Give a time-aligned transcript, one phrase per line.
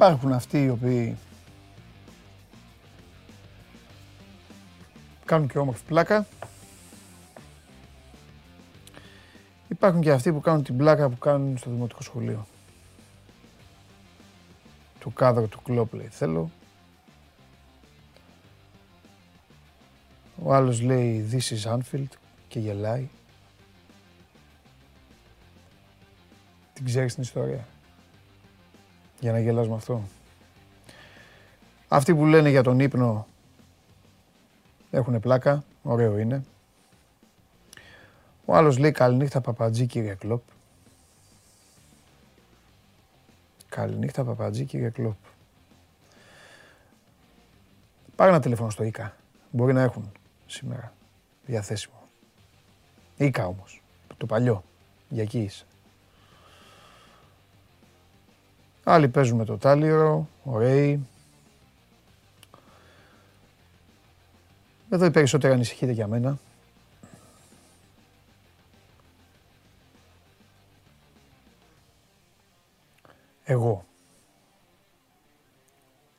[0.00, 1.16] Υπάρχουν αυτοί οι οποίοι
[5.24, 6.26] κάνουν και όμορφη πλάκα.
[9.68, 12.46] Υπάρχουν και αυτοί που κάνουν την πλάκα που κάνουν στο δημοτικό σχολείο.
[15.00, 16.50] Του κάδρου του κλόπ λέει θέλω.
[20.42, 22.12] Ο άλλος λέει This is Anfield
[22.48, 23.08] και γελάει.
[26.72, 27.66] Την ξέρεις την ιστορία;
[29.20, 30.02] Για να γελάς με αυτό.
[31.88, 33.26] Αυτοί που λένε για τον ύπνο
[34.90, 36.44] έχουν πλάκα, ωραίο είναι.
[38.44, 40.42] Ο άλλος λέει καληνύχτα παπατζή κύριε Κλόπ.
[43.68, 45.16] Καληνύχτα παπατζή κύριε Κλόπ.
[48.16, 49.16] Πάρε ένα τηλέφωνο στο ΙΚΑ.
[49.50, 50.12] Μπορεί να έχουν
[50.46, 50.92] σήμερα
[51.46, 52.02] διαθέσιμο.
[53.16, 53.82] ΙΚΑ όμως.
[54.16, 54.64] Το παλιό.
[55.08, 55.64] Για εκεί είσαι.
[58.92, 61.06] Άλλοι παίζουν με το τάλιρο, ωραίοι.
[64.90, 66.38] Εδώ οι περισσότεροι ανησυχείτε για μένα.
[73.44, 73.84] Εγώ.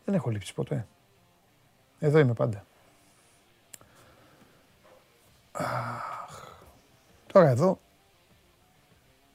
[0.05, 0.87] Δεν έχω λείψει ποτέ.
[1.99, 2.65] Εδώ είμαι πάντα.
[7.27, 7.79] Τώρα εδώ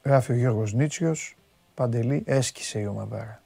[0.03, 1.36] γράφει ο Γιώργος Νίτσιος,
[1.77, 3.43] Παντελή, έσκησε η ομαδάρα.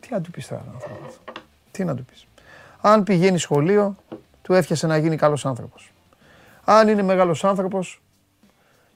[0.00, 1.20] Τι να του πεις τώρα άνθρωπος
[1.70, 2.26] Τι να του πεις.
[2.80, 3.96] Αν πηγαίνει σχολείο,
[4.42, 5.92] του έφτιασε να γίνει καλός άνθρωπος.
[6.64, 8.02] Αν είναι μεγάλος άνθρωπος,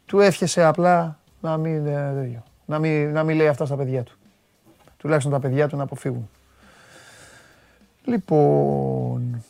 [0.07, 4.17] του έφτιασε απλά να μην, ε, να μην, να μην λέει αυτά στα παιδιά του.
[4.97, 6.31] Τουλάχιστον τα παιδιά του να αποφύγουν.
[8.05, 9.45] Λοιπόν,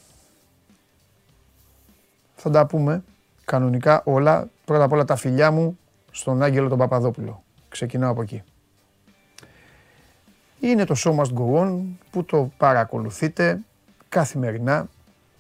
[2.37, 3.03] θα τα πούμε
[3.45, 4.49] κανονικά όλα.
[4.65, 5.79] Πρώτα απ' όλα τα φιλιά μου
[6.11, 7.43] στον Άγγελο τον Παπαδόπουλο.
[7.69, 8.43] Ξεκινάω από εκεί.
[10.61, 11.81] Είναι το Show Must Go On
[12.11, 13.61] που το παρακολουθείτε
[14.09, 14.89] καθημερινά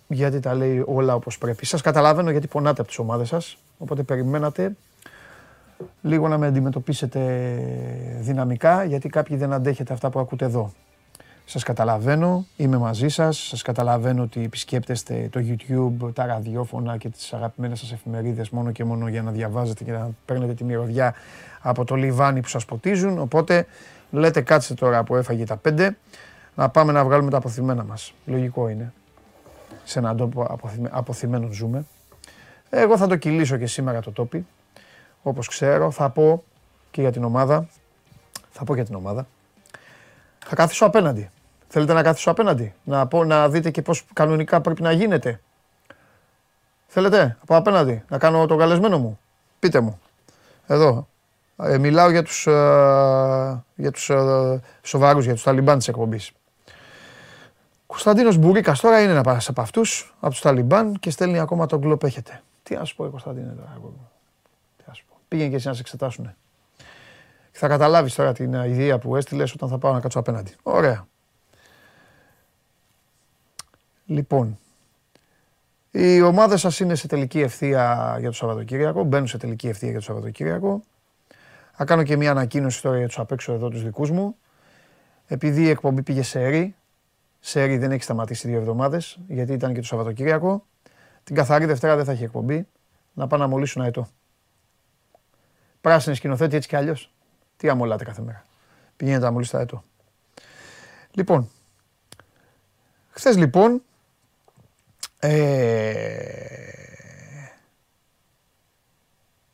[0.08, 1.66] γιατί τα λέει όλα όπως πρέπει.
[1.66, 4.76] Σας καταλαβαίνω γιατί πονάτε από τις ομάδες σας, οπότε περιμένατε
[6.02, 7.20] λίγο να με αντιμετωπίσετε
[8.20, 10.72] δυναμικά γιατί κάποιοι δεν αντέχετε αυτά που ακούτε εδώ.
[11.50, 17.32] Σας καταλαβαίνω, είμαι μαζί σας, σας καταλαβαίνω ότι επισκέπτεστε το YouTube, τα ραδιόφωνα και τις
[17.32, 21.14] αγαπημένες σας εφημερίδες μόνο και μόνο για να διαβάζετε και να παίρνετε τη μυρωδιά
[21.60, 23.66] από το λιβάνι που σας ποτίζουν, οπότε
[24.10, 25.96] λέτε κάτσε τώρα που έφαγε τα πέντε,
[26.54, 28.14] να πάμε να βγάλουμε τα αποθυμένα μας.
[28.26, 28.92] Λογικό είναι.
[29.84, 30.58] Σε έναν τόπο
[30.90, 31.84] αποθυμένο ζούμε.
[32.70, 34.46] Εγώ θα το κυλήσω και σήμερα το τόπι,
[35.22, 36.42] όπως ξέρω, θα πω
[36.90, 37.68] και για την ομάδα,
[38.50, 39.26] θα πω για την ομάδα.
[40.38, 41.30] Θα κάθισω απέναντι.
[41.68, 45.40] Θέλετε να κάθισω απέναντι, να, πω, να δείτε και πώς κανονικά πρέπει να γίνεται.
[46.86, 49.18] Θέλετε, από απέναντι, να κάνω το καλεσμένο μου.
[49.58, 50.00] Πείτε μου.
[50.66, 51.08] Εδώ.
[51.56, 52.52] Ε, μιλάω για τους, ε,
[53.74, 56.32] για τους ε, σοβαρούς, για τους Ταλιμπάν της εκπομπής.
[57.86, 61.80] Κωνσταντίνος Μπουρίκας τώρα είναι να πάρει από αυτούς, από τους Ταλιμπάν και στέλνει ακόμα τον
[61.80, 62.42] κλοπ έχετε.
[62.62, 63.76] Τι να σου πω, Κωνσταντίνε τώρα.
[64.76, 65.16] Τι να σου πω.
[65.28, 66.36] Πήγαινε και εσύ να σε εξετάσουνε.
[67.50, 70.54] Θα καταλάβεις τώρα την ιδέα που έστειλες όταν θα πάω να κάτσω απέναντι.
[70.62, 71.06] Ωραία.
[74.10, 74.58] Λοιπόν,
[75.90, 79.04] οι ομάδες σας είναι σε τελική ευθεία για το Σαββατοκύριακο.
[79.04, 80.82] Μπαίνουν σε τελική ευθεία για το Σαββατοκύριακο.
[81.72, 84.36] Θα κάνω και μια ανακοίνωση τώρα για τους απ' έξω εδώ τους δικούς μου.
[85.26, 86.74] Επειδή η εκπομπή πήγε σε ρί,
[87.40, 90.64] σε ρί δεν έχει σταματήσει δύο εβδομάδες, γιατί ήταν και το Σαββατοκύριακο.
[91.24, 92.66] Την καθαρή Δευτέρα δεν θα έχει εκπομπή.
[93.12, 94.08] Να πάνε να μολύσουν αετό.
[95.80, 97.12] Πράσινη σκηνοθέτη έτσι κι αλλιώς.
[97.56, 98.44] Τι αμολάτε κάθε μέρα.
[98.96, 99.82] Πηγαίνετε να μολύσετε αετό.
[101.10, 101.50] Λοιπόν,
[103.10, 103.82] χθες λοιπόν
[105.18, 106.38] ε...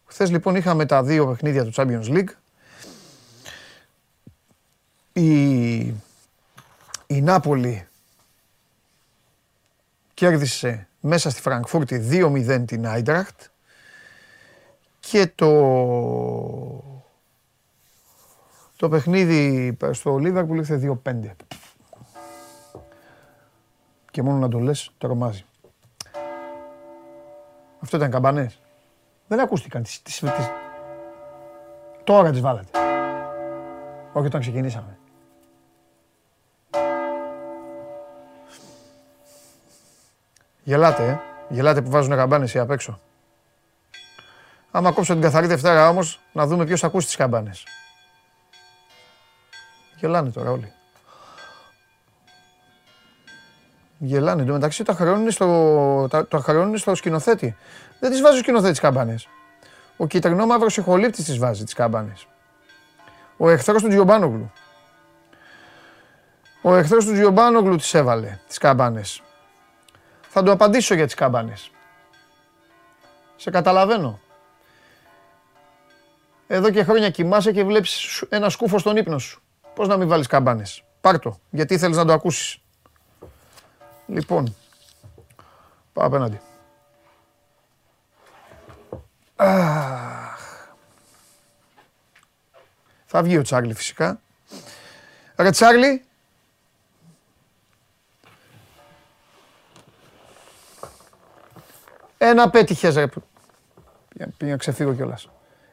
[0.05, 2.29] Χθες λοιπόν είχαμε τα δύο παιχνίδια του Champions League.
[5.13, 5.77] Η,
[7.07, 7.87] η Νάπολη
[10.15, 13.41] κέρδισε μέσα στη Φραγκφούρτη 2-0 την Άιντραχτ
[15.01, 15.51] και το,
[18.77, 21.31] το παιχνίδι στο Λίβερπουλ ήρθε 2-5.
[24.11, 25.45] Και μόνο να το λες τρομάζει.
[27.85, 28.59] Αυτό ήταν καμπανές.
[29.27, 29.83] Δεν ακούστηκαν.
[29.83, 30.51] Τις, τις, τις...
[32.05, 32.79] Τώρα τις βάλατε.
[34.13, 34.99] Όχι όταν ξεκινήσαμε.
[40.63, 41.21] Γελάτε, ε.
[41.49, 43.01] Γελάτε που βάζουν καμπάνες οι απ' έξω.
[44.71, 47.65] Άμα κόψω την καθαρή Δευτέρα όμως, να δούμε ποιος ακούσει τις καμπάνες.
[49.97, 50.73] Γελάνε τώρα όλοι.
[54.05, 54.41] Γελάνε.
[54.41, 57.57] Εν τω μεταξύ τα χρεώνουν στο, τα, τα χρεώνουν στο σκηνοθέτη.
[58.01, 59.17] Δεν τις βάζει ο σκηνοθέτης καμπάνε.
[59.97, 62.13] Ο κυτρινό μαύρος ηχολήπτης τις βάζει τις καμπάνε.
[63.37, 64.53] Ο εχθρός του Τζιομπάνογλου.
[66.63, 69.03] Ο εχθρός του Τζιομπάνογλου τις έβαλε τις καμπάνε.
[70.29, 71.55] Θα του απαντήσω για τις καμπάνε.
[73.37, 74.21] Σε καταλαβαίνω.
[76.47, 79.43] Εδώ και χρόνια κοιμάσαι και βλέπεις ένα σκούφο στον ύπνο σου.
[79.75, 80.85] Πώς να μην βάλεις καμπάνες.
[81.01, 82.59] Πάρ' το, γιατί θέλεις να το ακούσεις.
[84.07, 84.57] Λοιπόν,
[85.93, 86.41] πάω απέναντι.
[93.07, 94.21] Θα βγει ο Τσάρλι φυσικά.
[95.37, 96.05] Ρε Τσάρλι.
[102.19, 103.09] Ένα πέτυχες ρε.
[104.37, 105.29] Πήγα να ξεφύγω κιόλας.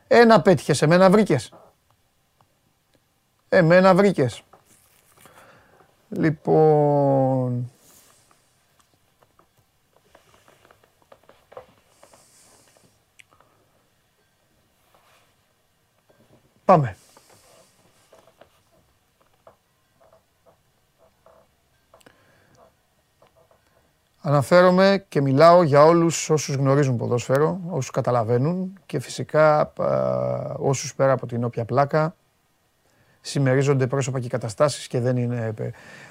[0.07, 1.53] Ένα πέτυχες, εμένα βρήκες.
[3.49, 4.43] Εμένα βρήκες.
[6.09, 7.71] Λοιπόν...
[16.65, 16.95] Πάμε.
[24.23, 29.73] Αναφέρομαι και μιλάω για όλους όσους γνωρίζουν ποδόσφαιρο, όσους καταλαβαίνουν και φυσικά
[30.57, 32.15] όσους πέρα από την όποια πλάκα
[33.21, 35.53] συμμερίζονται πρόσωπα και καταστάσεις και δεν, είναι,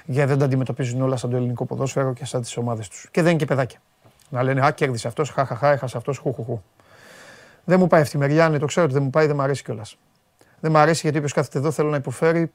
[0.05, 3.07] για δεν τα αντιμετωπίζουν όλα σαν το ελληνικό ποδόσφαιρο και σαν τις ομάδες τους.
[3.11, 3.79] Και δεν είναι και παιδάκια.
[4.29, 6.61] Να λένε «Α, κέρδισε αυτός, χαχαχά, έχασε αυτός, χουχουχου».
[7.63, 9.41] Δεν μου πάει αυτή η μεριά, ναι, το ξέρω ότι δεν μου πάει, δεν μου
[9.41, 9.97] αρέσει κιόλας.
[10.61, 12.53] Δεν μου αρέσει γιατί όποιος κάθεται εδώ θέλω να υποφέρει.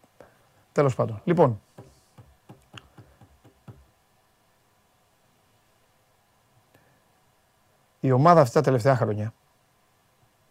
[0.73, 1.21] Τέλος πάντων.
[1.25, 1.61] Λοιπόν,
[8.01, 9.35] η ομάδα αυτή τα τελευταία χρόνια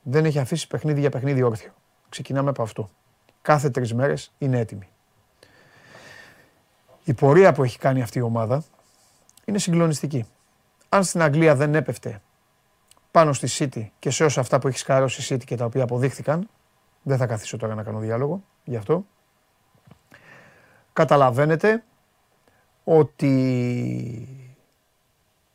[0.02, 1.74] δεν έχει αφήσει παιχνίδι για παιχνίδι όρθιο.
[2.10, 2.90] Ξεκινάμε από αυτό.
[3.42, 4.88] Κάθε τρεις μέρες είναι έτοιμη.
[7.04, 8.64] Η πορεία που έχει κάνει αυτή η ομάδα
[9.46, 10.26] είναι συγκλονιστική.
[10.90, 12.22] Αν στην Αγγλία δεν έπεφτε
[13.12, 15.84] πάνω στη City και σε όσα αυτά που έχει σκαρώσει η City και τα οποία
[15.84, 16.50] αποδείχθηκαν,
[17.06, 19.06] δεν θα καθίσω τώρα να κάνω διάλογο γι' αυτό.
[20.94, 21.84] Καταλαβαίνετε
[22.84, 24.54] ότι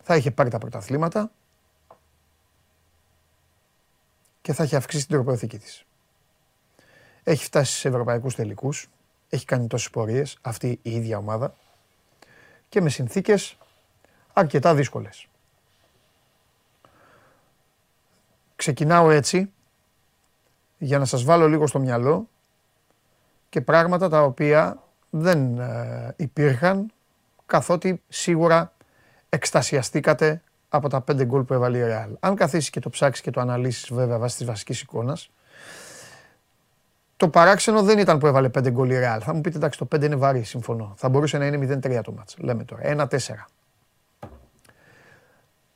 [0.02, 1.30] θα είχε πάρει τα πρωταθλήματα,
[4.42, 5.84] και θα έχει αυξήσει την τροποθήκη της.
[7.22, 8.88] Έχει φτάσει σε ευρωπαϊκούς τελικούς,
[9.28, 11.54] έχει κάνει τόσες πορείες, αυτή η ίδια ομάδα
[12.68, 13.58] και με συνθήκες
[14.32, 15.26] αρκετά δύσκολες.
[18.56, 19.52] Ξεκινάω έτσι
[20.82, 22.28] για να σας βάλω λίγο στο μυαλό
[23.48, 26.92] και πράγματα τα οποία δεν ε, υπήρχαν
[27.46, 28.72] καθότι σίγουρα
[29.28, 32.12] εκστασιαστήκατε από τα πέντε γκολ που έβαλε η Real.
[32.20, 35.30] Αν καθίσει και το ψάξεις και το αναλύσεις βέβαια βάσει της βασικής εικόνας,
[37.16, 39.18] το παράξενο δεν ήταν που έβαλε πέντε γκολ η Real.
[39.20, 40.94] Θα μου πείτε εντάξει, το 5 είναι βαρύ, συμφωνώ.
[40.96, 42.36] Θα μπορούσε να είναι 0-3 το μάτς.
[42.38, 42.82] Λέμε τώρα.
[42.82, 43.16] 1-4.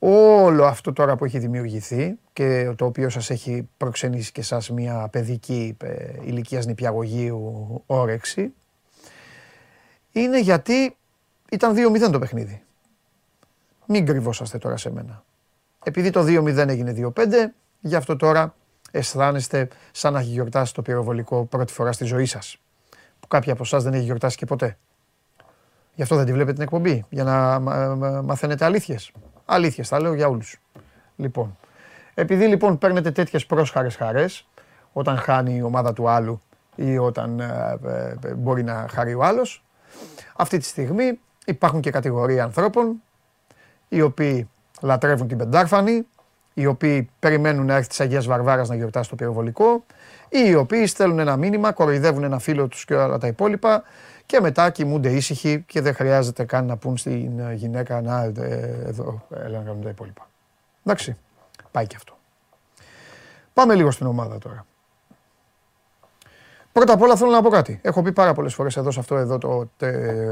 [0.07, 5.07] Όλο αυτό τώρα που έχει δημιουργηθεί και το οποίο σας έχει προξενήσει και σας μια
[5.11, 8.53] παιδική ε, ηλικίας νηπιαγωγείου όρεξη
[10.11, 10.95] είναι γιατί
[11.51, 12.63] ήταν 2-0 το παιχνίδι.
[13.87, 15.23] Μην κρυβόσαστε τώρα σε μένα.
[15.83, 17.25] Επειδή το 2-0 έγινε 2-5,
[17.79, 18.55] γι' αυτό τώρα
[18.91, 22.57] αισθάνεστε σαν να έχει γιορτάσει το πυροβολικό πρώτη φορά στη ζωή σας.
[23.19, 24.77] Που κάποια από εσάς δεν έχει γιορτάσει και ποτέ.
[25.95, 27.59] Γι' αυτό δεν τη βλέπετε την εκπομπή, για να
[28.21, 29.11] μαθαίνετε αλήθειες.
[29.45, 30.61] Αλήθειες, θα λέω για όλους.
[31.15, 31.57] Λοιπόν,
[32.13, 34.47] επειδή λοιπόν παίρνετε τέτοιες πρόσχαρες χαρές,
[34.93, 36.41] όταν χάνει η ομάδα του άλλου
[36.75, 39.63] ή όταν ε, ε, ε, μπορεί να χαρεί ο άλλος,
[40.35, 43.01] αυτή τη στιγμή υπάρχουν και κατηγορία ανθρώπων
[43.89, 44.49] οι οποίοι
[44.81, 46.07] λατρεύουν την πεντάρφανη,
[46.53, 49.85] οι οποίοι περιμένουν να έρθει της Αγίας Βαρβάρας να γιορτάσει το πυροβολικό,
[50.29, 53.83] ή οι οποίοι στέλνουν ένα μήνυμα, κοροϊδεύουν ένα φίλο τους και όλα τα υπόλοιπα
[54.25, 59.27] και μετά κοιμούνται ήσυχοι και δεν χρειάζεται καν να πούν στην γυναίκα να ε, εδώ,
[59.29, 60.29] έλα να κάνουν τα υπόλοιπα.
[60.83, 61.17] Εντάξει,
[61.71, 62.17] πάει και αυτό.
[63.53, 64.65] Πάμε λίγο στην ομάδα τώρα.
[66.71, 67.79] Πρώτα απ' όλα θέλω να πω κάτι.
[67.83, 69.69] Έχω πει πάρα πολλές φορές εδώ σε αυτό εδώ το,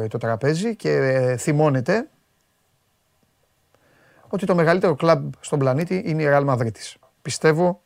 [0.08, 2.08] το τραπέζι και ε, θυμώνεται
[4.28, 6.72] ότι το μεγαλύτερο κλαμπ στον πλανήτη είναι η Real Madrid.
[7.22, 7.82] Πιστεύω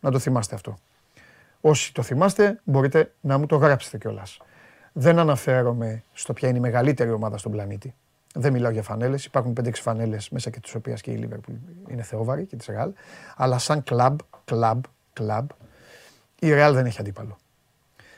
[0.00, 0.76] να το θυμάστε αυτό.
[1.60, 4.38] Όσοι το θυμάστε μπορείτε να μου το γράψετε κιόλας.
[4.96, 7.94] Δεν αναφέρομαι στο ποια είναι η μεγαλύτερη ομάδα στον πλανήτη.
[8.34, 9.24] Δεν μιλάω για φανέλες.
[9.24, 11.54] Υπάρχουν 5-6 φανέλες μέσα και τις οποίες και η Liverpool
[11.90, 12.88] είναι θεόβαρη και της Real.
[13.36, 14.82] Αλλά σαν κλαμπ, κλαμπ,
[15.12, 15.48] κλαμπ,
[16.38, 17.36] η Real δεν έχει αντίπαλο.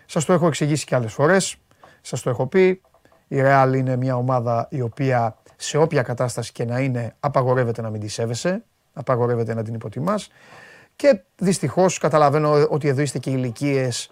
[0.07, 1.57] Σας το έχω εξηγήσει και άλλες φορές.
[2.01, 2.81] Σας το έχω πει.
[3.29, 7.91] Η Real είναι μια ομάδα η οποία σε όποια κατάσταση και να είναι, απαγορεύεται να
[7.91, 10.31] μην τη σέβεσαι, απαγορεύεται να την υποτιμάς.
[10.97, 14.11] Και δυστυχώς καταλαβαίνω ότι εδώ είστε και ηλικίες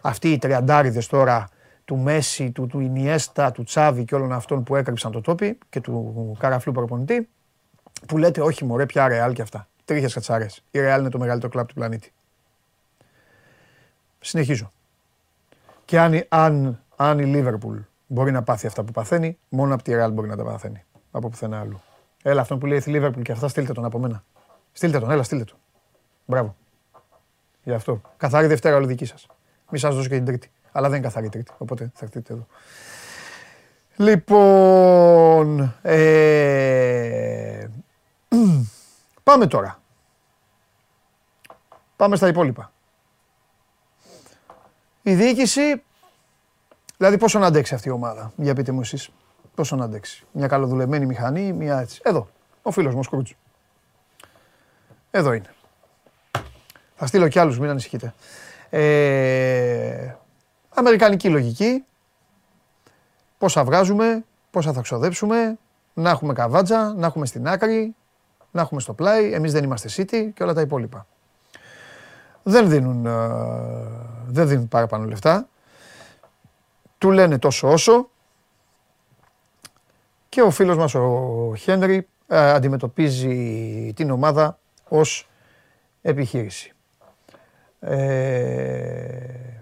[0.00, 1.48] αυτοί οι τριαντάριδες τώρα
[1.86, 5.80] του Μέση, του, του Ινιέστα, του Τσάβη και όλων αυτών που έκρυψαν το τόπι και
[5.80, 7.28] του καραφλού προπονητή,
[8.06, 9.68] που λέτε όχι μωρέ πια Ρεάλ και αυτά.
[9.84, 10.62] Τρίχες κατσάρες.
[10.70, 12.12] Η Ρεάλ είναι το μεγαλύτερο κλαμπ του πλανήτη.
[14.20, 14.72] Συνεχίζω.
[15.84, 19.94] Και αν, αν, αν η Λίβερπουλ μπορεί να πάθει αυτά που παθαίνει, μόνο από τη
[19.94, 20.84] Ρεάλ μπορεί να τα παθαίνει.
[21.10, 21.80] Από πουθενά άλλου.
[22.22, 24.24] Έλα, αυτόν που λέει η Λίβερπουλ και αυτά, στείλτε τον από μένα.
[24.72, 25.58] Στείλτε τον, έλα, στείλτε τον.
[26.24, 26.56] Μπράβο.
[27.62, 28.00] Γι' αυτό.
[28.16, 29.26] Καθαρή Δευτέρα όλη δική σας.
[29.70, 30.50] Μη σας δώσω και την Τρίτη.
[30.76, 31.52] Αλλά δεν είναι καθαρή Τρίτη.
[31.58, 32.46] Οπότε θα έρθετε εδώ.
[33.96, 35.74] Λοιπόν.
[35.82, 37.66] Ε,
[39.22, 39.80] πάμε τώρα.
[41.96, 42.72] Πάμε στα υπόλοιπα.
[45.02, 45.82] Η διοίκηση,
[46.96, 49.10] δηλαδή πόσο να αντέξει αυτή η ομάδα, για πείτε μου εσείς.
[49.54, 50.24] Πόσο να αντέξει.
[50.32, 52.00] Μια καλοδουλεμένη μηχανή, μια έτσι.
[52.04, 52.28] Εδώ,
[52.62, 53.30] ο φίλος μου, ο Σκρούτζ.
[55.10, 55.54] Εδώ είναι.
[56.94, 58.14] Θα στείλω κι άλλους, μην ανησυχείτε.
[58.70, 60.14] Ε,
[60.76, 61.84] αμερικανική λογική.
[63.38, 65.58] Πόσα βγάζουμε, πόσα θα ξοδέψουμε,
[65.94, 67.94] να έχουμε καβάτζα, να έχουμε στην άκρη,
[68.50, 71.06] να έχουμε στο πλάι, εμείς δεν είμαστε city και όλα τα υπόλοιπα.
[72.42, 73.28] Δεν δίνουν, ε,
[74.26, 75.48] δεν δίνουν παραπάνω λεφτά.
[76.98, 78.08] Του λένε τόσο όσο.
[80.28, 85.28] Και ο φίλος μας ο Χένρι ε, αντιμετωπίζει την ομάδα ως
[86.02, 86.72] επιχείρηση.
[87.80, 89.56] Ε...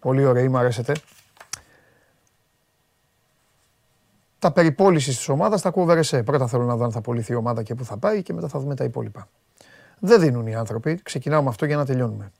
[0.00, 0.92] Πολύ ωραία, μου αρέσετε.
[4.38, 5.86] Τα περιπόλησης της ομάδας τα ακούω
[6.24, 8.48] Πρώτα θέλω να δω αν θα πωληθεί η ομάδα και πού θα πάει και μετά
[8.48, 9.28] θα δούμε τα υπόλοιπα.
[9.98, 11.00] Δεν δίνουν οι άνθρωποι.
[11.02, 12.32] Ξεκινάω με αυτό για να τελειώνουμε.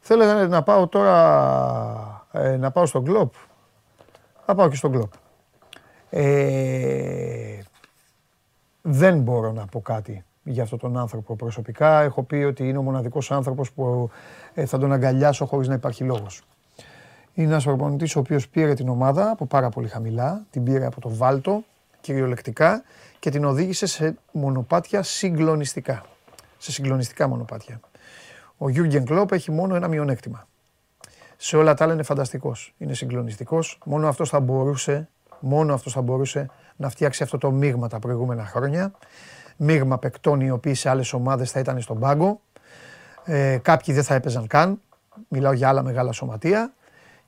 [0.00, 3.34] Θέλω να πάω τώρα ε, να πάω στον κλοπ.
[4.46, 5.12] Θα πάω και στον κλοπ.
[6.10, 7.58] Ε,
[8.82, 12.00] δεν μπορώ να πω κάτι για αυτόν τον άνθρωπο προσωπικά.
[12.00, 14.10] Έχω πει ότι είναι ο μοναδικός άνθρωπος που
[14.54, 16.42] ε, θα τον αγκαλιάσω χωρίς να υπάρχει λόγος.
[17.34, 21.00] Είναι ένας προπονητής ο οποίος πήρε την ομάδα από πάρα πολύ χαμηλά, την πήρε από
[21.00, 21.64] το Βάλτο
[22.00, 22.82] κυριολεκτικά
[23.18, 26.04] και την οδήγησε σε μονοπάτια συγκλονιστικά.
[26.58, 27.80] Σε συγκλονιστικά μονοπάτια.
[28.56, 30.46] Ο Γιούργεν Κλόπ έχει μόνο ένα μειονέκτημα.
[31.36, 32.74] Σε όλα τα άλλα είναι φανταστικός.
[32.78, 33.78] Είναι συγκλονιστικός.
[33.84, 35.08] Μόνο αυτός θα μπορούσε
[35.40, 38.92] Μόνο αυτός θα μπορούσε να φτιάξει αυτό το μείγμα τα προηγούμενα χρόνια.
[39.56, 42.40] Μείγμα παικτών οι οποίοι σε άλλες ομάδες θα ήταν στον πάγκο.
[43.24, 44.80] Ε, κάποιοι δεν θα έπαιζαν καν.
[45.28, 46.72] Μιλάω για άλλα μεγάλα σωματεία.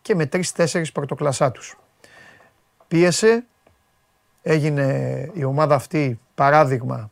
[0.02, 1.61] Και με τρει-τέσσερι πρωτοκλασσά του.
[2.88, 3.44] Πίεσε.
[4.42, 7.11] Έγινε η ομάδα αυτή παράδειγμα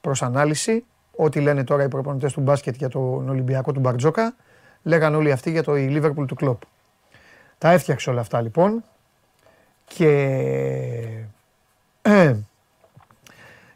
[0.00, 0.84] προς ανάλυση.
[1.16, 4.34] Ό,τι λένε τώρα οι προπονητές του μπάσκετ για τον Ολυμπιακό του Μπαρτζόκα,
[4.82, 6.62] λέγανε όλοι αυτοί για το Liverpool του Κλοπ.
[7.58, 8.84] Τα έφτιαξε όλα αυτά λοιπόν
[9.84, 11.24] και,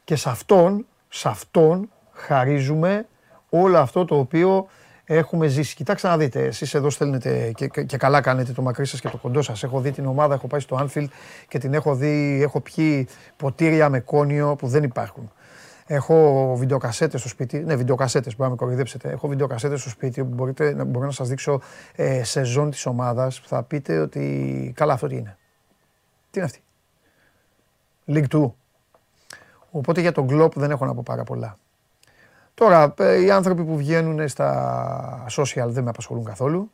[0.05, 3.07] και σε αυτόν, σε αυτόν χαρίζουμε
[3.51, 4.67] όλο αυτό το οποίο
[5.05, 5.75] έχουμε ζήσει.
[5.75, 9.17] Κοιτάξτε να δείτε, εσείς εδώ στέλνετε και, και, καλά κάνετε το μακρύ σας και το
[9.17, 9.63] κοντό σας.
[9.63, 11.09] Έχω δει την ομάδα, έχω πάει στο Anfield
[11.49, 15.33] και την έχω δει, έχω πιει ποτήρια με κόνιο που δεν υπάρχουν.
[15.87, 17.59] Έχω βιντεοκασέτες στο σπίτι.
[17.59, 19.11] Ναι, βιντεοκασέτες, μπορείτε να με κοροϊδέψετε.
[19.11, 21.61] Έχω βιντεοκασέτες στο σπίτι που μπορείτε, μπορώ να σας δείξω
[21.95, 25.37] ε, σεζόν της ομάδας που θα πείτε ότι καλά αυτό τι είναι.
[26.31, 26.63] Τι είναι αυτή;
[28.07, 28.51] League 2.
[29.71, 31.57] Οπότε για τον Κλοπ δεν έχω να πω πάρα πολλά.
[32.55, 36.71] Τώρα, ε, οι άνθρωποι που βγαίνουν στα social δεν με απασχολούν καθόλου.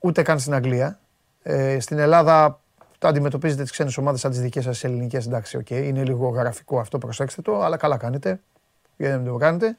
[0.00, 0.98] Ούτε καν στην Αγγλία.
[1.42, 2.60] Ε, στην Ελλάδα
[2.98, 5.26] τα αντιμετωπίζετε τις ξένες ομάδες σαν τις δικές σας ελληνικές.
[5.26, 5.82] Εντάξει, OK, okay.
[5.82, 8.40] είναι λίγο γραφικό αυτό, προσέξτε το, αλλά καλά κάνετε.
[8.96, 9.76] Γιατί δεν το κάνετε.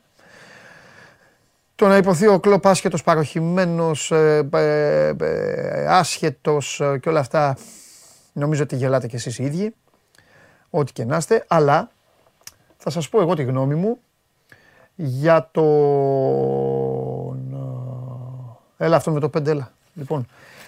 [1.75, 7.57] Το να ειπωθεί ο Κλοπ άσχετος, παρωχημένος, ε, ε, ε, άσχετος και όλα αυτά
[8.33, 9.75] Νομίζω ότι γελάτε κι εσείς οι ίδιοι,
[10.69, 11.91] ό,τι και να είστε, αλλά
[12.77, 13.99] θα σας πω εγώ τη γνώμη μου
[15.03, 15.63] για το...
[18.77, 19.71] Έλα αυτό με το πέντε, έλα.
[19.93, 20.27] Λοιπόν,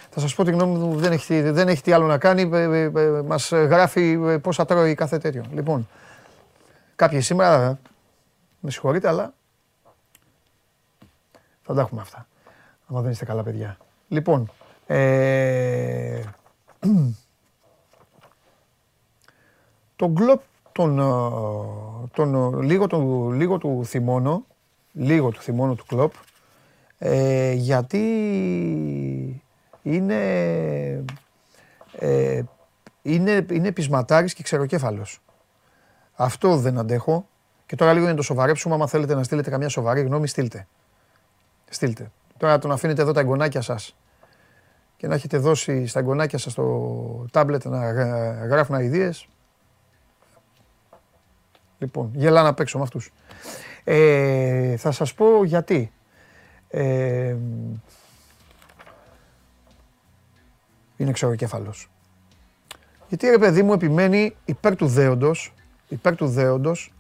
[0.09, 2.61] θα σας πω τη γνώμη μου, δεν έχει, δεν έχει τι άλλο να κάνει, ε,
[2.61, 5.43] ε, ε, μας γράφει πόσα τρώει κάθε τέτοιο.
[5.53, 5.87] Λοιπόν,
[6.95, 7.79] κάποιοι σήμερα,
[8.59, 9.33] με συγχωρείτε, αλλά
[11.61, 12.27] θα τα έχουμε αυτά.
[12.87, 13.77] Αν δεν είστε καλά παιδιά.
[14.07, 14.51] Λοιπόν,
[14.87, 16.21] ε,
[19.95, 20.41] τον κλοπ
[20.73, 21.03] τον, ε,
[22.13, 24.45] τον, ε, λίγο, τον, λίγο του θυμώνω,
[24.91, 26.13] λίγο του θυμώνω του κλοπ,
[26.97, 28.01] ε, γιατί
[29.83, 30.23] είναι,
[31.99, 32.41] ε,
[33.01, 35.21] είναι, είναι πεισματάρης και ξεροκέφαλος.
[36.13, 37.27] Αυτό δεν αντέχω.
[37.65, 40.67] Και τώρα λίγο για να το σοβαρέψουμε, άμα θέλετε να στείλετε καμιά σοβαρή γνώμη, στείλτε.
[41.69, 42.11] Στείλτε.
[42.37, 43.95] Τώρα τον αφήνετε εδώ τα εγγονάκια σας
[44.97, 46.65] και να έχετε δώσει στα εγγονάκια σας το
[47.31, 47.91] τάμπλετ να
[48.47, 49.27] γράφουν ιδέες,
[51.83, 53.11] Λοιπόν, γελά να παίξω με αυτούς.
[53.83, 55.91] Ε, θα σας πω γιατί.
[56.69, 57.35] Ε,
[60.97, 61.89] είναι ξεροκέφαλος.
[63.07, 65.53] Γιατί ρε παιδί μου επιμένει υπέρ του δέοντος,
[65.87, 66.93] υπέρ του δέοντος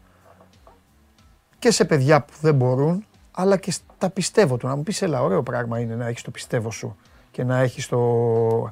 [1.59, 4.67] και σε παιδιά που δεν μπορούν, αλλά και στα πιστεύω του.
[4.67, 6.95] Να μου πεις, έλα, ωραίο πράγμα είναι να έχεις το πιστεύω σου
[7.31, 8.71] και να έχεις το...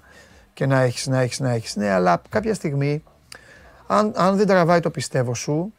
[0.54, 1.76] και να έχεις, να έχεις, να έχεις.
[1.76, 3.04] Ναι, αλλά κάποια στιγμή,
[3.88, 5.74] αν, αν δεν τραβάει το πιστεύω σου,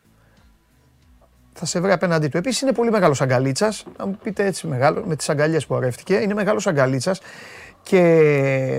[1.62, 2.36] θα σε βρει απέναντί του.
[2.36, 3.84] Επίσης είναι πολύ μεγάλος αγκαλίτσας.
[3.98, 6.14] Να μου πείτε έτσι μεγάλο, με τις αγκαλιές που αρεύτηκε.
[6.14, 7.20] Είναι μεγάλος αγκαλίτσας
[7.82, 8.00] και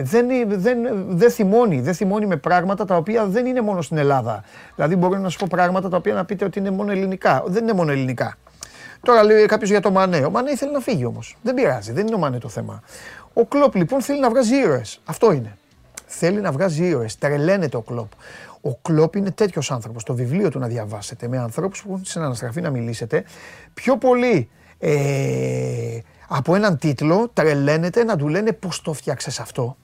[0.04, 4.44] δεν, δεν, δεν, θυμώνει, δεν θυμώνει με πράγματα τα οποία δεν είναι μόνο στην Ελλάδα.
[4.76, 7.44] Δηλαδή μπορεί να σου πω πράγματα τα οποία να πείτε ότι είναι μόνο ελληνικά.
[7.46, 8.36] Δεν είναι μόνο ελληνικά.
[9.02, 10.26] Τώρα λέει κάποιος για το Μανέ.
[10.26, 11.38] Ο Μανέ ήθελε να φύγει όμως.
[11.42, 12.82] Δεν πειράζει, δεν είναι ο Μανέ το θέμα.
[13.34, 15.02] Ο Κλοπ λοιπόν θέλει να βγάζει ήρωες.
[15.06, 15.58] Αυτό είναι.
[16.06, 17.18] Θέλει να βγάζει ήρωες.
[17.18, 18.12] Τρελαίνεται ο Κλοπ.
[18.66, 20.04] Ο Κλοπ είναι τέτοιος άνθρωπος.
[20.04, 23.24] Το βιβλίο του να διαβάσετε με ανθρώπους που έχουν συναναστραφεί να μιλήσετε.
[23.74, 29.78] Πιο πολύ ε, από έναν τίτλο τρελαίνεται να του λένε πώς το φτιάξες αυτό;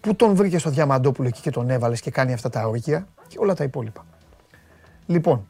[0.00, 3.36] Πού τον βρήκες στο Διαμαντόπουλο εκεί και τον έβαλες και κάνει αυτά τα όρκια; και
[3.40, 4.06] όλα τα υπόλοιπα.
[5.06, 5.46] Λοιπόν,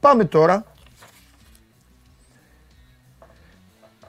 [0.00, 0.64] πάμε τώρα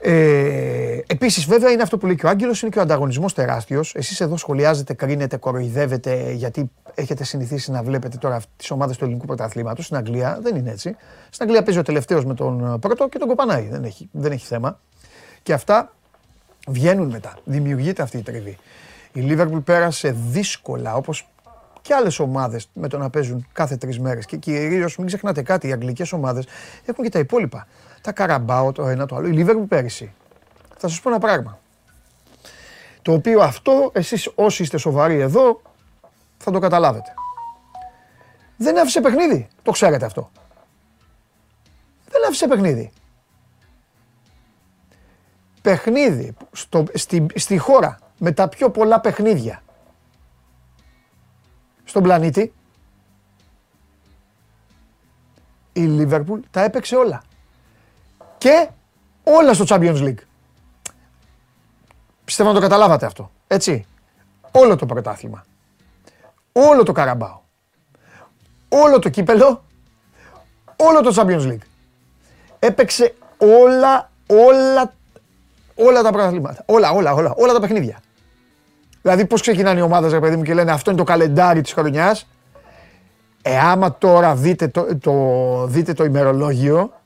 [0.04, 3.96] Ε, Επίσης, βέβαια, είναι αυτό που λέει και ο Άγγελος, είναι και ο ανταγωνισμός τεράστιος.
[3.96, 9.26] Εσείς εδώ σχολιάζετε, κρίνετε, κοροϊδεύετε, γιατί έχετε συνηθίσει να βλέπετε τώρα τις ομάδες του ελληνικού
[9.26, 9.86] πρωταθλήματος.
[9.86, 10.96] Στην Αγγλία δεν είναι έτσι.
[11.30, 13.68] Στην Αγγλία παίζει ο τελευταίος με τον πρώτο και τον κοπανάει.
[13.72, 14.80] Δεν έχει, δεν έχει θέμα.
[15.44, 15.94] Και αυτά
[16.68, 17.38] βγαίνουν μετά.
[17.44, 18.58] Δημιουργείται αυτή η τριβή.
[19.14, 21.28] Η Λίβερπουλ πέρασε δύσκολα, όπως
[21.82, 24.26] και άλλες ομάδες με το να παίζουν κάθε τρεις μέρες.
[24.26, 26.46] Και κυρίως, μην ξεχνάτε κάτι, οι αγγλικές ομάδες
[26.86, 27.68] έχουν και τα υπόλοιπα.
[28.02, 29.28] Τα Καραμπάο, το ένα το άλλο.
[29.28, 30.14] Η Λίβερπουλ πέρυσι.
[30.78, 31.60] Θα σας πω ένα πράγμα.
[33.02, 35.62] Το οποίο αυτό εσείς όσοι είστε σοβαροί εδώ
[36.38, 37.14] θα το καταλάβετε.
[38.58, 39.48] Δεν άφησε παιχνίδι.
[39.64, 40.32] Το ξέρετε αυτό.
[42.10, 42.92] Δεν άφησε παιχνίδι.
[45.62, 49.62] Παιχνίδι στο, στη, στη χώρα με τα πιο πολλά παιχνίδια
[51.84, 52.54] στον πλανήτη
[55.74, 57.24] η Λίβερπουλ τα έπαιξε όλα
[58.42, 58.68] και
[59.24, 60.24] όλα στο Champions League.
[62.26, 63.32] Πιστεύω να το καταλάβατε αυτό.
[63.48, 63.86] Έτσι.
[64.52, 65.46] Όλο το πρωτάθλημα.
[66.52, 67.40] Όλο το Καραμπάο.
[68.70, 69.64] Όλο το κύπελο.
[70.76, 71.66] Όλο το Champions League.
[72.60, 74.94] Έπαιξε όλα, όλα,
[75.76, 76.64] όλα τα πρωταθλήματα.
[76.66, 78.00] Όλα, όλα, όλα, όλα τα παιχνίδια.
[79.02, 81.74] Δηλαδή πώς ξεκινάνε οι ομάδες, ρε παιδί μου, και λένε αυτό είναι το καλεντάρι της
[81.74, 82.28] χρονιάς.
[83.42, 87.01] Ε, άμα τώρα δείτε το, το, δείτε το ημερολόγιο,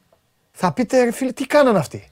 [0.58, 2.08] θα πείτε ρε φίλε τι κάνανε αυτοί;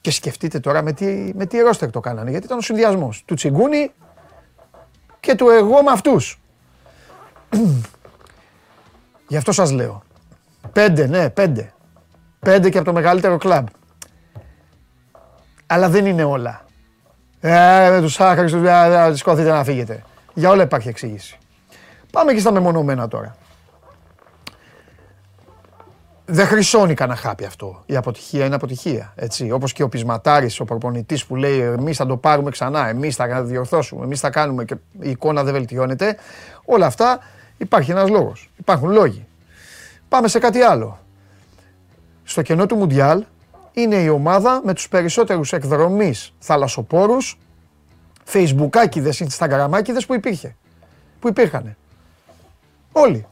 [0.00, 3.34] Και σκεφτείτε τώρα με τι, με τι ρόστερ το κάνανε, γιατί ήταν ο συνδυασμός του
[3.34, 3.92] Τσιγκούνι
[5.20, 6.40] και του εγώ με αυτούς.
[9.28, 10.02] Γι' αυτό σας λέω.
[10.72, 11.72] Πέντε, ναι, πέντε.
[12.38, 13.66] Πέντε και από το μεγαλύτερο κλαμπ.
[15.66, 16.64] Αλλά δεν είναι όλα.
[17.40, 20.02] Ε, με τους άχαρους, του σηκώθείτε να φύγετε.
[20.34, 21.38] Για όλα υπάρχει εξήγηση.
[22.12, 23.36] Πάμε και στα μεμονωμένα τώρα
[26.24, 27.82] δεν χρυσώνει κανένα χάπι αυτό.
[27.86, 29.12] Η αποτυχία είναι αποτυχία.
[29.16, 29.50] Έτσι.
[29.50, 33.42] Όπως και ο πεισματάρης, ο προπονητής που λέει: Εμείς θα το πάρουμε ξανά, εμείς θα
[33.42, 36.16] διορθώσουμε, εμείς θα κάνουμε και η εικόνα δεν βελτιώνεται.
[36.64, 37.18] Όλα αυτά
[37.56, 38.50] υπάρχει ένας λόγος.
[38.56, 39.26] Υπάρχουν λόγοι.
[40.08, 40.98] Πάμε σε κάτι άλλο.
[42.24, 43.24] Στο κενό του Μουντιάλ
[43.72, 47.38] είναι η ομάδα με τους περισσότερους εκδρομείς θαλασσοπόρους,
[48.32, 50.56] facebookάκιδες, instagramάκιδες που υπήρχε.
[51.20, 51.76] Που υπήρχαν.
[52.92, 53.26] Όλοι.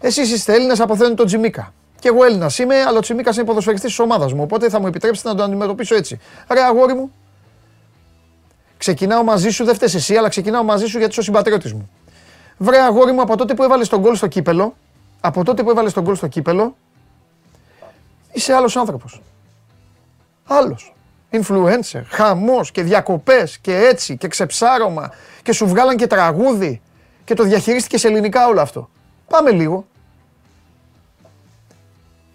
[0.00, 1.72] Εσείς είστε Έλληνες, αποθένετε τον Τζιμίκα.
[1.98, 4.42] Και εγώ Έλληνας είμαι, αλλά ο Τσιμίκας είναι ποδοσφαιριστής της ομάδας μου.
[4.42, 6.20] Οπότε θα μου επιτρέψετε να το αντιμετωπίσω έτσι.
[6.50, 7.12] Ρε αγόρι μου,
[8.78, 11.90] ξεκινάω μαζί σου, δεν φταίει εσύ, αλλά ξεκινάω μαζί σου γιατί είσαι ο συμπατριώτης μου.
[12.58, 14.74] Βρε αγόρι μου, από τότε που έβαλες τον γκολ στο κύπελο,
[15.20, 16.76] από τότε που έβαλες τον γκολ στο κύπελο,
[18.32, 19.22] είσαι άλλος άνθρωπος.
[20.46, 20.94] Άλλος.
[21.30, 25.10] Influencer, χαμός και διακοπές και έτσι και ξεψάρωμα
[25.42, 26.80] και σου βγάλαν και τραγούδι
[27.24, 28.90] και το διαχειρίστηκες σε ελληνικά όλο αυτό.
[29.28, 29.86] Πάμε λίγο.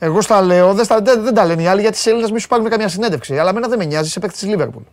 [0.03, 2.39] Εγώ στα λέω, δεν, στα, δεν, δεν τα λένε οι άλλοι γιατί σε Έλληνες μη
[2.39, 3.39] σου πάρουν καμία συνέντευξη.
[3.39, 4.83] Αλλά εμένα δεν με νοιάζει, είσαι παίκτης τη Λίβερπουλ.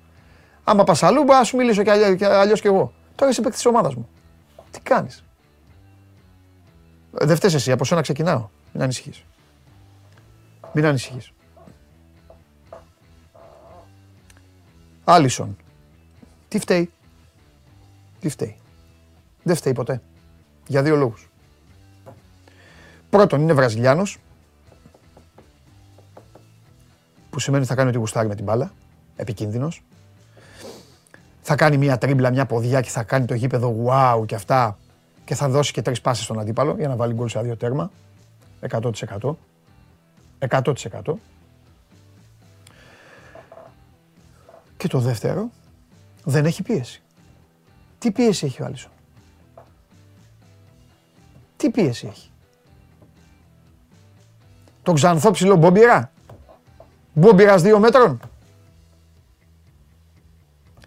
[0.65, 1.91] Άμα πας αλλού, μπορεί να σου μιλήσω και
[2.25, 2.93] αλλιώ κι εγώ.
[3.15, 4.09] Τώρα είσαι παίκτης της ομάδας μου.
[4.71, 5.25] Τι κάνεις;
[7.11, 8.49] Δεν φταίεις εσύ, από σένα ξεκινάω.
[8.73, 9.25] Μην ανησυχείς.
[10.73, 11.33] Μην ανησυχείς.
[15.05, 15.57] Άλισον.
[16.49, 16.91] Τι φταίει;
[18.21, 18.57] Τι φταίει;
[19.43, 20.03] Δεν φταίει ποτέ.
[20.67, 21.31] Για δύο λόγους.
[23.11, 24.19] Πρώτον, είναι Βραζιλιάνος
[27.39, 28.73] που σημαίνει ότι θα κάνει ό,τι γουστάρει με την μπάλα.
[29.17, 29.85] Επικίνδυνος.
[31.41, 34.79] Θα κάνει μια τρίμπλα, μια ποδιά και θα κάνει το γήπεδο wow και αυτά
[35.25, 37.91] και θα δώσει και τρεις πάσει στον αντίπαλο για να βάλει γκολ σε δύο τέρμα.
[38.69, 38.91] 100%.
[40.49, 40.73] 100%.
[44.77, 45.51] Και το δεύτερο,
[46.25, 47.03] δεν έχει πίεση.
[47.99, 48.91] Τι πίεση έχει ο Άλισον;
[51.57, 52.31] Τι πίεση έχει;
[54.83, 56.13] Τον ξανθό ψηλό Μπομπιρά.
[57.19, 58.21] Μπομπιράς δύο μέτρων;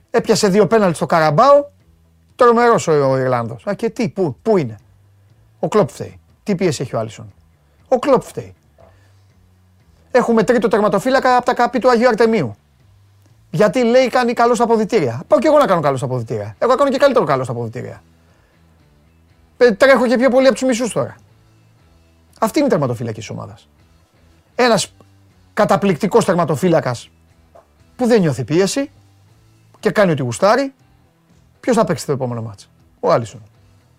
[0.10, 1.66] Έπιασε δύο πέναλτ στο Καραμπάο.
[2.36, 3.68] Τρομερός ο, ο Ιρλάνδος.
[3.68, 4.78] Α και τι, πού, πού είναι;
[5.60, 6.20] Ο Κλόπ φταίει.
[6.44, 7.34] Τι πίεση έχει ο Άλισον;
[7.88, 8.56] Ο Κλόπ φταίει.
[10.12, 12.56] Έχουμε τρίτο τερματοφύλακα από τα καπί του Αγίου Αρτεμίου.
[13.50, 15.24] Γιατί λέει κάνει καλός στα αποδητήρια.
[15.28, 16.56] Πάω και εγώ να κάνω καλός στα αποδητήρια.
[16.60, 18.04] Εγώ κάνω και καλύτερο καλός στα αποδητήρια.
[19.78, 21.16] Τρέχω και πιο πολύ από τους μισούς τώρα.
[22.40, 23.68] Αυτή είναι η τερματοφύλακη της ομάδας.
[24.56, 24.94] Ένας
[25.54, 27.10] καταπληκτικός τερματοφύλακας
[27.96, 28.92] που δεν νιώθει πίεση
[29.80, 30.74] και κάνει ό,τι γουστάρει.
[31.60, 32.68] Ποιος θα παίξει το επόμενο μάτσο.
[33.00, 33.42] Ο Άλισον.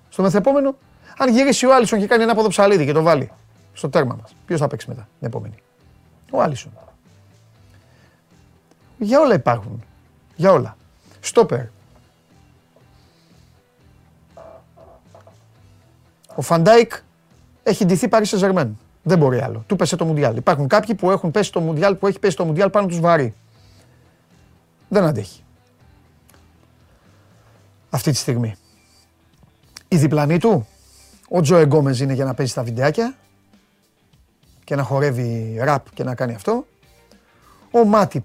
[0.08, 0.76] Στο μεθεπόμενο,
[1.18, 3.30] αν γυρίσει ο Άλισον και κάνει ένα ποδοψαλίδι και το βάλει
[3.72, 5.54] στο τέρμα μας, ποιος θα παίξει μετά την επόμενη;
[6.30, 6.72] Ο Άλισον.
[8.98, 9.84] Για όλα υπάρχουν.
[10.36, 10.76] Για όλα.
[11.20, 11.64] Στόπερ.
[16.34, 16.92] Ο Φαν Ντάικ
[17.62, 18.70] έχει ντυθεί Paris Saint
[19.02, 19.64] Δεν μπορεί άλλο.
[19.66, 20.36] Του πέσε το Μουντιάλ.
[20.36, 23.34] Υπάρχουν κάποιοι που έχουν πέσει το Μουντιάλ, που έχει πέσει το Μουντιάλ πάνω τους βαρύ.
[24.88, 25.42] Δεν αντέχει.
[27.90, 28.54] Αυτή τη στιγμή.
[29.88, 30.66] Η διπλανή του,
[31.28, 33.16] ο Τζο Γκόμεζ είναι για να παίζει στα βιντεάκια
[34.64, 36.66] και να χορεύει ραπ και να κάνει αυτό.
[37.70, 38.24] Ο Μάτιπ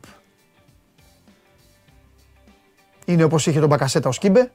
[3.05, 4.51] είναι όπως είχε τον Μπακασέτα ο Σκίμπε,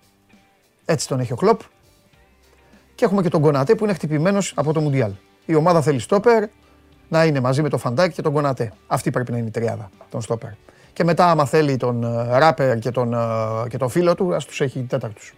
[0.84, 1.60] έτσι τον έχει ο Κλόπ.
[2.94, 5.12] Και έχουμε και τον Κονατέ που είναι χτυπημένος από το Μουντιάλ.
[5.46, 6.44] Η ομάδα θέλει στόπερ
[7.08, 8.72] να είναι μαζί με τον Φαντάκ και τον Κονατέ.
[8.86, 10.50] Αυτή πρέπει να είναι η τριάδα, τον στόπερ.
[10.92, 13.18] Και μετά άμα θέλει τον ε, Ράπερ και τον, ε,
[13.68, 15.34] και τον φίλο του, ας τους έχει τέταρτους.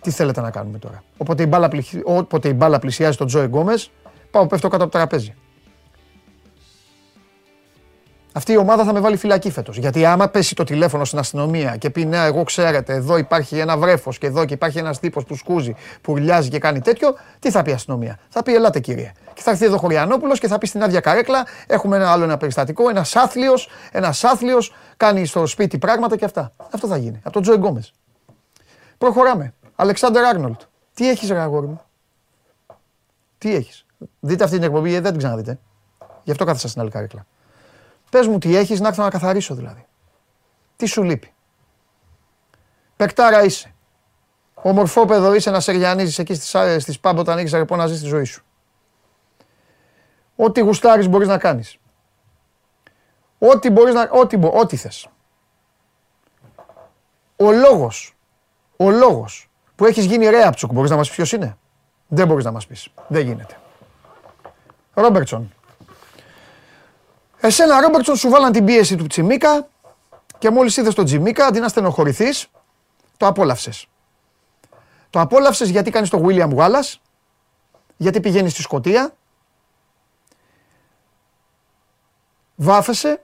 [0.00, 1.70] Τι θέλετε να κάνουμε τώρα; Όποτε η μπάλα,
[2.04, 3.90] Όποτε η μπάλα πλησιάζει στον Τζόε Γκόμες,
[4.30, 5.34] πάω πέφτω κάτω από το τραπέζι.
[8.36, 9.76] Αυτή η ομάδα θα με βάλει φυλακή φέτος.
[9.76, 13.76] Γιατί άμα πέσει το τηλέφωνο στην αστυνομία και πει Ναι, εγώ ξέρετε, εδώ υπάρχει ένα
[13.76, 17.50] βρέφος και εδώ και υπάρχει ένας τύπος που σκούζει, που ουρλιάζει και κάνει τέτοιο, τι
[17.50, 18.18] θα πει η αστυνομία.
[18.28, 19.12] Θα πει Ελάτε κύριε.
[19.34, 22.36] Και θα έρθει εδώ Χωριανόπουλος και θα πει στην άδεια καρέκλα: Έχουμε ένα άλλο ένα
[22.36, 22.88] περιστατικό.
[22.88, 26.52] Ένας άθλιος, ένας άθλιος κάνει στο σπίτι πράγματα και αυτά.
[26.72, 27.20] Αυτό θα γίνει.
[27.22, 27.92] Από τον Τζοε Γκόμες.
[28.98, 29.54] Προχωράμε.
[29.76, 30.60] Αλεξάνδρ Άρνολτ.
[30.94, 31.80] Τι έχεις, ρε αγόρι μου;
[33.38, 33.86] Τι έχεις;
[34.20, 35.58] Δείτε αυτή την εκπομπή, δεν την ξαναδείτε.
[36.22, 37.26] Γι' αυτό κάθεσα στην άλλη καρέκλα.
[38.10, 39.86] Πες μου τι έχεις να έρθω να καθαρίσω δηλαδή.
[40.76, 41.32] Τι σου λείπει.
[42.96, 43.74] Πεκτάρα είσαι.
[44.54, 48.24] Ομορφόπεδο είσαι να σεριανίζει εκεί στις, στις πάμπο όταν έχεις αρεπό να ζεις τη ζωή
[48.24, 48.44] σου.
[50.36, 51.78] Ό,τι γουστάρεις μπορείς να κάνεις.
[53.38, 54.08] Ό,τι μπορείς να...
[54.12, 55.08] Ό,τι, ό,τι θες.
[57.36, 58.16] Ο λόγος,
[58.76, 61.58] ο λόγος που έχεις γίνει ρέαπτσουκ, μπορείς να μας πεις ποιος είναι;
[62.08, 62.88] Δεν μπορείς να μας πεις.
[63.08, 63.56] Δεν γίνεται.
[64.94, 65.54] Ρόμπερτσον,
[67.46, 69.68] Εσένα, Ρόμπερτσον, σου βάλαν την πίεση του Τσιμίκα
[70.38, 72.46] και μόλις είδες τον Τσιμίκα, αντί να στενοχωρηθείς,
[73.16, 73.86] το απόλαυσες.
[75.10, 76.94] Το απόλαυσες γιατί κάνεις το William Wallace,
[77.96, 79.14] γιατί πηγαίνεις στη Σκωτία,
[82.54, 83.20] βάφεσαι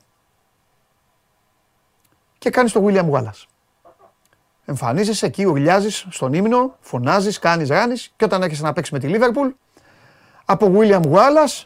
[2.39, 3.45] και κάνεις το William Wallace.
[4.65, 9.09] Εμφανίζεσαι εκεί, ουρλιάζεις στον ύμνο, φωνάζεις, κάνεις ράνεις και όταν έρχεσαι να παίξεις με τη
[9.09, 9.49] Λίβερπουλ,
[10.45, 11.65] από William Wallace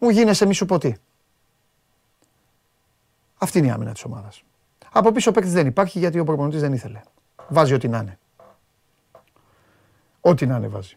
[0.00, 0.98] μου γίνεσαι μη σου ποτή.
[3.38, 4.42] Αυτή είναι η άμυνα της ομάδας.
[4.92, 7.00] Από πίσω παίκτης δεν υπάρχει γιατί ο προπονητής δεν ήθελε.
[7.48, 8.18] Βάζει ό,τι να είναι.
[10.20, 10.94] Ό,τι να είναι βάζει.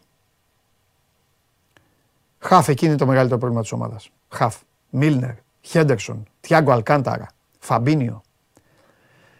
[2.38, 4.10] Χαφ, εκεί είναι το μεγαλύτερο πρόβλημα της ομάδας.
[4.28, 7.26] Χαφ, Μίλνερ, Χέντερσον, Τιάγκο Αλκάνταρα,
[7.58, 8.22] Φαμπίνιο.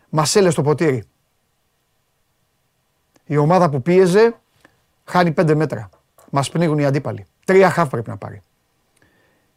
[0.08, 1.04] Μασέλε στο ποτήρι.
[3.24, 4.40] Η ομάδα που πίεζε
[5.04, 5.88] χάνει πέντε μέτρα.
[6.30, 7.26] Μας πνίγουν οι αντίπαλοι.
[7.44, 8.42] Τρία χαφ πρέπει να πάρει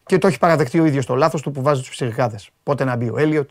[0.08, 2.50] και το έχει παραδεχτεί ο ίδιος το λάθος του που βάζει τους ψυχικάδες.
[2.64, 3.50] Πότε να μπει ο Έλιοτ,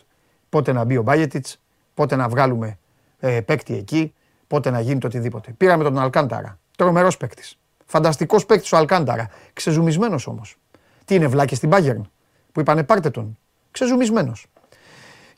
[0.48, 1.60] πότε να μπει ο Μπάγετιτς,
[1.94, 2.78] πότε να βγάλουμε
[3.18, 4.14] ε, παίκτη εκεί,
[4.46, 5.52] πότε να γίνει το οτιδήποτε.
[5.56, 6.58] Πήραμε τον Αλκάνταρα.
[6.76, 7.58] Τρομερός παίκτης.
[7.86, 9.28] Φανταστικός παίκτης ο Αλκάνταρα.
[9.52, 10.56] Ξεζουμισμένος όμως.
[11.04, 12.00] Τι είναι, βλάκες στην Bayern
[12.52, 13.38] που είπανε πάρτε τον.
[13.70, 14.46] Ξεζουμισμένος.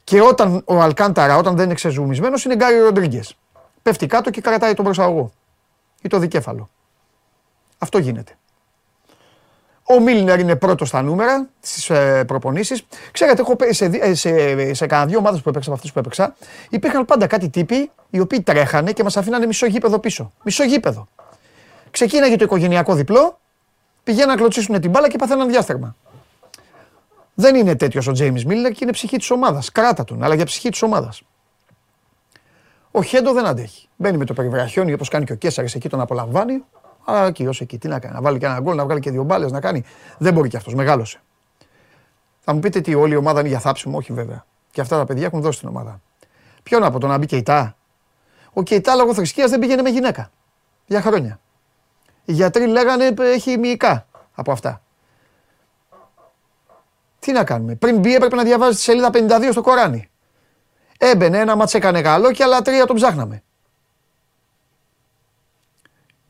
[0.05, 3.39] Και όταν ο Αλκάνταρα, όταν δεν είναι ξεζουμισμένος, είναι Γκάριο Ροντρίγκες.
[3.83, 5.31] Πέφτει κάτω και κρατάει τον προσαγωγό
[6.03, 6.69] ή το δικέφαλο.
[7.79, 8.39] Αυτό γίνεται.
[9.90, 12.87] Ο Μίλνερ είναι πρώτος στα νούμερα στις ε, προπονήσεις.
[13.11, 16.37] Ξέρετε, έχω σε, ε, σε, σε κανένα δύο ομάδες που έπαιξα από αυτές που έπαιξα,
[16.70, 20.33] υπήρχαν πάντα κάτι τύποι οι οποίοι τρέχανε και μας αφήνανε μισό γήπεδο πίσω.
[20.42, 21.09] Μισό γήπεδο.
[21.90, 23.38] Ξεκίναγε το οικογενειακό διπλό,
[24.05, 25.96] πηγαίναν να κλωτσίσουν την μπάλα και παθαίναν διάστρεμα.
[27.35, 29.72] Δεν είναι τέτοιος ο Τζέιμι Μίλνερ και είναι ψυχή της ομάδας.
[29.72, 31.22] Κράτα τον, αλλά για ψυχή της ομάδας.
[32.90, 33.88] Ο Χέντο δεν αντέχει.
[33.96, 36.64] Μπαίνει με το περιβραχιόνι όπως κάνει και ο Κέσσαρη εκεί τον απολαμβάνει,
[37.11, 39.11] Αλλά εκεί, ω εκεί, τι να κάνει, να βάλει και ένα γκολ, να βγάλει και
[39.11, 39.85] δύο μπάλες, να κάνει.
[40.18, 41.21] Δεν μπορεί κι αυτός, μεγάλωσε.
[42.40, 44.44] Θα μου πείτε τι όλη η ομάδα είναι για θάψιμο, όχι βέβαια.
[44.71, 46.01] Και αυτά τα παιδιά έχουν δώσει την ομάδα.
[46.62, 47.77] Ποιον από το να μπει Κεϊτά;
[48.53, 50.31] Ο Κεϊτά λόγω θρησκείας δεν πήγαινε με γυναίκα.
[50.87, 51.40] Για χρόνια.
[52.25, 54.83] Οι γιατροί λέγανε έχει μυϊκά από αυτά.
[57.18, 60.11] Τι να κάνουμε; Πριν μπει έπρεπε να διαβάζει τη σελίδα 52 στο Κοράνι.
[60.99, 63.42] Έμπαινε ένα μάτς έκανε καλό και άλλα τρία τον ψάχναμε.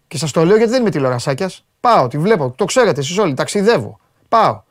[0.08, 1.64] Και σας το λέω γιατί δεν είμαι τηλεορασάκιας.
[1.80, 3.98] Πάω, τη βλέπω, το ξέρετε εσείς όλοι, ταξιδεύω.
[4.28, 4.62] Πάω.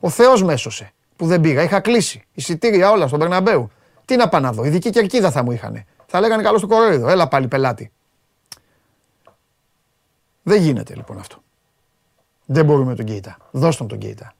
[0.00, 1.62] Ο Θεός με έσωσε που δεν πήγα.
[1.62, 3.70] Είχα κλείσει εισιτήρια όλα στον Περναμπέου.
[4.04, 5.84] Τι να πάω να δω, ειδική κερκίδα θα μου είχαν.
[6.06, 7.90] Θα λέγανε καλό στο κορόιδο, έλα πάλι πελάτη.
[10.42, 11.36] Δεν γίνεται λοιπόν αυτό.
[12.44, 13.36] Δεν μπορούμε τον Κέιτα.
[13.50, 14.34] Δώσ' τον τον Κέιτα.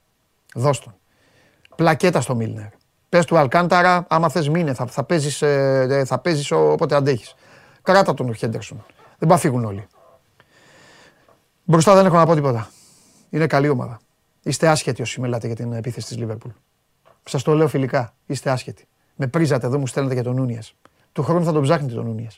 [0.55, 0.95] Δώσ' τον.
[1.77, 2.69] Πλακέτα στο Μίλνερ.
[3.09, 7.35] Πες του Αλκάνταρα, άμα θες μήνε, θα, θα παίζεις ε, θα παίζεις όποτε αντέχεις.
[7.83, 8.85] Κράτα τον ο Χέντερσον.
[9.19, 9.87] Δεν πά φύγουν όλοι.
[11.69, 12.71] Μπροστά δεν έχω να πω τίποτα.
[13.31, 13.99] Είναι καλή ομάδα.
[14.43, 16.51] Είστε άσχετοι όσοι μιλάτε για την επίθεση της Λίβερπουλ.
[17.25, 18.15] Σας το λέω φιλικά.
[18.27, 18.89] Είστε άσχετοι.
[19.17, 20.59] Με πρίζατε εδώ, μου στέλνετε για τον Νούνιε.
[21.13, 22.29] Του χρόνου θα τον ψάχνετε τον Νούνιε.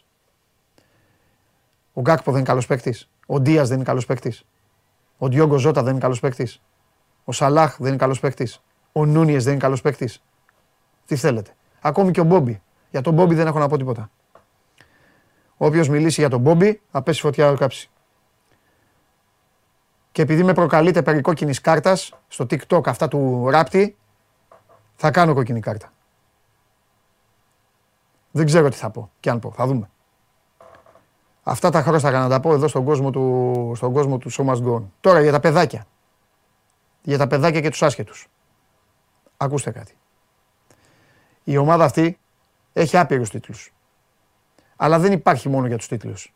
[1.92, 3.10] Ο Γκάκπο δεν είναι καλός παίκτης.
[3.26, 4.44] Ο Ντίας δεν είναι καλός παίκτης.
[5.18, 6.62] Ο Ντιόγκο Ζώτα δεν είναι καλός παίκτης.
[7.24, 8.62] Ο Σαλάχ δεν είναι καλός παίκτης.
[8.92, 10.22] Ο Νούνιες δεν είναι καλός παίκτης.
[11.06, 11.50] Τι θέλετε.
[11.80, 12.62] Ακόμη και ο Μπόμπι.
[12.90, 14.10] Για τον Μπόμπι δεν έχω να πω τίποτα.
[15.56, 17.90] Όποιος μιλήσει για τον Μπόμπι, θα πέσει φωτιά κάψει.
[20.12, 23.96] Και επειδή με προκαλείτε περί κόκκινης κάρτας στο TikTok αυτά του ράπτη,
[24.96, 25.92] θα κάνω κόκκινη κάρτα.
[28.30, 29.52] Δεν ξέρω τι θα πω και αν πω.
[29.52, 29.90] Θα δούμε.
[31.42, 34.82] Αυτά τα χρόνια να τα πω εδώ στον κόσμο του, στον κόσμο του Show Must
[35.00, 35.86] Τώρα για τα παιδάκια.
[37.02, 38.28] Για τα παιδάκια και τους άσχετους.
[39.36, 39.96] Ακούστε κάτι.
[41.44, 42.18] Η ομάδα αυτή
[42.72, 43.72] έχει άπειρους τίτλους.
[44.76, 46.34] Αλλά δεν υπάρχει μόνο για τους τίτλους.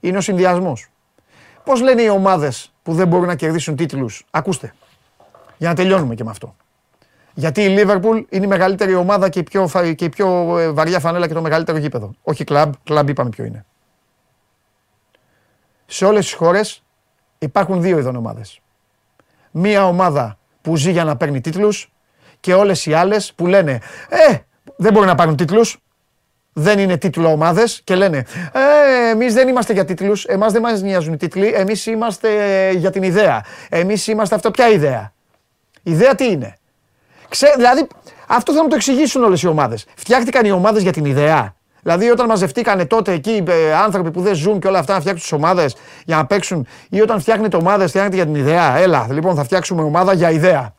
[0.00, 0.88] Είναι ο συνδυασμός.
[1.66, 4.74] Πώς λένε οι ομάδες που δεν μπορούν να κερδίσουν τίτλους; Ακούστε.
[5.56, 6.56] Για να τελειώνουμε και με αυτό.
[7.34, 11.00] Γιατί η Λίβερπουλ είναι η μεγαλύτερη ομάδα και η πιο, και η πιο ε, βαριά
[11.00, 12.10] φανέλα και το μεγαλύτερο γήπεδο.
[12.22, 13.64] Όχι κλαμπ, κλαμπ είπαμε ποιο είναι.
[15.86, 16.82] Σε όλες τις χώρες
[17.38, 18.60] υπάρχουν δύο ειδών ομάδες.
[19.50, 21.92] Μία ομάδα που ζει για να παίρνει τίτλους
[22.40, 24.38] και όλες οι άλλες που λένε «Ε,
[24.76, 25.78] δεν μπορεί να πάρουν τίτλους,
[26.58, 30.24] δεν είναι τίτλο ομάδες και λένε Ε, εμείς δεν είμαστε για τίτλους.
[30.24, 31.52] Εμάς δεν μας νοιάζουν οι τίτλοι.
[31.54, 32.28] Εμείς είμαστε
[32.72, 33.44] για την ιδέα.
[33.68, 34.50] Εμείς είμαστε αυτό.
[34.50, 35.12] Ποια ιδέα.
[35.82, 36.58] Η ιδέα τι είναι;
[37.28, 37.86] Ξέ, δηλαδή,
[38.26, 39.84] αυτό θα μου το εξηγήσουν όλες οι ομάδες.
[39.96, 41.54] Φτιάχτηκαν οι ομάδες για την ιδέα.
[41.82, 45.22] Δηλαδή, όταν μαζευτήκανε τότε εκεί ε, άνθρωποι που δεν ζουν και όλα αυτά να φτιάξουν
[45.22, 48.76] τις ομάδες για να παίξουν, ή όταν φτιάχνετε ομάδες, φτιάχνετε για την ιδέα.
[48.76, 50.74] Έλα, λοιπόν, θα φτιάξουμε ομάδα για ιδέα.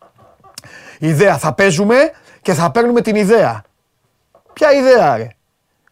[1.00, 1.96] Ιδέα θα παίζουμε
[2.42, 3.64] και θα παίρνουμε την ιδέα.
[4.54, 5.28] Ποια ιδέα, ρε;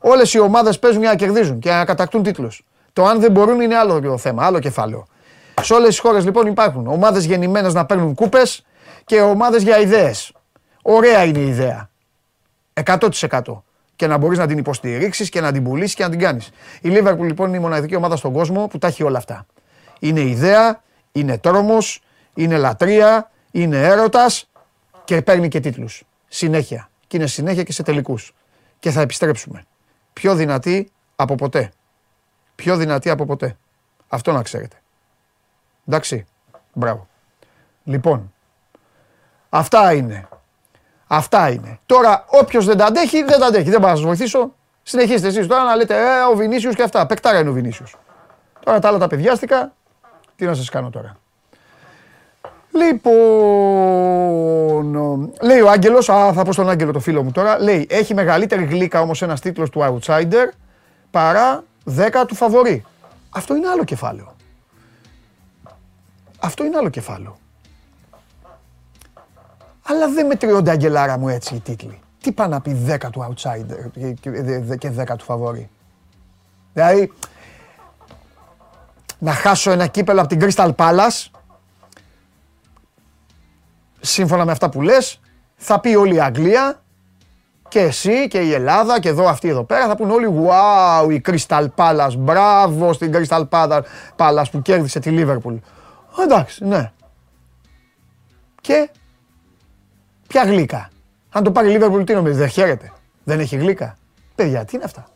[0.07, 2.63] Όλες οι ομάδες παίζουν για να κερδίζουν και να κατακτούν τίτλους.
[2.93, 5.07] Το αν δεν μπορούν είναι άλλο θέμα, άλλο κεφάλαιο.
[5.61, 8.65] Σε όλες τις χώρες λοιπόν υπάρχουν ομάδες γεννημένες να παίρνουν κούπες
[9.05, 10.31] και ομάδες για ιδέες.
[10.81, 11.89] Ωραία είναι η ιδέα.
[12.73, 13.63] 100%.
[13.95, 16.49] Και να μπορείς να την υποστηρίξεις και να την πουλήσεις και να την κάνεις.
[16.81, 19.45] Η Liverpool λοιπόν είναι η μοναδική ομάδα στον κόσμο που τα έχει όλα αυτά.
[19.99, 22.01] Είναι ιδέα, είναι τρόμος,
[22.33, 24.49] είναι λατρεία, είναι έρωτας
[25.03, 26.03] και παίρνει και τίτλους.
[26.27, 26.89] Συνέχεια.
[27.07, 28.33] Και είναι συνέχεια και σε τελικούς.
[28.79, 29.65] Και θα επιστρέψουμε
[30.15, 31.71] πιο δυνατή από ποτέ.
[32.55, 33.57] Πιο δυνατή από ποτέ.
[34.07, 34.75] Αυτό να ξέρετε.
[35.87, 36.25] Εντάξει.
[36.73, 37.07] Μπράβο.
[37.83, 38.33] Λοιπόν,
[39.49, 40.27] αυτά είναι.
[41.07, 41.79] Αυτά είναι.
[41.85, 43.69] Τώρα, όποιος δεν τα αντέχει, δεν τα αντέχει.
[43.69, 44.53] Δεν πάω να σας βοηθήσω.
[44.83, 47.05] Συνεχίστε εσείς τώρα να λέτε Ε, ο Βινίσιος και αυτά.
[47.05, 47.95] Πεκτάρα είναι ο Βινίσιος.
[48.63, 49.73] Τώρα τα άλλα τα παιδιάστηκα.
[50.35, 51.17] Τι να σας κάνω τώρα.
[52.77, 54.13] Λοιπόν,
[55.41, 59.01] λέει ο Άγγελος, θα πω στον Άγγελο το φίλο μου τώρα, λέει έχει μεγαλύτερη γλύκα
[59.01, 60.49] όμως ένας τίτλος του outsider
[61.11, 62.85] παρά 10 του φαβορή.
[63.29, 64.35] Αυτό είναι άλλο κεφάλαιο.
[66.39, 67.37] Αυτό είναι άλλο κεφάλαιο.
[69.83, 71.99] Αλλά δεν μετριώνται αγγελάρα μου έτσι οι τίτλοι.
[72.21, 73.89] Τι πάει να πει 10 του outsider
[74.77, 75.69] και 10 του φαβορή.
[76.73, 77.11] Δηλαδή,
[79.19, 81.25] να χάσω ένα κύπελο από την Crystal Palace
[84.05, 85.19] σύμφωνα με αυτά που λες,
[85.55, 86.81] θα πει όλη η Αγγλία
[87.67, 91.21] και εσύ και η Ελλάδα και εδώ αυτοί εδώ πέρα θα πούνε όλοι «Wow, η
[91.25, 93.43] Crystal Palace, μπράβο στην Crystal
[94.15, 95.57] Palace που κέρδισε τη Liverpool».
[96.23, 96.91] Εντάξει, ναι.
[98.61, 98.89] Και
[100.27, 100.89] ποια γλύκα.
[101.29, 102.91] Αν το πάρει η Liverpool τι νομίζεις, δεν χαίρεται.
[103.23, 103.97] Δεν έχει γλύκα.
[104.35, 105.07] Παιδιά, τι είναι αυτά;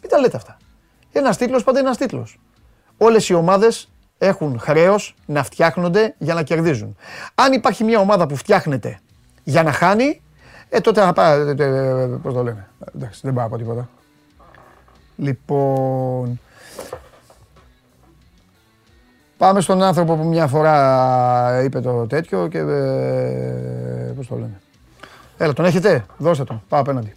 [0.00, 0.56] Μην τα λέτε αυτά.
[1.12, 2.38] Ένας τίτλος πάντα είναι ένας τίτλος.
[2.96, 6.96] Όλες οι ομάδες έχουν χρέος να φτιάχνονται για να κερδίζουν.
[7.34, 8.98] Αν υπάρχει μια ομάδα που φτιάχνεται
[9.44, 10.22] για να χάνει,
[10.68, 11.40] ε, τότε θα πάει.
[11.40, 12.68] Ε, ε, Πώς το λέμε.
[12.94, 13.88] Εντάξει, δεν πάω από τίποτα.
[15.16, 16.40] Λοιπόν.
[19.36, 22.58] Πάμε στον άνθρωπο που μια φορά είπε το τέτοιο και.
[22.58, 24.60] Ε, Πώς το λένε.
[25.36, 26.62] Έλα, τον έχετε; Δώστε τον.
[26.68, 27.14] Πάω απέναντι.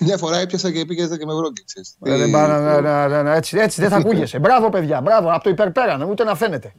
[0.00, 1.64] Μια φορά έπιασα και πήγε και με βρόγκη.
[3.34, 4.38] Έτσι, έτσι δεν θα ακούγεσαι.
[4.38, 5.00] Μπράβο, παιδιά.
[5.00, 5.32] Μπράβο.
[5.32, 6.02] Από το υπερπέραν.
[6.02, 6.72] Ούτε να φαίνεται.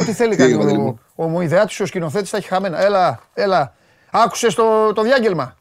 [0.00, 1.40] Ό,τι θέλει κάνει ο, ο, ο
[1.80, 2.82] ο σκηνοθέτης, θα έχει χαμένα.
[2.84, 3.74] Έλα, έλα.
[4.10, 5.56] Άκουσες το, το διάγγελμα;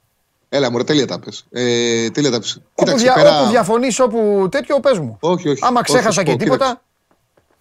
[0.50, 1.46] Έλα, μωρέ, τέλεια τα πες.
[1.52, 2.62] Ε, τέλεια τα πες.
[2.76, 3.40] Όπου, δια, πέρα...
[3.42, 5.18] όπου διαφωνείς, όπου τέτοιο, πες μου.
[5.20, 5.66] Όχι, όχι.
[5.66, 6.66] Άμα ξέχασα όχι, και τίποτα.
[6.66, 6.82] Κοίταξε.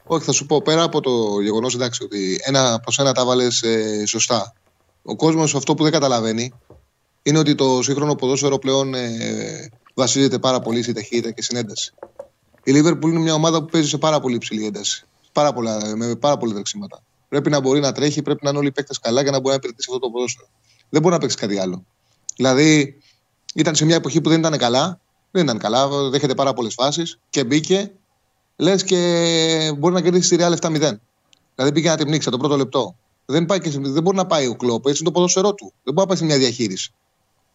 [0.05, 3.63] Όχι, θα σου πω πέρα από το γεγονός εντάξει ότι ένα προς ένα τα βάλες
[3.63, 4.53] ε, σωστά.
[5.03, 6.53] Ο κόσμος αυτό που δεν καταλαβαίνει
[7.27, 11.95] είναι ότι το σύγχρονο ποδόσφαιρο πλέον ε, βασίζεται πάρα πολύ στη ταχύτητα και συνένταση.
[12.65, 15.07] Η Λίβερπουλ είναι μια ομάδα που παίζει σε πάρα πολύ υψηλή ένταση.
[15.33, 17.03] Πάρα πολλά, με πάρα πολλά τρεξίματα.
[17.29, 19.49] Πρέπει να μπορεί να τρέχει, πρέπει να είναι όλοι οι παίκτες καλά για να μπορεί
[19.49, 20.49] να υπηρετήσει αυτό το ποδόσφαιρο.
[20.89, 21.85] Δεν μπορεί να παίξει κάτι άλλο.
[22.37, 22.99] Δηλαδή,
[23.55, 25.01] ήταν σε μια εποχή που δεν ήταν καλά.
[25.31, 27.93] Δεν ήταν καλά, δέχεται πάρα πολλές φάσεις και μπήκε.
[28.57, 30.93] Λες και μπορεί να κερδίσει τη Real 7-0.
[31.55, 32.97] Δηλαδή πήγε να την πνίξει το πρώτο λεπτό.
[33.25, 35.73] Δεν, πάει και, δεν μπορεί να πάει ο κλοπ, έτσι είναι το ποδόσφαιρό του.
[35.83, 36.93] Δεν μπορεί να πάει σε μια διαχείριση.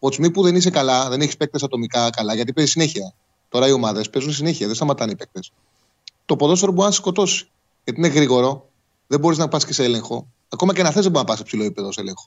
[0.04, 3.14] Ο Τσμί που δεν είσαι καλά, δεν έχεις παίκτες ατομικά καλά, γιατί παίζεις συνέχεια.
[3.48, 5.52] Τώρα οι ομάδες παίζουν συνέχεια, δεν σταματάνε οι παίκτες.
[6.24, 7.48] Το ποδόσφαιρο μπορεί να σε σκοτώσει.
[7.84, 8.68] Γιατί είναι γρήγορο,
[9.06, 10.26] δεν μπορείς να πας και σε έλεγχο.
[10.48, 12.26] Ακόμα και να θες, δεν μπορεί να πας σε ψηλό επίπεδο σε έλεγχο.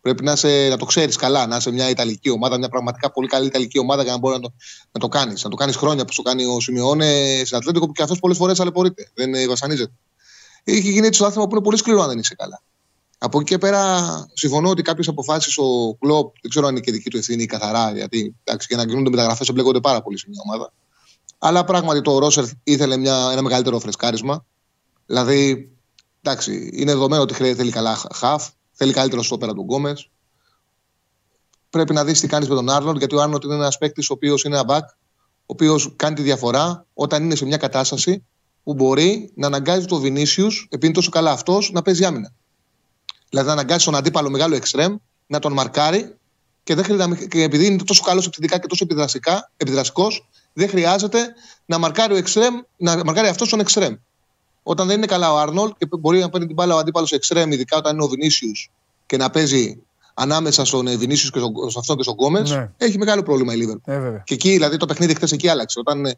[0.00, 3.28] Πρέπει να, σε, να το ξέρεις καλά, να είσαι μια Ιταλική ομάδα, μια πραγματικά πολύ
[3.28, 4.52] καλή Ιταλική ομάδα για να μπορεί να το,
[4.92, 5.44] να το κάνεις.
[5.44, 8.36] Να το κάνεις χρόνια που το κάνει ο Σιμεώνε στην Ατλέντικο που και αυτός πολλές
[8.36, 9.10] φορές αλεπορείται.
[9.14, 9.92] Δεν βασανίζεται.
[10.64, 12.62] Έχει γίνει έτσι το άθλημα που είναι πολύ σκληρό αν δεν είσαι καλά.
[13.24, 16.92] Από εκεί και πέρα, συμφωνώ ότι κάποιε αποφάσει ο Κλοπ, δεν ξέρω αν είναι και
[16.92, 20.40] δική του ευθύνη καθαρά, γιατί εντάξει, για να γίνονται μεταγραφές εμπλέκονται πάρα πολύ σε μια
[20.44, 20.72] ομάδα.
[21.38, 24.44] Αλλά πράγματι το Ρόσερ ήθελε μια, ένα μεγαλύτερο φρεσκάρισμα.
[25.06, 25.70] Δηλαδή,
[26.22, 30.10] εντάξει, είναι δεδομένο ότι θέλει καλά χαφ, θέλει καλύτερο στο πέρα του Γκόμες.
[31.70, 34.12] Πρέπει να δεις τι κάνεις με τον Άρνοντ, γιατί ο Άρνοντ είναι ένας παίκτης ο
[34.12, 34.84] οποίος είναι ένα back,
[35.38, 38.24] ο οποίος κάνει τη διαφορά όταν είναι σε μια κατάσταση
[38.62, 42.32] που μπορεί να αναγκάζει τον Βινίσιους, επειδή είναι τόσο καλά αυτός, να παίζει άμυνα.
[43.34, 46.14] Δηλαδή να αναγκάσει τον αντίπαλο μεγάλο εξτρέμ να τον μαρκάρει
[46.62, 48.86] και, δεν χρειάζεται, και επειδή είναι τόσο καλός επιθετικά και τόσο
[49.56, 51.34] επιδραστικός, δεν χρειάζεται
[51.66, 53.94] να μαρκάρει, ο εξτρέμ, να μαρκάρει αυτός τον εξτρέμ.
[54.62, 57.52] Όταν δεν είναι καλά ο Άρνολ και μπορεί να παίρνει την μπάλα ο αντίπαλος εξτρέμ,
[57.52, 58.52] ειδικά όταν είναι ο Βινίσιου
[59.06, 59.82] και να παίζει
[60.14, 62.70] ανάμεσα στον Βινίσιου και στον, σε αυτόν και στον Γκόμε, ναι.
[62.76, 63.76] έχει μεγάλο πρόβλημα η Λίβερ.
[63.84, 65.78] Ε, και εκεί δηλαδή το παιχνίδι χθες εκεί άλλαξε.
[65.78, 66.14] Όταν ε,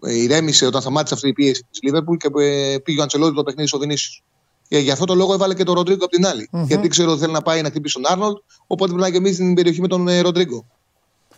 [0.00, 3.68] ηρέμησε, όταν σταμάτησε αυτή η πίεση της Λίβερπουλ και ε, πήγε ο Αντσελότη το παιχνίδι
[3.68, 4.24] στο Βινίσιου.
[4.68, 6.48] Και γι' αυτό το λόγο έβαλε και τον Ροντρίγκο από την άλλη.
[6.52, 6.66] Mm-hmm.
[6.66, 9.54] Γιατί ξέρω ότι θέλει να πάει να χτυπήσει τον Άρνολτ, οπότε πρέπει να γεμίσει την
[9.54, 10.66] περιοχή με τον ε, Ροντρίγκο.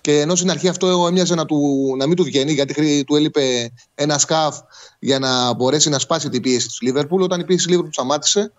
[0.01, 3.71] Και ενώ στην αρχή αυτό έμοιαζε να, του, να μην του βγαίνει, γιατί του έλειπε
[3.95, 4.59] ένα σκάφ
[4.99, 8.53] για να μπορέσει να σπάσει την πίεση της Λίβερπουλ, όταν η πίεση της Λίβερπουλ σταμάτησε,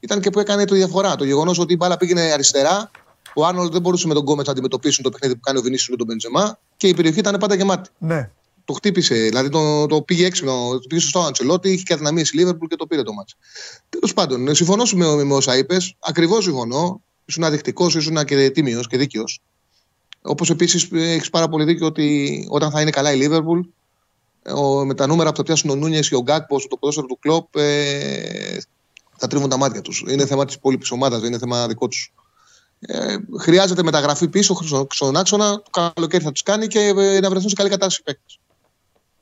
[0.00, 1.16] ήταν και που έκανε τη διαφορά.
[1.16, 2.90] Το γεγονός ότι η μπάλα πήγαινε αριστερά,
[3.34, 5.86] ο Άρνολτ δεν μπορούσε με τον Γκόμε να αντιμετωπίσουν το παιχνίδι που κάνει ο Βινίσιο
[5.90, 7.90] με τον Μπεντζεμά και η περιοχή ήταν πάντα γεμάτη.
[7.98, 8.30] Ναι.
[8.66, 12.30] Το χτύπησε, δηλαδή το, το πήγε έξυπνο, το πήγε σωστό ο Αντσελότη, είχε και αδυναμίες
[12.30, 13.36] η Λίβερπουλ και το πήρε το μάτσο.
[13.88, 17.00] Τέλος πάντων, συμφωνώ με, με όσα είπες, ακριβώς συμφωνώ.
[17.24, 19.42] Ήσουν αδεικτικός, ήσουν και τίμιος και δίκαιος.
[20.22, 23.60] Όπως επίσης έχεις πάρα πολύ δίκιο ότι όταν θα είναι καλά η Λίβερπουλ,
[24.84, 27.56] με τα νούμερα που θα πιάσουν ο Νούνιες και ο Γκάκπος, το ποδόσφαιρο του Κλοπ,
[27.56, 28.58] ε,
[29.16, 30.04] θα τρίβουν τα μάτια τους.
[30.08, 32.12] Είναι θέμα της υπόλοιπης ομάδας, δεν είναι θέμα δικό τους.
[32.80, 34.56] Ε, χρειάζεται μεταγραφή πίσω
[34.88, 38.38] στον άξονα, το καλοκαίρι θα τους κάνει και ε, να βρεθούν σε καλή κατάσταση παίκτες.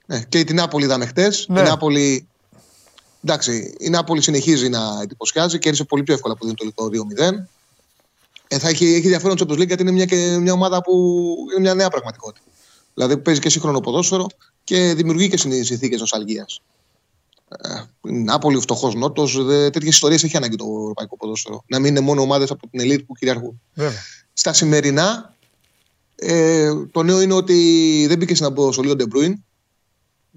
[0.06, 1.46] Ναι, και την Νάπολη είδαμε χτες.
[1.48, 1.60] Ναι.
[1.60, 2.28] Η Νάπολη.
[3.24, 6.88] Εντάξει, η Νάπολη συνεχίζει να εντυπωσιάζει και έρχεται πολύ πιο εύκολα που δίνει το
[7.18, 7.48] 2-0.
[8.48, 10.06] Ε, θα έχει, έχει ενδιαφέρον Champions League γιατί είναι μια,
[10.40, 10.92] μια ομάδα που
[11.52, 12.46] είναι μια νέα πραγματικότητα.
[12.94, 14.26] Δηλαδή παίζει και σύγχρονο ποδόσφαιρο
[14.64, 16.60] και δημιουργεί και συνθήκες νοσταλγίας.
[17.48, 21.64] Ε, Νάπολη, φτωχός Νότος, τέτοιες ιστορίες έχει ανάγκη το ευρωπαϊκό ποδόσφαιρο.
[21.66, 23.60] Να μην είναι μόνο ομάδες από την Ελίτ που κυριαρχούν.
[23.74, 23.98] Βέβαια.
[24.32, 25.34] Στα σημερινά,
[26.14, 29.44] ε, το νέο είναι ότι δεν μπήκε στην αποστολή ο Ντε Μπρόινε.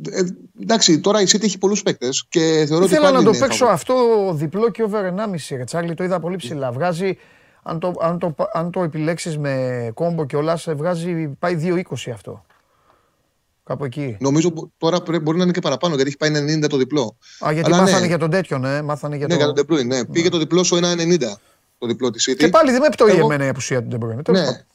[0.10, 0.24] Ε,
[0.62, 2.94] εντάξει, τώρα η City έχει πολλούς παίκτες και θεωρώ ότι.
[2.94, 3.96] Θέλω να το παίξω αυτό
[4.34, 5.14] διπλό και over
[5.50, 5.94] 1,5 ρε Τσάρλι.
[5.94, 6.72] Το είδα πολύ ψηλά.
[6.72, 7.18] Βγάζει
[7.64, 12.12] αν το, αν το, αν το επιλέξεις με combo και όλα, σε βγάζει, πάει 2,20
[12.14, 12.46] αυτό.
[13.64, 14.18] Κάπου εκεί.
[14.20, 17.18] Νομίζω τώρα μπορεί να είναι και παραπάνω γιατί έχει πάει 90 το διπλό.
[17.46, 18.08] Α, γιατί Αλλά μάθανε ναι.
[18.08, 18.82] για τον τέτοιον, ναι.
[18.82, 19.44] Μάθανε για ναι, το...
[19.44, 20.06] για τον De ναι.
[20.06, 21.18] Πήγε το διπλό στο 1,90
[21.78, 22.36] το διπλό της City.
[22.38, 23.26] Και πάλι δεν με πτωεί εγώ...
[23.26, 24.66] εμένα η απουσία του De Ναι.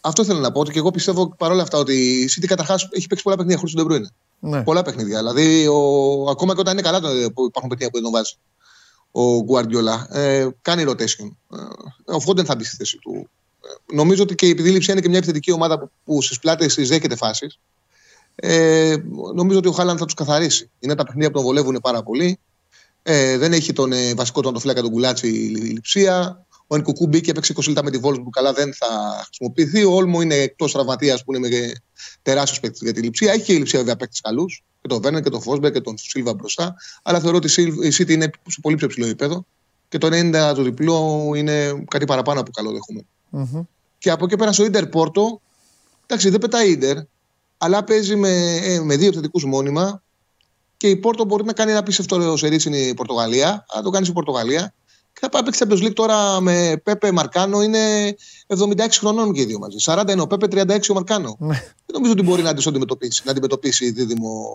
[0.00, 3.24] Αυτό θέλω να πω και εγώ πιστεύω παρόλα αυτά ότι η City καταρχάς έχει παίξει
[3.24, 4.06] πολλά παιχνίδια χωρίς τον De
[4.40, 4.62] Ναι.
[4.62, 5.18] Πολλά παιχνίδια.
[5.18, 6.30] Δηλαδή, ο...
[6.30, 8.34] ακόμα και όταν είναι καλά που υπάρχουν παιχνίδια που δεν τον βάζει
[9.10, 10.08] ο Γκουαρδιόλα.
[10.10, 11.30] Ε, κάνει rotation.
[12.06, 13.28] Ε, ο Φόντεν θα μπει στη θέση του.
[13.64, 16.74] Ε, νομίζω ότι και η επιδήληψη είναι και μια επιθετική ομάδα που, που στις πλάτες
[16.74, 17.58] της δέχεται φάσεις.
[18.34, 18.96] Ε,
[19.34, 20.70] νομίζω ότι ο Χάλαν θα τους καθαρίσει.
[20.78, 22.38] Είναι τα παιχνίδια που τον βολεύουν πάρα πολύ.
[23.02, 26.46] Ε, δεν έχει τον ε, βασικό τον φλέκα τον Κουλάτσι η λειψία.
[26.70, 29.84] Ο Ενκουκού μπήκε, έπαιξε 20 λεπτά με τη Βόλσμπουργκ, καλά δεν θα χρησιμοποιηθεί.
[29.84, 31.72] Ο Όλμο είναι εκτός τραυματίας που είναι
[32.22, 33.32] τεράστιος παίκτης για τη λειψία.
[33.32, 34.64] Έχει και η λειψία βέβαια παίκτης καλούς.
[34.80, 36.74] Και τον Βέρνερ και τον Φόσμπερ και τον Σίλβα μπροστά.
[37.02, 39.46] Αλλά θεωρώ ότι η City είναι σε πολύ πιο ψηλό επίπεδο.
[39.88, 43.06] Και το 90 το διπλό είναι κάτι παραπάνω από καλό δεχόμενο.
[43.32, 43.66] Mm-hmm.
[43.98, 45.40] Και από εκεί πέρα στο Ιντερ Πόρτο,
[46.06, 46.96] εντάξει δεν πετάει Ιντερ,
[47.58, 50.02] αλλά παίζει με, ε, με δύο επιθετικούς μόνιμα.
[50.76, 53.64] Και η Πόρτο μπορεί να κάνει ένα απίστευτο σερί στην Πορτογαλία.
[53.68, 54.74] Αν το κάνει στην Πορτογαλία,
[55.18, 57.62] και θα πάει παίξει Champions League τώρα με Πέπε Μαρκάνο.
[57.62, 58.14] Είναι
[58.46, 59.76] 76 χρονών και οι δύο μαζί.
[59.84, 61.36] 40 είναι ο Πέπε, 36 ο Μαρκάνο.
[61.38, 61.54] Ναι.
[61.54, 64.50] Δεν νομίζω ότι μπορεί να του αντιμετωπίσει, να αντιμετωπίσει δίδυμο.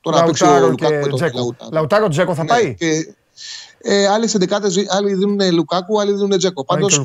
[0.00, 3.14] Τώρα παίξει ο Λουκάκου με τον Λαουτάρο Τζέκο θα ναι, πάει; Και,
[3.78, 4.28] ε, άλλοι
[4.88, 6.64] άλλοι δίνουν Λουκάκου, άλλοι δίνουν Τζέκο.
[6.64, 7.00] Πάντως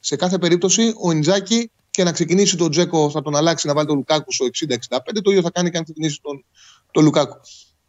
[0.00, 3.86] σε κάθε περίπτωση ο Ιντζάγκι και να ξεκινήσει τον Τζέκο θα τον αλλάξει να βάλει
[3.86, 4.76] τον Λουκάκου στο 60-65.
[5.22, 6.44] Το ίδιο θα κάνει και αν ξεκινήσει τον,
[6.90, 7.40] τον Λουκάκου.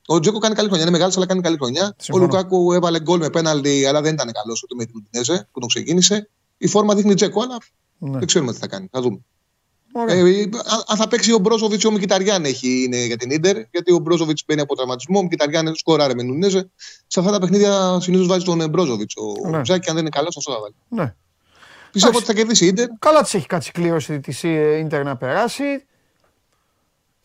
[0.06, 0.84] Ο Τζέκο κάνει καλή χρονιά.
[0.84, 1.95] Είναι μεγάλος, αλλά κάνει καλή χρονιά.
[2.12, 5.60] Ο Λουκάκου έβαλε γκολ με πέναλτι, αλλά δεν ήταν καλός ούτε με την Τινέζε που
[5.60, 6.30] τον ξεκίνησε.
[6.58, 7.58] Η φόρμα δείχνει Τζέκο, αλλά
[7.97, 8.18] ναι.
[8.18, 8.88] δεν ξέρουμε τι θα κάνει.
[8.91, 9.20] Θα δούμε.
[10.08, 10.43] Ε,
[10.88, 13.97] αν θα παίξει ο Μπρόζοβιτς ή ο Μικηταριάν έχει είναι για την ντερ, γιατί ο
[13.97, 16.72] Μπρόζοβιτς μπαίνει από τραυματισμό, ο Μικηταριάν σκοράρε με Νουνέζε.
[17.08, 19.14] Σε αυτά τα παιχνίδια συνήθως βάζει τον Μπρόζοβιτς.
[19.16, 19.62] Ο ναι.
[19.66, 20.76] Ζάκη, αν δεν είναι καλός, αυτό θα βάλει.
[20.88, 21.16] Ναι.
[21.91, 22.88] Πιστεύω ότι θα κερδίσει η ντερ.
[22.99, 24.43] Καλά της έχει κάτσει κλήρωση της
[24.86, 25.86] ντερ να περάσει.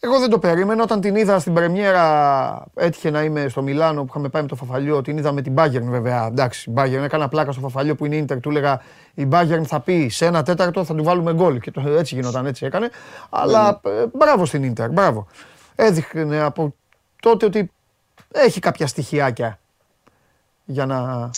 [0.02, 0.82] Εγώ δεν το περίμενα.
[0.82, 4.56] Όταν την είδα στην Πρεμιέρα, έτυχε να είμαι στο Μιλάνο που είχαμε πάει με το
[4.56, 5.02] Φαφαλιό.
[5.02, 6.26] Την είδα με την Bayern βέβαια.
[6.26, 8.40] Εντάξει, Bayern έκανα πλάκα στο Φαφαλιό που είναι Ιντερ.
[8.40, 8.82] Του έλεγα
[9.14, 11.60] η Bayern θα πει σε ένα τέταρτο θα του βάλουμε γκολ.
[11.60, 12.90] Και το, έτσι γινόταν, έτσι έκανε.
[13.30, 13.90] Αλλά ναι.
[13.90, 15.26] ε, μπράβο στην Ιντερ, μπράβο.
[15.74, 16.74] Έδειχνε από
[17.22, 17.70] τότε ότι
[18.32, 19.58] έχει κάποια στοιχειάκια
[20.64, 21.30] για να.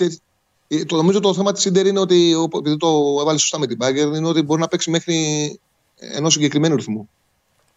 [0.69, 3.79] Ε, το νομίζω το θέμα της Ιντερ είναι ότι, επειδή το έβαλε σωστά με την
[3.81, 5.17] Bayern, είναι ότι μπορεί να παίξει μέχρι
[5.97, 7.09] ενός συγκεκριμένου ρυθμού.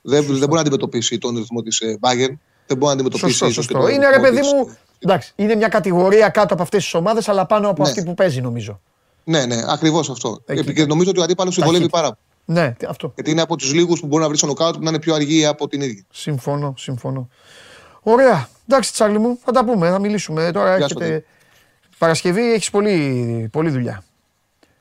[0.07, 2.37] Δεν, δεν μπορεί να αντιμετωπίσει τον ρυθμό της ε, Bayern.
[2.67, 3.87] Δεν μπορεί να αντιμετωπίσει σωστό, σωστό.
[3.87, 4.77] Είναι ρε παιδί μου.
[4.99, 7.89] Εντάξει, είναι μια κατηγορία κάτω από αυτές τις ομάδες, αλλά πάνω από ναι.
[7.89, 8.81] αυτή που παίζει νομίζω.
[9.23, 10.41] Ναι, ναι, ακριβώς αυτό.
[10.45, 10.73] Εκεί.
[10.73, 12.19] Και νομίζω ότι ο αντίπαλος συμβολεύει πάρα πολύ.
[12.59, 13.11] Ναι, αυτό.
[13.15, 15.13] Γιατί είναι από τους λίγους που μπορεί να βρει στο νοκάουτ που να είναι πιο
[15.13, 16.03] αργή από την ίδια.
[16.11, 17.29] Συμφωνώ, συμφωνώ.
[18.01, 18.49] Ωραία.
[18.67, 20.51] Εντάξει, Τσάρλι μου, θα τα πούμε, θα μιλήσουμε.
[20.51, 21.23] Τώρα έχετε...
[21.97, 24.03] Παρασκευή έχεις πολύ, πολύ δουλειά.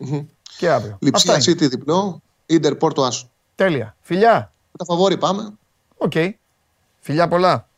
[0.01, 0.25] Mm-hmm.
[0.59, 0.99] Και αύριο.
[1.01, 3.31] Λιψία City διπλό, Ίντερ Πόρτο Άσο.
[3.55, 3.97] Τέλεια.
[4.01, 5.53] Φιλιά τα φαβόρι πάμε.
[5.97, 6.13] OK.
[6.15, 6.31] Okay.
[7.01, 7.69] Φιλιά πολλά.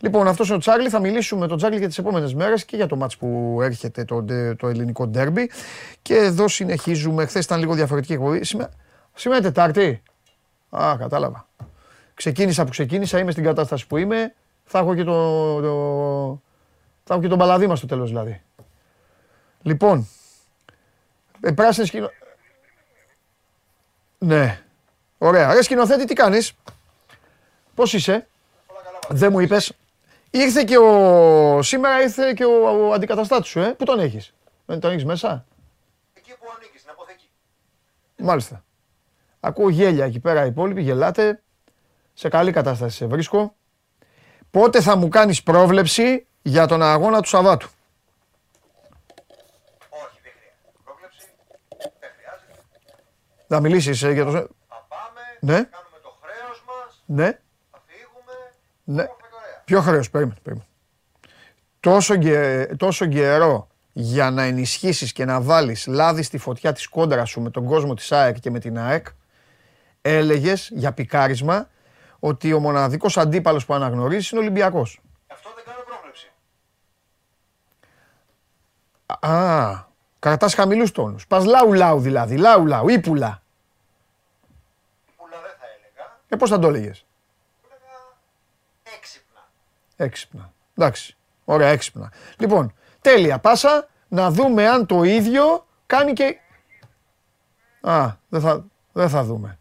[0.00, 0.88] Λοιπόν, αυτός είναι ο Τσάρλι.
[0.88, 4.04] Θα μιλήσουμε με τον Τσάρλι για τις επόμενες μέρες και για το ματς που έρχεται
[4.04, 4.24] το,
[4.56, 5.50] το ελληνικό ντέρμπι.
[6.02, 7.26] Και εδώ συνεχίζουμε.
[7.26, 8.44] Χθες ήταν λίγο διαφορετική εκπομπή.
[8.44, 8.70] Σήμερα,
[9.14, 10.02] σήμερα είναι Τετάρτη.
[10.70, 11.48] Α, κατάλαβα.
[12.14, 14.34] Ξεκίνησα που ξεκίνησα, είμαι στην κατάσταση που είμαι.
[14.64, 16.42] Θα έχω και, το, το
[17.04, 18.42] θα έχω και τον παλαδί μας στο τέλος δηλαδή.
[19.62, 20.08] Λοιπόν,
[21.40, 22.10] ε, πράσινη σκηνο...
[24.18, 24.63] Ναι,
[25.24, 25.54] Ωραία.
[25.54, 26.52] Ρε σκηνοθέτη, τι κάνεις;
[27.74, 28.26] Πώς είσαι;
[29.08, 29.72] Δεν μου είπες.
[30.30, 31.62] Ήρθε και ο...
[31.62, 33.72] Σήμερα ήρθε και ο, ο αντικαταστάτης σου, ε.
[33.72, 34.34] Πού τον έχεις;
[34.66, 35.44] Δεν τον έχεις μέσα;
[36.14, 37.28] Εκεί που ανήκεις, στην αποθήκη.
[38.16, 38.64] Μάλιστα.
[39.40, 41.42] Ακούω γέλια εκεί πέρα οι υπόλοιποι, γελάτε.
[42.14, 43.54] Σε καλή κατάσταση σε βρίσκω.
[44.50, 47.68] Πότε θα μου κάνεις πρόβλεψη για τον αγώνα του Σαββάτου;
[49.88, 50.72] Όχι, δεν χρειάζεται.
[50.84, 51.18] Πρόβλεψη
[52.00, 52.60] δεν χρειάζεται.
[53.48, 54.48] Θα μιλήσεις ε, για το...
[55.44, 55.56] Ναι.
[55.56, 57.02] Θα κάνουμε το χρέος μας.
[57.06, 57.38] Ναι.
[57.70, 58.32] Θα φύγουμε.
[58.84, 59.06] Ναι.
[59.64, 60.40] Ποιο χρέος, περίμενε.
[60.42, 60.68] περίμενε.
[61.80, 62.14] Τόσο,
[62.76, 67.50] τόσο καιρό για να ενισχύσεις και να βάλεις λάδι στη φωτιά της κόντρας σου με
[67.50, 69.06] τον κόσμο της ΑΕΚ και με την ΑΕΚ,
[70.02, 71.68] έλεγες για πικάρισμα
[72.18, 75.00] ότι ο μοναδικός αντίπαλος που αναγνωρίζεις είναι ο Ολυμπιακός.
[75.26, 76.30] Αυτό δεν κάνω πρόβλεψη.
[79.20, 81.26] Α, κρατάς χαμηλούς τόνους.
[81.26, 83.42] Πας λαου λαου δηλαδή, λαου λαου, ύπουλα.
[86.34, 87.04] Ε, πώς θα το έλεγες;
[88.82, 89.48] Έξυπνα.
[89.96, 90.52] Έξυπνα.
[90.76, 91.16] Εντάξει.
[91.44, 92.12] Ωραία, έξυπνα.
[92.38, 93.38] Λοιπόν, τέλεια.
[93.38, 96.38] Πάσα να δούμε αν το ίδιο κάνει και...
[97.80, 99.58] Α, δεν θα, δεν θα δούμε.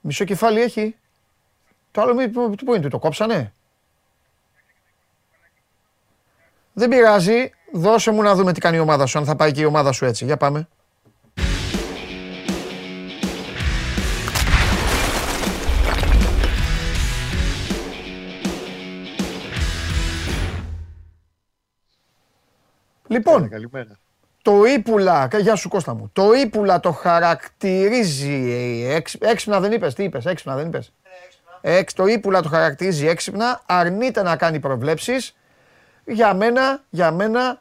[0.00, 0.96] Μισό κεφάλι έχει.
[1.90, 2.30] Το άλλο
[2.64, 3.52] πού είναι, το κόψανε;
[6.72, 7.50] Δεν πειράζει.
[7.72, 9.92] Δώσε μου να δούμε τι κάνει η ομάδα σου, αν θα πάει και η ομάδα
[9.92, 10.24] σου έτσι.
[10.24, 10.68] Για πάμε.
[23.10, 23.98] Λοιπόν, καλημέρα.
[24.42, 28.86] το Ήπουλα, γεια σου Κώστα μου, το Ήπουλα το χαρακτηρίζει,
[29.20, 30.92] έξυπνα δεν είπες, τι είπες, έξυπνα δεν είπες.
[31.60, 35.36] Έξ, το Ήπουλα το χαρακτηρίζει έξυπνα, αρνείται να κάνει προβλέψεις.
[36.04, 37.60] Για μένα, για μένα,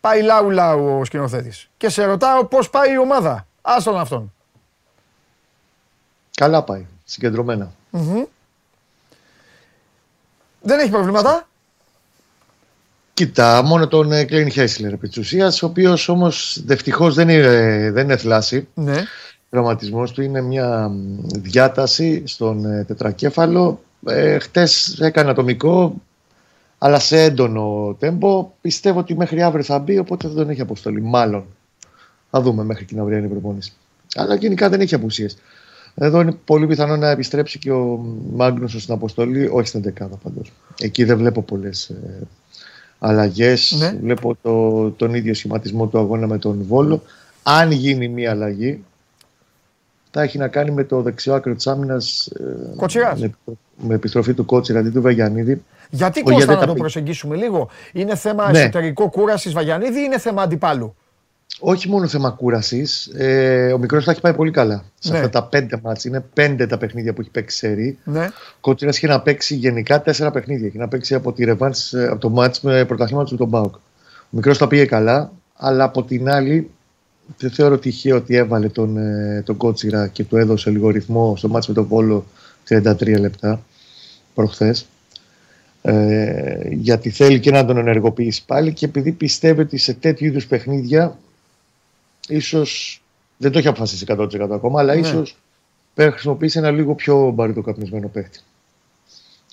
[0.00, 1.70] πάει λαου λαου ο σκηνοθέτης.
[1.76, 3.46] Και σε ρωτάω πώς πάει η ομάδα.
[3.62, 4.32] Άστον αυτόν.
[6.36, 7.72] Καλά πάει, συγκεντρωμένα.
[10.60, 11.48] Δεν έχει προβλήματα.
[13.20, 17.90] Κοίτα, μόνο τον ε, Κλέιν Χέσλερ επί της ουσίας, ο οποίος όμως δευτυχώς δεν είναι,
[17.92, 18.68] δεν είναι θλάση.
[18.74, 18.96] Ναι.
[18.96, 23.80] Ο τραυματισμός του είναι μια μ, διάταση στον ε, τετρακέφαλο.
[24.06, 25.94] Ε, χτες έκανε ατομικό,
[26.78, 28.52] αλλά σε έντονο τέμπο.
[28.60, 31.02] Πιστεύω ότι μέχρι αύριο θα μπει, οπότε δεν τον έχει αποστολή.
[31.02, 31.44] Μάλλον.
[32.30, 33.72] Θα δούμε μέχρι την αυριανή προπόνηση.
[34.14, 35.36] Αλλά γενικά δεν έχει απουσίες.
[35.94, 38.04] Εδώ είναι πολύ πιθανό να επιστρέψει και ο
[38.34, 40.52] Μάγνουσος στην αποστολή, όχι στην δεκάδα πάντως.
[40.80, 42.26] Εκεί δεν βλέπω πολλές ε,
[43.02, 43.76] αλλαγές.
[43.78, 43.98] Ναι.
[44.02, 47.02] Βλέπω το, τον ίδιο σχηματισμό του αγώνα με τον Βόλο.
[47.42, 48.84] Αν γίνει μία αλλαγή,
[50.10, 52.32] θα έχει να κάνει με το δεξιό άκρο της άμυνας.
[52.76, 53.20] Κοτσιράς.
[53.20, 53.30] με,
[53.76, 55.62] με επιστροφή του Κότσιρα αντί του Βαγιανίδη.
[55.90, 57.68] Γιατί Ο Κώστα Γιάννη να τα το πει- προσεγγίσουμε λίγο.
[57.92, 58.58] Είναι θέμα Ναι.
[58.58, 60.94] εσωτερικό κούρασης Βαγιανίδη ή είναι θέμα αντιπάλου;
[61.60, 63.06] Όχι μόνο θέμα κούρασης.
[63.06, 64.84] Ε, ο μικρός θα έχει πάει πολύ καλά.
[64.98, 65.16] Σε Ναι.
[65.18, 66.04] αυτά τα πέντε μάτς.
[66.04, 67.98] Είναι πέντε τα παιχνίδια που έχει παίξει σε ρί.
[68.04, 68.26] Ναι.
[68.60, 70.66] Κότσιρας είχε να παίξει γενικά τέσσερα παιχνίδια.
[70.66, 73.74] Είχε να παίξει από, τη ρεβάνς, ε, από το μάτς με πρωταθλήμα του τον Μπάουκ.
[73.74, 73.80] Ο
[74.30, 76.70] μικρός τα πήγε καλά, αλλά από την άλλη
[77.38, 81.48] δεν θεωρώ τυχαίο ότι έβαλε τον, ε, τον Κότσιρα και του έδωσε λίγο ρυθμό στο
[81.48, 82.24] μάτς με τον Βόλο
[82.68, 83.62] 33 λεπτά
[84.34, 84.86] προχθές.
[85.82, 90.46] Ε, γιατί θέλει και να τον ενεργοποιήσει πάλι και επειδή πιστεύει ότι σε τέτοιου είδους
[90.46, 91.18] παιχνίδια
[92.30, 93.02] ίσως
[93.36, 95.00] δεν το έχει αποφασίσει 100% ακόμα αλλά Ναι.
[95.00, 95.36] ίσως
[95.94, 98.40] πρέπει να χρησιμοποιήσει ένα λίγο πιο μπαριτοκαπνισμένο παίχτη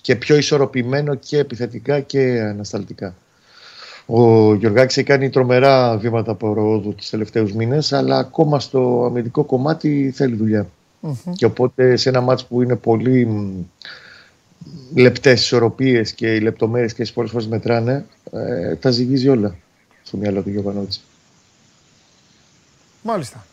[0.00, 3.14] και πιο ισορροπημένο και επιθετικά και ανασταλτικά.
[4.06, 10.12] Ο Γιωργάκης έχει κάνει τρομερά βήματα προόδου τους τελευταίους μήνες αλλά ακόμα στο αμυντικό κομμάτι
[10.14, 10.68] θέλει δουλειά.
[11.00, 11.14] Μμμ.
[11.36, 13.64] Και οπότε σε ένα μάτς που είναι πολύ μ,
[14.94, 19.56] λεπτές ισορροπίες και οι λεπτομέρειες και οι πολλές φορές μετράνε, ε, τα ζυγίζει όλα
[20.02, 21.02] στο μυαλό του Γιωβανόβιτς.
[23.02, 23.44] Μάλιστα.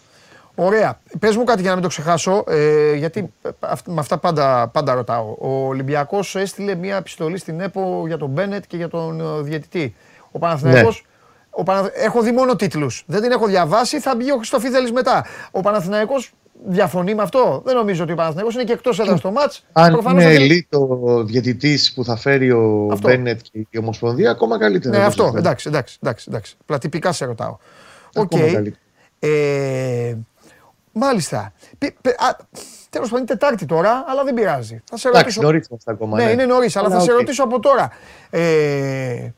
[0.55, 0.99] Ωραία.
[1.19, 4.67] Πες μου κάτι για να μην το ξεχάσω, ε, γιατί ε, αυ- με αυτά πάντα,
[4.67, 5.35] πάντα ρωτάω.
[5.39, 9.95] Ο Ολυμπιακός έστειλε μια επιστολή στην ΕΠΟ για τον Μπένετ και για τον ε, διαιτητή.
[10.31, 11.05] Ο Παναθηναϊκός,
[11.49, 11.87] ο Παναθ...
[11.93, 13.03] Έχω δει μόνο τίτλους.
[13.07, 15.25] Δεν την έχω διαβάσει, θα μπει ο Χριστοφίδελη μετά.
[15.51, 16.31] Ο Παναθηναϊκός
[16.67, 19.65] διαφωνεί με αυτό; Δεν νομίζω ότι ο Παναθηναϊκός είναι και εκτός έδρας στο μάτς.
[19.71, 23.07] Αν είναι ελίτ ο διαιτητής που θα φέρει ο Αυτό.
[23.07, 24.93] Μπένετ και η Ομοσπονδία, ακόμα καλύτερα.
[24.93, 25.21] Ναι, δεν αυτό.
[25.21, 25.47] συζητάμε.
[25.47, 26.25] Εντάξει, εντάξει, εντάξει.
[26.29, 26.55] εντάξει.
[26.65, 27.57] Απλά τυπικά σε ρωτάω.
[28.15, 28.23] Οκ.
[28.33, 28.83] Ακόμα καλύτερα.
[29.19, 30.15] Ε,
[30.91, 31.53] μάλιστα.
[32.89, 34.81] Τέλος πάντων είναι Τετάρτη τώρα, αλλά δεν πειράζει.
[34.85, 35.41] Θα σε Εντάξει, ρωτήσω.
[35.41, 36.17] νωρίς είμαστε ακόμα.
[36.23, 37.17] Ναι, είναι νωρίς, αλλά θα σε οκ.
[37.17, 37.91] ρωτήσω από τώρα.
[38.29, 39.29] Ε,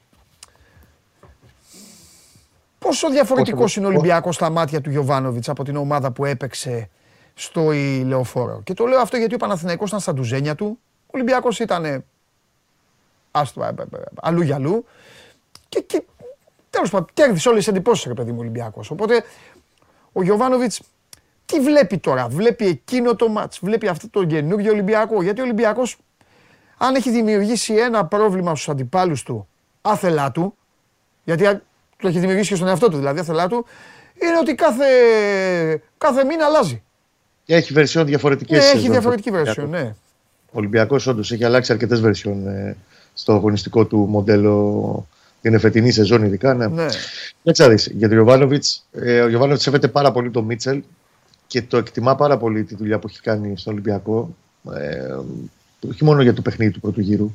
[2.80, 6.90] πόσο διαφορετικός Πόσο- είναι ο Ολυμπιακός στα μάτια του Γιοβάνοβιτς από την ομάδα που έπαιξε
[7.34, 8.62] στο ηλεοφόρο.
[8.64, 10.80] Και το λέω αυτό γιατί ο Παναθηναϊκός ήταν στα ντουζένια του.
[11.06, 12.04] Ο Ολυμπιακός ήταν
[13.32, 14.86] άστο, ε, ε, ε, αλλού για αλλού.
[15.70, 16.04] Και, και
[16.70, 18.92] τέλος πάντων κέρδισε όλες τις εντυπώσεις, ρε παιδί μου, Ολυμπιακός.
[18.92, 19.24] Οπότε
[20.18, 20.82] ο Γιωβάνοβιτς
[21.46, 25.98] τι βλέπει τώρα, βλέπει εκείνο το μάτς, βλέπει αυτό το καινούργιο Ολυμπιακό; Γιατί ο Ολυμπιακός
[26.78, 29.48] αν έχει δημιουργήσει ένα πρόβλημα στους αντιπάλους του
[29.82, 30.58] άθελά του,
[31.24, 31.62] γιατί α-
[31.98, 33.66] το έχει δημιουργήσει και στον εαυτό του δηλαδή άθελά του,
[34.22, 34.86] είναι ότι κάθε,
[35.98, 36.84] κάθε μήνα αλλάζει.
[37.44, 38.74] Και έχει βερσιόν διαφορετικές.
[38.74, 39.96] Ναι, έχει διαφορετική version, ναι.
[40.52, 42.78] Ο Ολυμπιακός όντως έχει αλλάξει αρκετές βερσιόν ε,
[43.14, 45.08] στο αγωνιστικό του μοντέλο
[45.50, 46.54] την φετινή σεζόν, ειδικά.
[46.54, 46.68] Ναι.
[46.68, 46.86] ναι.
[47.38, 48.86] Κοίταξε να δεις, για τον Γιωβάνοβιτς.
[48.92, 50.82] Ε, ο Γιωβάνοβιτς σέβεται πάρα πολύ τον Μίτσελ
[51.48, 54.36] και το εκτιμά πάρα πολύ τη δουλειά που έχει κάνει στον Ολυμπιακό.
[54.76, 55.16] Ε,
[55.90, 57.32] όχι μόνο για το παιχνίδι του πρώτου γύρου.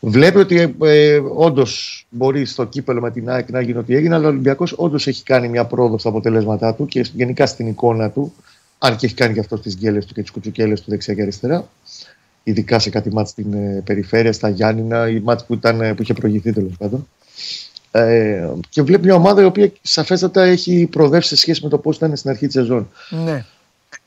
[0.00, 4.26] Βλέπει ότι ε, όντως μπορεί στο κύπελο με την ΑΕΚ να γίνει ό,τι έγινε, αλλά
[4.26, 8.32] ο Ολυμπιακός όντως έχει κάνει μια πρόοδο στα αποτελέσματά του και γενικά στην εικόνα του.
[8.78, 11.22] Αν και έχει κάνει και αυτό τις γκέλες του και τις κουτσουκέλες του δεξιά και
[11.22, 11.68] αριστερά.
[12.48, 16.02] Ειδικά σε κάτι μάτς στην ε, περιφέρεια, στα Γιάννηνα, ή μάτς που, ήταν, ε, που
[16.02, 17.08] είχε προηγηθεί τέλος πάντων.
[17.90, 21.96] Ε, και βλέπει μια ομάδα η οποία σαφέστατα έχει προοδεύσει σε σχέση με το πώς
[21.96, 22.88] ήταν στην αρχή της σεζόν.
[23.24, 23.44] ναι.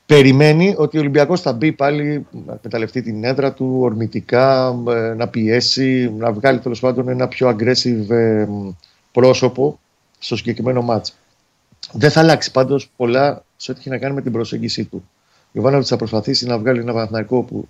[0.05, 5.27] Περιμένει ότι ο Ολυμπιακός θα μπει πάλι να εκμεταλλευτεί την έδρα του ορμητικά, ε, να
[5.27, 8.47] πιέσει, να βγάλει τέλος πάντων ένα πιο aggressive ε,
[9.11, 9.79] πρόσωπο
[10.19, 11.17] στο συγκεκριμένο μάτς.
[11.91, 15.09] Δεν θα αλλάξει πάντως πολλά σε ό,τι έχει να κάνει με την προσέγγιση του.
[15.45, 17.67] Ο Ιωβάνοβιτ θα προσπαθήσει να βγάλει ένα Παναθηναϊκό που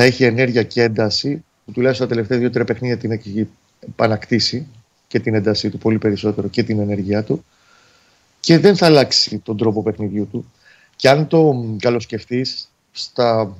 [0.00, 3.48] θα έχει ενέργεια και ένταση, που τουλάχιστον τα τελευταία δύο-τρία παιχνίδια την έχει
[3.80, 4.66] επανακτήσει
[5.06, 7.44] και την έντασή του πολύ περισσότερο και την ενέργειά του.
[8.40, 10.52] Και δεν θα αλλάξει τον τρόπο παιχνιδιού του.
[10.96, 13.56] Και αν το καλοσκεφτείς, στα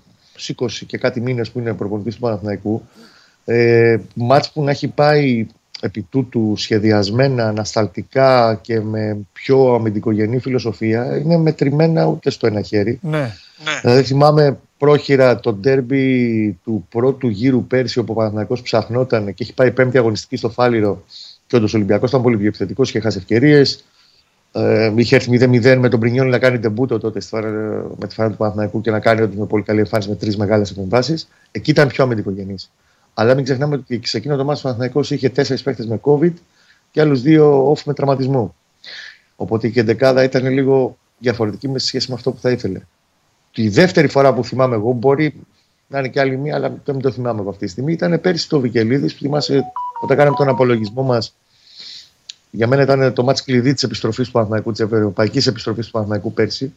[0.57, 2.83] 20 και κάτι μήνες που είναι προπονητής του Παναθηναϊκού,
[3.45, 5.47] ε, μάτς που να έχει πάει
[5.81, 12.99] επί τούτου σχεδιασμένα, ανασταλτικά και με πιο αμυντικογενή φιλοσοφία, είναι μετρημένα ούτε στο ένα χέρι.
[13.65, 13.81] ναι.
[13.83, 19.55] Δηλαδή θυμάμαι πρόχειρα το ντέρμπι του πρώτου γύρου πέρσι όπου ο Παναθηναϊκός ψαχνόταν και έχει
[19.55, 21.03] πάει πέμπτη αγωνιστική στο Φάληρο
[21.47, 23.85] και όντως ο Ολυμπιακός ήταν πολύ πιο επιθετικός και χάσει ευκαιρίες.
[24.53, 28.15] Ε, είχε έρθει 0-0 με τον Πρινιόνι να κάνει τεμπούτο τότε στη φάρα- με τη
[28.15, 31.29] φάρα του Παναθηναϊκού και να κάνει ότι με πολύ καλή εμφάνιση με τρεις μεγάλες επεμβάσεις.
[31.51, 32.71] Εκεί ήταν πιο αμυντικογενής.
[33.21, 36.33] Αλλά μην ξεχνάμε ότι σε εκείνο το μάτι ο Παναθηναϊκός είχε τέσσερις παίχτε με COVID
[36.91, 38.55] και άλλους δύο off με τραυματισμό.
[39.37, 42.81] Οπότε και η δεκάδα ήταν λίγο διαφορετική με σχέση με αυτό που θα ήθελε.
[43.53, 45.35] Τη δεύτερη φορά που θυμάμαι εγώ, μπορεί
[45.87, 48.49] να είναι και άλλη μία, αλλά δεν το θυμάμαι από αυτή τη στιγμή, ήταν πέρυσι
[48.49, 49.65] το Βικελίδης που θυμάσαι
[50.01, 51.35] όταν κάναμε τον απολογισμό μας.
[52.51, 56.33] Για μένα ήταν το μάτς κλειδί της επιστροφής του Παναθηναϊκού, της ευρωπαϊκής επιστροφής του Παναθηναϊκού
[56.33, 56.75] πέρσι,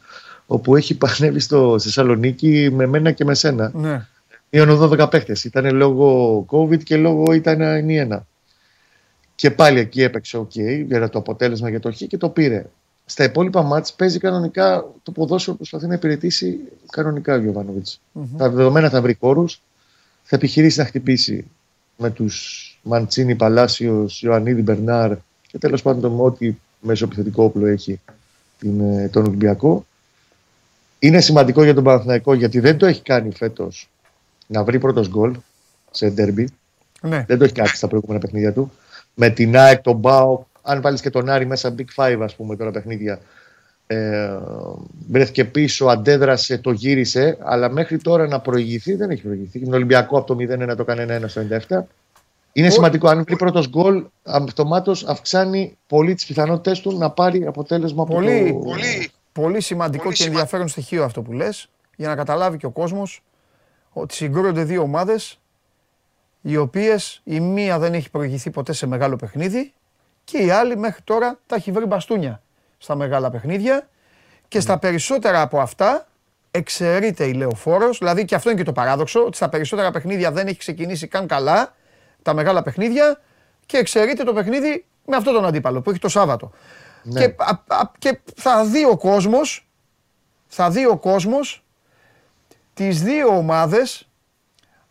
[0.47, 3.71] όπου έχει πανέβει στο στη Θεσσαλονίκη με μένα και με σένα.
[3.73, 4.05] Ναι.
[4.53, 5.43] Μείον 12 παίχτες.
[5.43, 8.27] Ήταν λόγω COVID και λόγω ήταν η ένα.
[9.35, 12.65] Και πάλι εκεί έπαιξε OK για το αποτέλεσμα για το Χ και το πήρε.
[13.05, 16.59] Στα υπόλοιπα μάτς παίζει κανονικά το ποδόσφαιρο που προσπαθεί να υπηρετήσει
[16.91, 18.01] κανονικά ο γιωβανοβιτς
[18.37, 19.45] Τα δεδομένα θα βρει κόρου,
[20.23, 21.45] θα επιχειρήσει να χτυπήσει
[21.97, 25.15] με τους Μαντσίνη, Παλάσιος, Ιωαννίδη, Μπερνάρ
[25.47, 27.99] και τέλος πάντων με ό,τι μεσοπιθετικό όπλο έχει
[28.59, 29.85] την, ε, τον Ολυμπιακό.
[30.99, 33.89] Είναι σημαντικό για τον Παναθηναϊκό γιατί δεν το έχει κάνει φέτος
[34.51, 35.35] να βρει πρώτος γκολ
[35.91, 36.49] σε ντέρμπι.
[37.01, 37.23] ναι.
[37.27, 38.71] Δεν το έχει κάνει στα προηγούμενα παιχνίδια του.
[39.13, 42.55] Με την ΑΕΚ, τον Μπάο, αν βάλεις και τον Άρη μέσα Big Five, ας πούμε,
[42.55, 43.19] τώρα παιχνίδια.
[43.87, 44.29] Ε,
[45.09, 49.59] βρέθηκε πίσω, αντέδρασε, το γύρισε, αλλά μέχρι τώρα να προηγηθεί δεν έχει προηγηθεί.
[49.59, 51.83] Με τον Ολυμπιακό από το 0-1 το έκανε 1 στο 97.
[52.53, 53.07] Είναι σημαντικό.
[53.09, 58.59] Αν βρει πρώτος γκολ, αυτομάτως αυξάνει πολύ τις πιθανότητες του να πάρει αποτέλεσμα Πολύ, από
[58.59, 58.65] το.
[58.69, 59.09] Πολύ.
[59.31, 62.69] πολύ σημαντικό Πολύ και σημα- ενδιαφέρον στοιχείο αυτό που λες, για να καταλάβει και ο
[62.69, 63.21] κόσμος
[63.91, 65.39] ότι συγκρούονται δύο ομάδες
[66.41, 69.73] οι οποίες η μία δεν έχει προηγηθεί ποτέ σε μεγάλο παιχνίδι
[70.23, 72.41] και η άλλη μέχρι τώρα τα έχει βρει μπαστούνια
[72.77, 73.89] στα μεγάλα παιχνίδια
[74.47, 76.07] και στα περισσότερα από αυτά
[76.51, 80.47] εξαιρείται η Λεωφόρος, δηλαδή και αυτό είναι και το παράδοξο, ότι στα περισσότερα παιχνίδια δεν
[80.47, 81.75] έχει ξεκινήσει καν καλά
[82.21, 83.21] τα μεγάλα παιχνίδια
[83.65, 86.51] και εξαιρείται το παιχνίδι με αυτόν τον αντίπαλο που έχει το Σάββατο.
[87.03, 87.19] Ναι.
[87.19, 89.67] Και, α- α- και θα δει ο κόσμος,
[90.47, 91.63] θα δει ο κόσμος
[92.73, 94.07] τις δύο ομάδες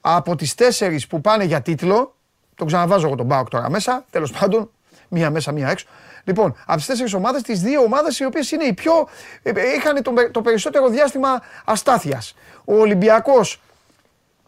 [0.01, 2.14] από τις τέσσερις που πάνε για τίτλο,
[2.55, 4.70] τον ξαναβάζω εγώ τον Μπάουκ τώρα μέσα, τέλος πάντων,
[5.09, 5.87] μία μέσα, μία έξω.
[6.24, 9.09] Λοιπόν, από τις τέσσερις ομάδες, τις δύο ομάδες οι οποίες είναι οι πιο,
[9.43, 12.35] ε, ε, είχαν το, το περισσότερο διάστημα αστάθειας.
[12.64, 13.61] Ο Ολυμπιακός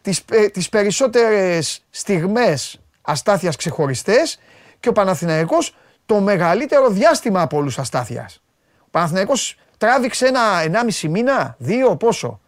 [0.03, 4.39] τις, ε, τις περισσότερες στιγμές αστάθειας ξεχωριστές
[4.80, 5.76] και ο Παναθηναϊκός
[6.07, 8.43] το μεγαλύτερο διάστημα από όλους αστάθειας.
[8.78, 12.41] Ο Παναθηναϊκός τράβηξε ένα 1,5 μήνα, δύο πόσο;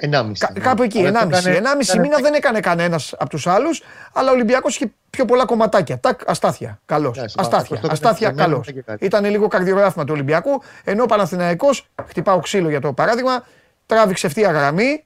[0.00, 0.32] 1,5.
[0.38, 1.38] Κα- κάπου εκεί, Αλλά το 1,5.
[1.38, 3.82] έκανε- 1,5 έκανε- μήνα δεν έκανε κανένας από τους άλλους,
[4.12, 5.98] αλλά ο Ολυμπιακός είχε πιο πολλά κομματάκια.
[6.00, 6.80] Τάκ, αστάθεια.
[6.86, 7.12] Καλό.
[7.16, 7.58] Ναι, Αστάθεια.
[7.58, 8.60] αυτό το Αστάθεια, έκανε καλό.
[8.60, 9.04] και κάτι.
[9.04, 13.46] Ήταν λίγο καρδιογράφημα του Ολυμπιακού, ενώ ο Παναθηναϊκός, χτυπάω ξύλο για το παράδειγμα,
[13.86, 15.04] τράβηξε ευθεία γραμμή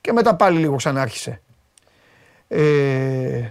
[0.00, 1.40] και μετά πάλι λίγο ξανάρχισε.
[2.48, 3.50] Ε,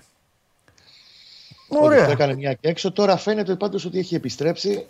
[1.67, 2.05] Ότι ωραία.
[2.05, 2.91] Το έκανε μια και έξω.
[2.91, 4.85] Τώρα φαίνεται πάντως ότι έχει επιστρέψει.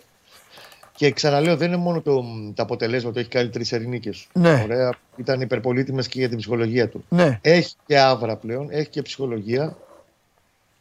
[0.96, 2.24] Και ξαναλέω, δεν είναι μόνο το,
[2.54, 4.26] τα αποτελέσματα, έχει κάνει τρεις ερηνίκες.
[4.32, 4.60] Ναι.
[4.64, 4.94] Ωραία.
[5.16, 7.04] Ήταν υπερπολίτημε και για την ψυχολογία του.
[7.08, 7.38] Ναι.
[7.42, 9.76] Έχει και άβρα πλέον, έχει και ψυχολογία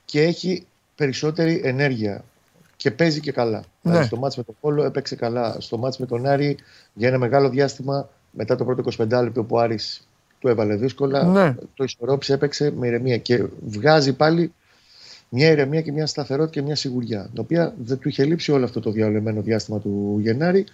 [0.05, 2.23] και έχει περισσότερη ενέργεια.
[2.75, 3.57] Και παίζει και καλά.
[3.57, 3.63] Ναι.
[3.81, 5.55] Δηλαδή, στο μάτς με τον Πόλο έπαιξε καλά.
[5.59, 6.57] Στο μάτς με τον Άρη
[6.93, 10.07] για ένα μεγάλο διάστημα, μετά το πρώτο 25 λεπτό που ο Άρης
[10.39, 11.55] του έβαλε δύσκολα, Ναι.
[11.73, 14.53] το ισορρόπησε, έπαιξε με ηρεμία και βγάζει πάλι
[15.33, 18.65] μια ηρεμία και μια σταθερότητα και μια σιγουριά, την οποία δεν του είχε λείψει όλο
[18.65, 20.65] αυτό το διαλυμένο διάστημα του Γενάρη,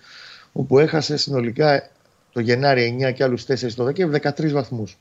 [0.54, 1.90] όπου έχασε συνολικά
[2.32, 4.98] το Γενάρη 9 και άλλους 4 το Δεκέμβρη 13 βαθμούς.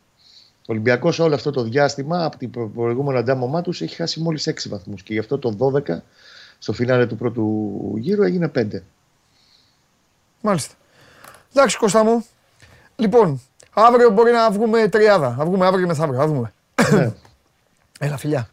[0.60, 4.46] Ο Ολυμπιακός όλο αυτό το διάστημα από την προ- προηγούμενη αντάμωμά τους έχει χάσει μόλις
[4.46, 5.02] 6 βαθμούς.
[5.02, 6.02] Και γι' αυτό το 12
[6.58, 8.82] στο φινάλε του πρώτου γύρου έγινε 5.
[10.40, 10.74] Μάλιστα.
[11.54, 12.24] Εντάξει, Κώστα μου.
[12.96, 13.40] Λοιπόν,
[13.74, 15.34] αύριο μπορεί να βγούμε τριάδα.
[15.38, 16.18] Να βγούμε αύριο και μεθαύριο.
[16.18, 16.52] Να δούμε.
[16.92, 17.12] ναι.
[17.98, 18.48] Έλα, φιλιά.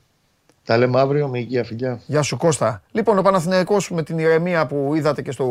[0.65, 1.99] Τα λέμε αύριο με υγεία, φιλιά.
[2.05, 2.81] Γεια σου Κώστα.
[2.91, 5.43] Λοιπόν, ο Παναθηναϊκός με την ηρεμία που είδατε και στο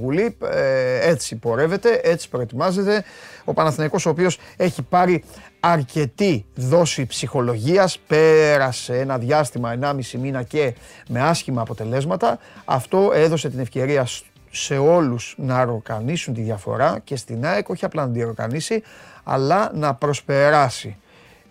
[0.00, 3.04] γουλί, ε, έτσι πορεύεται, έτσι προετοιμάζεται.
[3.44, 5.24] Ο Παναθηναϊκός ο οποίος έχει πάρει
[5.60, 10.74] αρκετή δόση ψυχολογίας, πέρασε ένα διάστημα, 1,5 μήνα και
[11.08, 12.38] με άσχημα αποτελέσματα.
[12.64, 17.84] Αυτό έδωσε την ευκαιρία σ- σε όλους να ροκανίσουν τη διαφορά και στην ΑΕΚ όχι
[17.84, 18.82] απλά να τη ροκανίσει,
[19.24, 20.96] αλλά να προσπεράσει.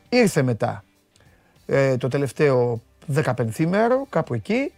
[0.09, 0.83] Ήρθε μετά
[1.65, 2.81] ε, το τελευταίο
[3.13, 4.71] 15 μέρο, κάπου εκεί,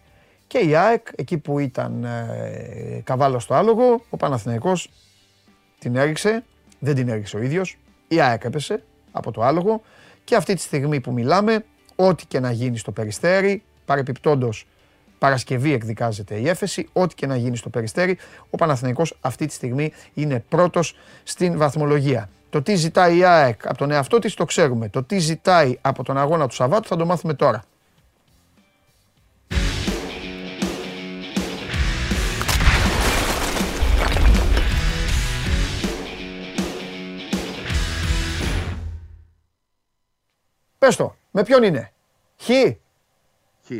[0.46, 4.90] και η ΑΕΚ, εκεί που ήταν ε, καβάλα στο άλογο, ο Παναθηναϊκός
[5.78, 6.44] την έριξε,
[6.78, 7.78] δεν την έριξε ο ίδιος,
[8.08, 8.82] η ΑΕΚ έπεσε
[9.12, 9.82] από το άλογο.
[10.24, 11.64] Και αυτή τη στιγμή που μιλάμε,
[11.96, 14.66] ό,τι και να γίνει στο Περιστέρι, παρεπιπτόντος
[15.18, 18.18] Παρασκευή εκδικάζεται η έφεση, ό,τι και να γίνει στο Περιστέρι,
[18.50, 22.28] ο Παναθηναϊκός αυτή τη στιγμή είναι πρώτος στην βαθμολογία.
[22.50, 24.88] Το τι ζητάει η ΑΕΚ από τον εαυτό της το ξέρουμε.
[24.88, 27.62] Το τι ζητάει από τον αγώνα του Σαββάτου θα το μάθουμε τώρα.
[40.78, 41.92] Πες το, με ποιον είναι;
[42.40, 42.50] Χ;
[43.66, 43.72] Χ,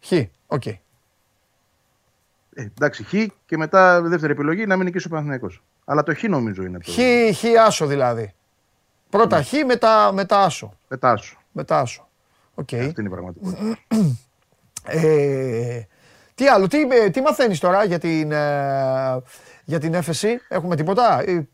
[0.00, 0.12] χ.
[0.48, 0.54] Χ.
[0.54, 0.66] Οκ.
[0.66, 0.78] Ε,
[2.54, 3.14] εντάξει, χ
[3.46, 5.62] και μετά δεύτερη επιλογή να μείνει και ο Παναθηναϊκός.
[5.84, 6.90] Αλλά το χ νομίζω είναι το.
[6.92, 6.96] Χ,
[7.38, 8.34] χ άσο δηλαδή.
[9.10, 10.72] Πρώτα χ, μετά, μετά άσο.
[10.88, 11.38] Μετά σου.
[11.52, 12.08] Μετά άσο.
[12.54, 12.72] Οκ.
[12.72, 13.78] Αυτή είναι η πραγματικότητα.
[14.90, 15.86] Ε,
[16.34, 19.22] τι άλλο, τι, ε, τι μαθαίνεις τώρα για την, ε,
[19.64, 21.48] για την έφεση, έχουμε τίποτα; Ε,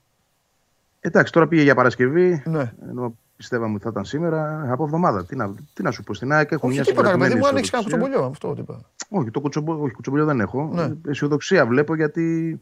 [1.00, 2.42] Εντάξει, τώρα πήγε για Παρασκευή.
[2.46, 2.72] ναι.
[2.88, 4.66] Ενώ πιστεύαμε ότι θα ήταν σήμερα.
[4.72, 5.24] Από εβδομάδα.
[5.26, 7.40] Τι να, τι να σου πω στην ΑΕΚ έχουν Όχι μια τίποτα, ρε παιδί συγκρατημένη
[7.40, 8.18] μου, αν έχεις κανένα αισιοδοξία.
[8.18, 8.90] κουτσομπολιό, αυτό τίποτα.
[9.20, 10.70] Όχι, το κουτσομπο, όχι, κουτσομπολιό δεν έχω.
[10.74, 10.92] Ναι.
[11.10, 12.60] Αισιοδοξία βλέπω γιατί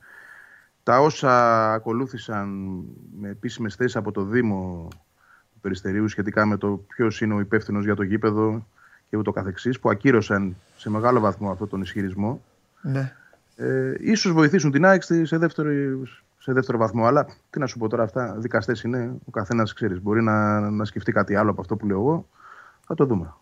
[0.83, 2.49] τα όσα ακολούθησαν
[3.21, 4.89] με επίσημες θέσεις από το Δήμο
[5.55, 8.67] του Περιστερίου σχετικά με το ποιος είναι ο υπεύθυνος για το γήπεδο
[9.11, 12.43] και ούτω καθεξής, που ακύρωσαν σε μεγάλο βαθμό αυτόν τον ισχυρισμό,
[12.83, 13.13] Ναι.
[13.57, 15.71] ε, ίσως βοηθήσουν την ΑΕΚ στη- σε δεύτερο,
[16.43, 17.07] σε δεύτερο βαθμό.
[17.07, 19.15] Αλλά τι να σου πω τώρα, αυτά δικαστές είναι.
[19.25, 20.03] Ο καθένας ξέρεις.
[20.03, 22.29] Μπορεί να, να σκεφτεί κάτι άλλο από αυτό που λέω εγώ.
[22.87, 23.35] Θα το δούμε.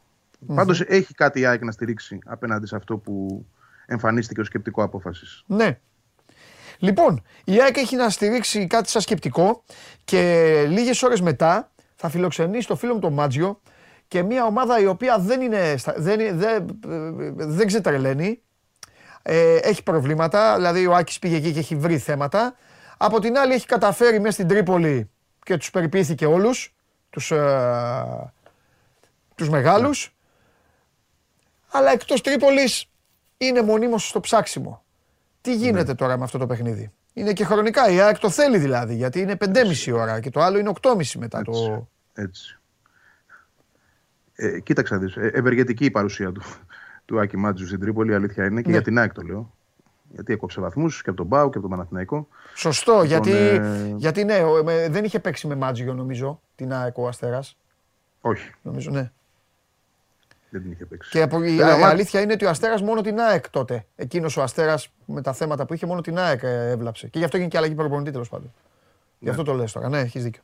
[0.55, 3.47] Πάντως έχει κάτι η ΑΕΚ να στηρίξει απέναντι σε αυτό που
[3.87, 5.45] εμφανίστηκε ως σκεπτικό απόφασης.
[5.47, 5.79] Ναι.
[6.79, 9.63] Λοιπόν, η ΑΕΚ έχει να στηρίξει κάτι σαν σκεπτικό
[10.05, 13.61] και λίγες ώρες μετά θα φιλοξενήσει το φίλο μου τον Μάτζιο
[14.09, 18.41] και μια ομάδα η οποία δεν είναι, στα- δεν, είναι- δεν, ε, δεν ξετρελαίνει.
[19.23, 22.55] Ε, έχει προβλήματα, δηλαδή ο Άκης πήγε εκεί και έχει βρει θέματα.
[23.03, 25.11] Από την άλλη έχει καταφέρει μέσα στην Τρίπολη
[25.43, 26.75] και τους περιποιήθηκε όλους,
[27.11, 28.33] τους, ε,
[29.35, 30.15] τους μεγάλους.
[31.71, 32.91] Αλλά εκτός Τρίπολης
[33.37, 34.83] είναι μονίμως στο ψάξιμο.
[35.41, 38.95] Τι γίνεται τώρα με αυτό το παιχνίδι; Είναι και χρονικά, η ΑΕΚ το θέλει δηλαδή,
[38.95, 41.53] γιατί είναι 5,5 ώρα και το άλλο είναι 8,5 μετά το...
[41.53, 41.89] Έτσι.
[42.13, 42.59] Έτσι.
[44.35, 46.43] Ε, κοίταξε να δεις, ε, ευεργετική η παρουσία του,
[47.05, 48.73] του Άκη Μάτζου στην Τρίπολη, η αλήθεια είναι, και Ναι.
[48.75, 49.55] για την ΑΕΚ το λέω.
[50.13, 52.29] Γιατί έκοψε βαθμούς και από τον Πάου και από τον Παναθηναϊκό.
[52.55, 56.99] Σωστό, γιατί, ε, γιατί ναι, ο- με- δεν είχε παίξει με Μάτζιο νομίζω, την ΑΕΚ
[56.99, 57.57] ο Αστέρας.
[58.21, 59.11] Όχι, Νομίζω, ναι.
[60.51, 61.11] δεν την είχε παίξει.
[61.11, 63.85] Και από, η, Βέβαια, η μα- αλήθεια είναι ότι ο Αστέρας μόνο την ΑΕΚ τότε.
[63.97, 67.09] Εκείνος ο Αστέρας με τα θέματα που είχε μόνο την ΑΕΚ ε, έβλαψε.
[67.09, 68.53] Και γι' αυτό έγινε και αλλαγή προπονητή τέλος πάντων.
[69.19, 69.89] Γι' αυτό το λες τώρα.
[69.89, 70.43] Ναι, έχεις δίκιο.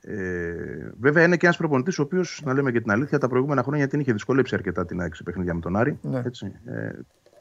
[0.00, 3.62] Ε, βέβαια είναι και ένας προπονητής ο οποίος, να λέμε και την αλήθεια, τα προηγούμενα
[3.62, 5.98] χρόνια την είχε δυσκολέψει αρκετά την ΑΕΚ σε παιχνίδια με τον Άρη.
[6.02, 6.22] Ναι.
[6.24, 6.52] Έτσι.
[6.66, 6.88] Ε,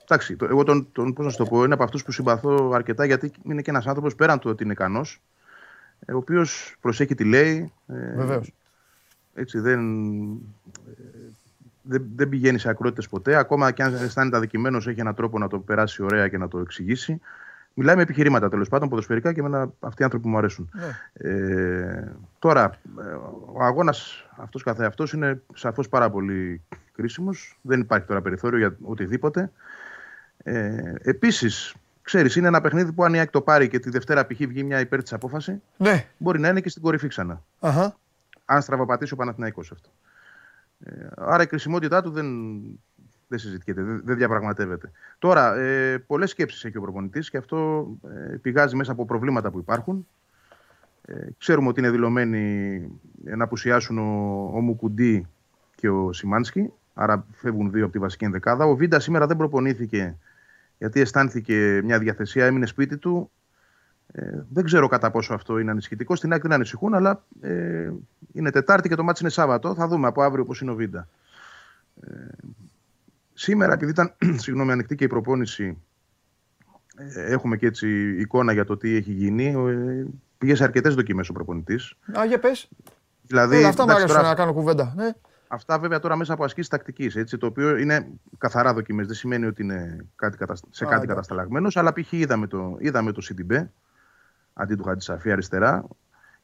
[0.03, 2.71] εντάξει, το, εγώ τον, τον, πώς να σου το πω, είναι από αυτούς που συμπαθώ
[2.73, 5.21] αρκετά γιατί είναι και ένας άνθρωπος πέραν του ότι είναι ικανός,
[6.05, 7.71] ε, ο οποίος προσέχει τι λέει.
[7.87, 8.53] Ε, Βεβαίως.
[9.33, 9.79] έτσι, δεν,
[10.31, 11.31] ε,
[11.81, 13.35] δεν, δεν πηγαίνει σε ακρότητες ποτέ.
[13.35, 16.59] Ακόμα και αν αισθάνεται αδικημένος, έχει έναν τρόπο να το περάσει ωραία και να το
[16.59, 17.21] εξηγήσει.
[17.75, 20.69] Μιλάει με επιχειρήματα τέλος πάντων, ποδοσφαιρικά και με ένα, αυτοί οι άνθρωποι που μου αρέσουν.
[20.73, 21.29] Ναι.
[21.29, 23.03] Ε, τώρα, ε,
[23.53, 26.61] ο αγώνας αυτός καθεαυτός είναι σαφώς πάρα πολύ
[26.95, 27.59] κρίσιμος.
[27.61, 29.51] Δεν υπάρχει τώρα περιθώριο για οτιδήποτε.
[30.43, 34.25] Ε, Επίσης, ξέρεις, είναι ένα παιχνίδι που αν η ΑΕΚ το πάρει και τη Δευτέρα
[34.25, 34.37] π.χ.
[34.37, 36.05] βγει μια υπέρ της απόφαση, Ναι.
[36.17, 37.97] μπορεί να είναι και στην κορυφή ξανά Αχα.
[38.45, 39.89] αν στραβοπατήσει ο Παναθηναϊκός αυτό.
[40.85, 42.27] Ε, άρα η κρισιμότητά του δεν,
[43.27, 44.91] δεν συζητιέται, δεν, δεν διαπραγματεύεται.
[45.19, 47.87] Τώρα, ε, πολλές σκέψεις έχει ο προπονητής και αυτό
[48.31, 50.07] ε, πηγάζει μέσα από προβλήματα που υπάρχουν.
[51.05, 52.41] Ε, ξέρουμε ότι είναι δηλωμένοι
[53.25, 55.27] ε, να απουσιάσουν ο, ο Μουκουντή
[55.75, 58.65] και ο Σιμάνσκι, άρα φεύγουν δύο από τη βασική ενδεκάδα.
[58.65, 60.15] Ο Βίντα σήμερα δεν προπονήθηκε
[60.77, 63.31] γιατί αισθάνθηκε μια διαθεσία, έμεινε σπίτι του.
[64.15, 66.15] Ε, δεν ξέρω κατά πόσο αυτό είναι ανησυχητικό.
[66.15, 67.91] Στην ΑΕΚ δεν ανησυχούν, αλλά ε,
[68.33, 69.75] είναι Τετάρτη και το μάτι είναι Σάββατο.
[69.75, 71.07] Θα δούμε από αύριο πώς είναι ο Βίντα.
[72.01, 72.11] Ε,
[73.33, 74.13] σήμερα, επειδή ήταν
[74.43, 75.77] συγγνώμη, ανοιχτή και η προπόνηση,
[76.95, 79.45] ε, έχουμε και έτσι εικόνα για το τι έχει γίνει.
[79.45, 80.05] Ε,
[80.37, 81.93] πήγες σε αρκετές δοκιμές ο προπονητής.
[82.19, 82.69] Α, για πες.
[83.21, 84.93] Δηλαδή, Όλα αυτά μου εντάξει, αρέσουν τώρα- να κάνω κουβέντα.
[84.95, 85.11] Ναι.
[85.53, 87.35] Αυτά βέβαια τώρα μέσα από ασκήσεις τακτικής.
[87.39, 89.05] Το οποίο είναι καθαρά δοκιμές.
[89.05, 90.59] Δεν σημαίνει ότι είναι κάτι κατασ...
[90.59, 91.07] σε Α, κάτι εντάξει.
[91.07, 91.77] κατασταλαγμένος.
[91.77, 92.11] Αλλά π.χ.
[92.11, 93.71] είδαμε το, είδαμε το Σιντιμπέ
[94.53, 95.85] αντί του Χατζησαφή αριστερά.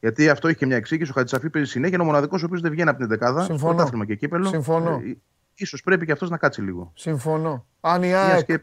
[0.00, 1.10] Γιατί αυτό έχει και μια εξήγηση.
[1.10, 1.94] Ο Χατζησαφή παίζει συνέχεια.
[1.94, 3.42] Είναι ο μοναδικός ο οποίος δεν βγαίνει από την δεκάδα.
[3.42, 3.74] Συμφωνώ.
[3.74, 4.46] Πρωτάθλημα και κύπελο.
[4.46, 4.90] Συμφωνώ.
[4.90, 5.16] Ε,
[5.54, 6.92] ίσως πρέπει και αυτός να κάτσει λίγο.
[6.94, 7.66] Συμφωνώ.
[7.80, 8.60] Αν η Μιας ΑΕΚ και...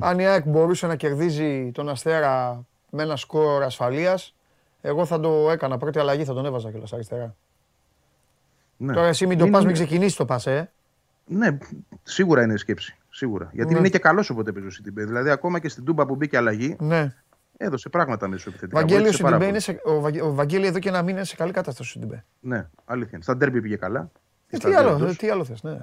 [0.00, 4.34] Αν η ΑΕΚ μπορούσε να κερδίζει τον Αστέρα με ένα σκορ ασφαλείας,
[4.80, 5.78] εγώ θα το έκανα.
[5.78, 7.34] Πρώτη αλλαγή θα τον έβαζα κιόλας αριστερά.
[8.76, 8.92] Ναι.
[8.92, 10.70] Τώρα εσύ μην το Είναι- πας, μην ξεκινήσεις το πας, ε.
[11.26, 11.58] Ναι,
[12.02, 12.96] σίγουρα είναι σκέψη.
[13.10, 13.50] Σίγουρα.
[13.52, 13.78] Γιατί Ναι.
[13.78, 15.04] είναι και καλός όποτε παίζει ο Σιντιμπέ.
[15.04, 17.14] Δηλαδή, ακόμα και στην Τούμπα που μπήκε αλλαγή, Ναι.
[17.56, 18.78] έδωσε πράγματα μέσα επιθετικά.
[18.80, 19.72] Βαγγέλη, ο Βοήθησε πάρα Σιντιμπέ πολύ.
[19.74, 21.92] είναι σε, ο, Βαγγέ- ο Βαγγέλη εδώ και ένα μήνα είναι σε καλή κατάσταση ο
[21.92, 22.24] Σιντιμπέ.
[22.40, 23.10] Ναι, αλήθεια.
[23.14, 23.22] είναι.
[23.22, 24.10] Στα ντέρμπι πήγε καλά.
[24.48, 25.12] Και Ε, στα τι, δύο άλλο, εντός.
[25.12, 25.78] ε, τι άλλο θες, ναι.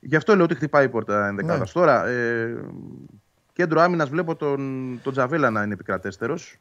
[0.00, 1.74] Γι' αυτό λέω ότι χτυπάει η πόρτα ενδεκάδας.
[1.74, 1.80] Ναι.
[1.80, 2.56] Τώρα, ε,
[3.52, 6.58] κέντρο άμυνας βλέπω τον, τον Τζαβέλα να είναι επικρατέστερος.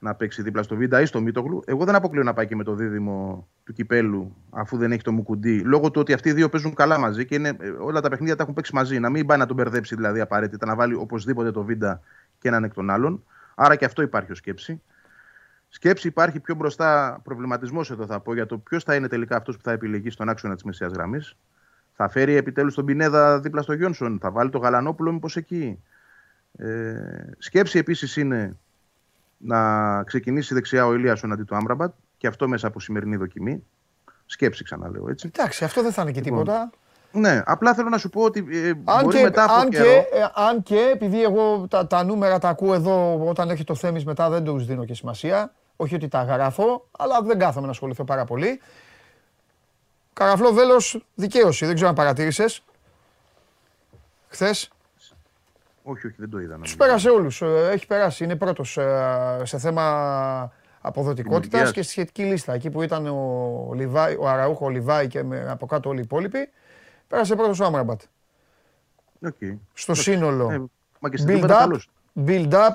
[0.00, 1.62] Να παίξει δίπλα στο Βίντα ή στο Μίτογλου.
[1.66, 5.12] Εγώ δεν αποκλείω να πάει και με το δίδυμο του κυπέλου, αφού δεν έχει το
[5.12, 5.60] Μουκουντή.
[5.60, 8.36] Λόγω του ότι αυτοί οι δύο παίζουν καλά μαζί και είναι, ε, όλα τα παιχνίδια
[8.36, 8.98] τα έχουν παίξει μαζί.
[8.98, 12.00] Να μην πάει να τον μπερδέψει δηλαδή απαραίτητα, να βάλει οπωσδήποτε το Βίντα
[12.38, 13.24] και έναν εκ των άλλων.
[13.54, 14.82] Άρα και αυτό υπάρχει ως σκέψη.
[15.68, 19.56] Σκέψη υπάρχει πιο μπροστά προβληματισμός εδώ θα πω για το ποιος θα είναι τελικά αυτός
[19.56, 21.36] που θα επιλεγεί στον άξονα της μεσαίας γραμμής.
[21.92, 25.82] Θα φέρει επιτέλους τον Πινέδα δίπλα στο Γιόνσον, θα βάλει το Γαλανόπουλο μήπως εκεί.
[26.58, 26.96] Ε,
[27.38, 28.58] σκέψη επίσης είναι
[29.38, 33.64] να ξεκινήσει δεξιά ο Ηλίασον αντί του Άμπραμπατ και αυτό μέσα από σημερινή δοκιμή.
[34.26, 35.30] Σκέψη ξαναλέω έτσι.
[35.34, 36.70] Εντάξει, αυτό δεν θα είναι και Λοιπόν, τίποτα.
[37.12, 39.84] Ναι, απλά θέλω να σου πω ότι ε, Αν μπορεί και, μετά από αν, καιρό...
[39.84, 43.74] και, ε, αν και επειδή εγώ τα, τα νούμερα τα ακούω εδώ όταν έχει το
[43.74, 45.52] Θέμης μετά δεν τους δίνω και σημασία.
[45.76, 48.60] Όχι ότι τα γράφω, αλλά δεν κάθομαι να ασχοληθώ πάρα πολύ.
[50.12, 51.66] Καραφλό Βέλος, δικαίωση.
[51.66, 52.62] Δεν ξέρω αν παρατήρησες.
[54.28, 54.70] Χθες.
[55.90, 56.46] Όχι, όχι, δεν το είδα.
[56.46, 56.76] Τους νομίζω.
[56.76, 57.42] πέρασε όλους.
[57.42, 58.24] Ε, Έχει περάσει.
[58.24, 61.72] Είναι πρώτος ε, σε θέμα αποδοτικότητας Δημιουργίας.
[61.72, 62.52] και στη σχετική λίστα.
[62.52, 66.02] Εκεί που ήταν ο, Λιβάη, ο Αραούχο, ο Λιβάη και με, από κάτω όλοι οι
[66.02, 66.48] υπόλοιποι.
[67.06, 68.00] Πέρασε πρώτος ο Άμραμπατ.
[69.26, 69.34] Οκ.
[69.72, 70.50] Στο σύνολο.
[70.50, 70.62] Ε,
[71.00, 71.88] μα και στην Build τρίμπετα up, καλός.
[72.26, 72.74] build up,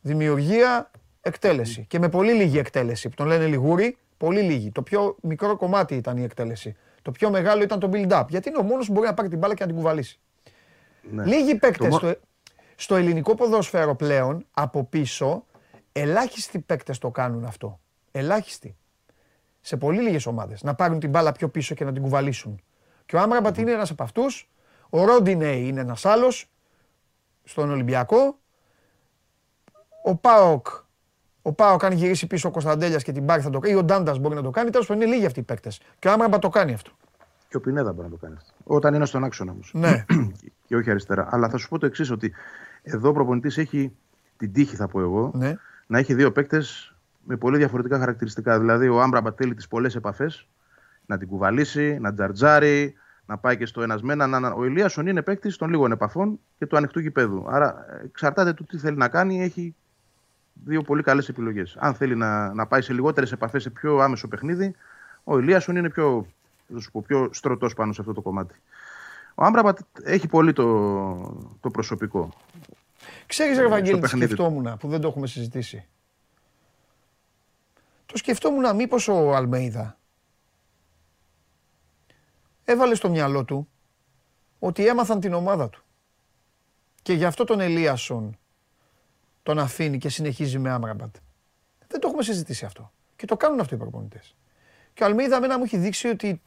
[0.00, 0.90] δημιουργία,
[1.20, 1.84] εκτέλεση.
[1.88, 4.70] Και με πολύ λίγη εκτέλεση που τον λένε λιγούρι, πολύ λίγη.
[4.70, 6.76] Το πιο μικρό κομμάτι ήταν η εκτέλεση.
[7.02, 8.24] Το πιο μεγάλο ήταν το build up.
[8.28, 10.18] Γιατί είναι ο μόνος που μπορεί να πάρει την μπάλα και να την κουβαλήσει.
[11.10, 11.24] Ναι.
[11.24, 12.12] Λίγοι παίκτες μο-
[12.80, 15.44] στο, στο ελληνικό ποδόσφαιρο πλέον από πίσω,
[15.92, 17.80] ελάχιστοι παίκτες το κάνουν αυτό.
[18.10, 18.76] Ελάχιστοι.
[19.60, 20.62] Σε πολύ λίγες ομάδες.
[20.62, 22.60] Να πάρουν την μπάλα πιο πίσω και να την κουβαλήσουν.
[23.06, 24.50] Και ο Άμραμπατ είναι ένας από αυτούς.
[24.90, 26.50] Ο Ρόντινεϊ είναι ένας άλλος
[27.44, 28.38] στον Ολυμπιακό.
[30.04, 30.66] Ο Πάοκ.
[31.42, 33.74] Ο Πάοκ, αν γυρίσει πίσω ο Κωνσταντέλιας και την πάρει, θα το κάνει.
[33.74, 34.70] Ή ο Ντάντας μπορεί να το κάνει.
[34.70, 35.80] Τέλος πάντων, είναι λίγοι αυτοί οι παίκτες.
[35.98, 36.90] Και ο Άμραμπατ το κάνει αυτό.
[37.48, 38.52] Και ο Πινέδα μπορεί να το κάνει αυτό.
[38.64, 39.70] Όταν είναι στον άξονα όμως.
[39.74, 40.04] Ναι.
[40.66, 41.28] και όχι αριστερά.
[41.30, 42.32] Αλλά θα σου πω το εξής, ότι
[42.82, 43.92] εδώ ο προπονητής έχει
[44.36, 45.54] την τύχη, θα πω εγώ, ναι.
[45.86, 48.58] να έχει δύο παίκτες με πολύ διαφορετικά χαρακτηριστικά.
[48.58, 50.46] Δηλαδή, ο Άμπραμπατ θέλει τις πολλές επαφές,
[51.06, 52.94] να την κουβαλήσει, να τζαρτζάρει,
[53.26, 54.30] να πάει και στο ένας με έναν.
[54.30, 57.44] να- Ο Ηλίασον είναι παίκτης των λίγων επαφών και του ανοιχτού γηπέδου.
[57.48, 59.74] Άρα, ε, εξαρτάται του τι θέλει να κάνει, έχει
[60.64, 61.76] δύο πολύ καλές επιλογές.
[61.78, 64.74] Αν θέλει να, να πάει σε λιγότερες επαφές, σε πιο άμεσο παιχνίδι,
[65.24, 66.26] ο Ηλίασον είναι πιο,
[66.72, 68.54] θα σου πω, πιο στρωτός πάνω σε αυτό το κομμάτι.
[69.34, 70.66] Ο Άμπραμπατ έχει πολύ το,
[71.60, 72.28] το προσωπικό.
[73.26, 74.24] Ξέρεις ρε Βαγγέλη, τι παιχνίδι.
[74.24, 75.86] σκεφτόμουν που δεν το έχουμε συζητήσει.
[78.06, 79.98] Το σκεφτόμουν μήπως ο Αλμέιδα
[82.64, 83.68] έβαλε στο μυαλό του
[84.58, 85.84] ότι έμαθαν την ομάδα του.
[87.02, 88.38] Και γι' αυτό τον Ελίασον
[89.42, 91.16] τον αφήνει και συνεχίζει με Άμραμπατ.
[91.86, 92.92] Δεν το έχουμε συζητήσει αυτό.
[93.16, 94.34] Και το κάνουν αυτό οι προπονητές.
[94.94, 96.40] Και ο Αλμέιδα εμένα μου έχει δείξει ότι,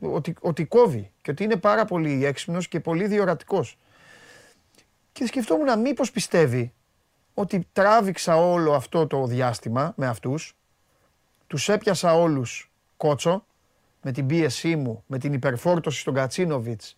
[0.00, 3.78] ότι, ότι κόβει και ότι είναι πάρα πολύ έξυπνος και πολύ διορατικός.
[5.12, 6.72] Και σκεφτόμουν μήπως πιστεύει
[7.34, 10.56] ότι τράβηξα όλο αυτό το διάστημα με αυτούς,
[11.46, 13.46] τους έπιασα όλους κότσο,
[14.02, 16.96] με την πίεσή μου, με την υπερφόρτωση στον Κατσίνοβιτς,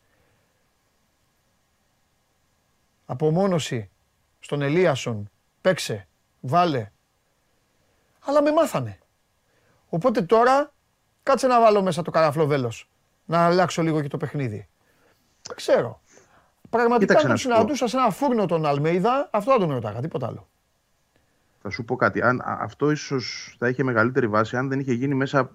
[3.06, 3.90] απομόνωση
[4.40, 6.08] στον Ελίασον, παίξε,
[6.40, 6.90] βάλε.
[8.20, 8.98] Αλλά με μάθανε.
[9.88, 10.72] Οπότε τώρα
[11.22, 12.90] κάτσε να βάλω μέσα το καραφλό βέλος,
[13.24, 14.68] να αλλάξω λίγο και το παιχνίδι.
[15.42, 16.00] Δεν ξέρω.
[16.79, 17.55] Πραγματικά Κοίταξε αν να τον σου πω.
[17.55, 20.49] συναντούσα σε ένα φούρνο τον Αλμέιδα, αυτό θα τον ρωτάγα, τίποτα άλλο.
[21.62, 22.22] Θα σου πω κάτι.
[22.22, 25.51] Αν, α- αυτό ίσως θα είχε μεγαλύτερη βάση αν δεν είχε γίνει μέσα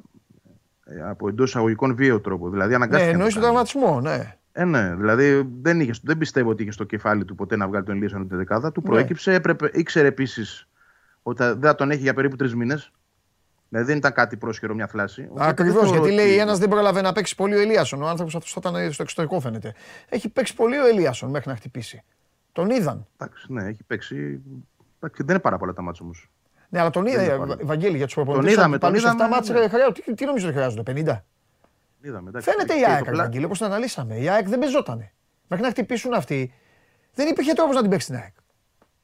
[0.85, 2.49] ε, από εντός εισαγωγικών βίαιο τρόπο.
[2.49, 3.05] Δηλαδή Ναι, αναγκάστηκε.
[3.11, 3.65] να εννοείς το τον κάνει.
[3.67, 4.33] τραυματισμό, ναι.
[4.51, 7.85] Ε, ναι, δηλαδή δεν, είχε, δεν πιστεύω ότι είχε στο κεφάλι του ποτέ να βγάλει
[7.85, 8.71] τον Ηλίασον την δεκάδα.
[8.71, 8.89] Του Ναι.
[8.89, 10.67] προέκυψε, έπρεπε, ήξερε επίσης
[11.23, 12.91] ότι θα- δεν θα τον έχει για περίπου τρεις μήνες.
[13.69, 15.21] Δηλαδή δεν ήταν κάτι πρόσχερο, μια θλάση.
[15.21, 18.01] Οπότε δεν Ακριβώς, θεωρώ γιατί ότι- λέει ένας δεν πρόλαβε να παίξει πολύ ο Ελίασον.
[18.01, 19.73] Ο άνθρωπος αυτός θα ήταν στο εξωτερικό, φαίνεται.
[20.09, 22.03] Έχει παίξει πολύ ο Ελίασον μέχρι να χτυπήσει.
[22.51, 23.07] Τον είδαν.
[23.17, 24.15] Εντάξει, ναι, έχει παίξει.
[24.95, 26.29] Εντάξει, δεν είναι πάρα πολλά τα μάτια όμως.
[26.69, 27.57] Ναι, αλλά τον είδα, είναι πάρα.
[27.63, 28.45] Βαγγέλη, για τους προπονητές.
[28.45, 29.59] Τον είδαμε, τον σε αυτά είδαμε, μάτς, ναι.
[29.59, 31.25] ρε, χρέο, τι, τι νομίζω ότι χρειάζονται, 50.
[32.01, 32.49] Είδαμε, εντάξει.
[32.51, 34.15] Φαίνεται η Και ΑΕΚ, το πλά- Βαγγέλη, όπως την αναλύσαμε.
[34.15, 35.11] Η ΑΕΚ δεν παίζότανε.
[35.47, 36.53] Μέχρι να χτυπήσουν αυτοί,
[37.13, 38.33] δεν υπήρχε τρόπος να την παίξει την ΑΕΚ.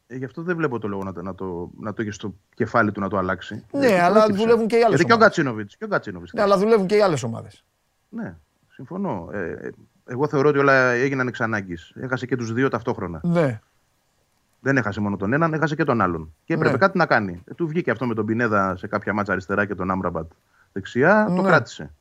[0.07, 2.35] Ε, γι' αυτό δεν βλέπω το λόγο να, το- να, το, να το έχεις στο
[2.53, 3.65] κεφάλι του να το αλλάξει.
[3.71, 4.41] Ναι, Ε, αλλά προέκυψε.
[4.41, 5.35] δουλεύουν και οι άλλες Γιατί και ο ομάδες.
[5.35, 5.69] Γκατσίνοβιτ.
[5.77, 6.33] Και ο Γκατσίνοβιτ.
[6.33, 7.63] Ναι, αλλά δουλεύουν και οι άλλες ομάδες.
[8.09, 8.35] Ναι,
[8.67, 9.29] συμφωνώ.
[9.31, 9.69] Ε, ε,
[10.05, 11.93] εγώ θεωρώ ότι όλα έγιναν εξ ανάγκης.
[11.95, 13.19] Έχασε και τους δύο ταυτόχρονα.
[13.23, 13.59] Ναι.
[14.59, 16.33] Δεν έχασε μόνο τον έναν, έχασε και τον άλλον.
[16.43, 16.77] Και έπρεπε Ναι.
[16.77, 17.43] κάτι να κάνει.
[17.45, 20.31] Ε, του βγήκε αυτό με τον Πινέδα σε κάποια μάτσα αριστερά και τον Άμραμπατ
[20.73, 21.25] δεξιά.
[21.27, 21.47] Το Ναι.
[21.47, 21.91] κράτησε.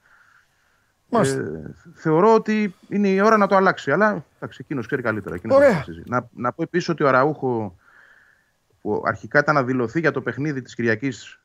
[1.09, 1.41] Μάλιστα.
[1.41, 3.91] Ε, θεωρώ ότι είναι η ώρα να το αλλάξει.
[3.93, 5.35] Αλλά εντάξει, εκείνος ξέρει καλύτερα.
[5.35, 5.69] Εκείνος Ωραία.
[5.69, 6.03] αποφασίζει.
[6.07, 7.77] Να, να πω επίσης ότι ο Αραούχο,
[8.85, 11.41] που αρχικά ήταν να δηλωθεί για το παιχνίδι της Κυριακής,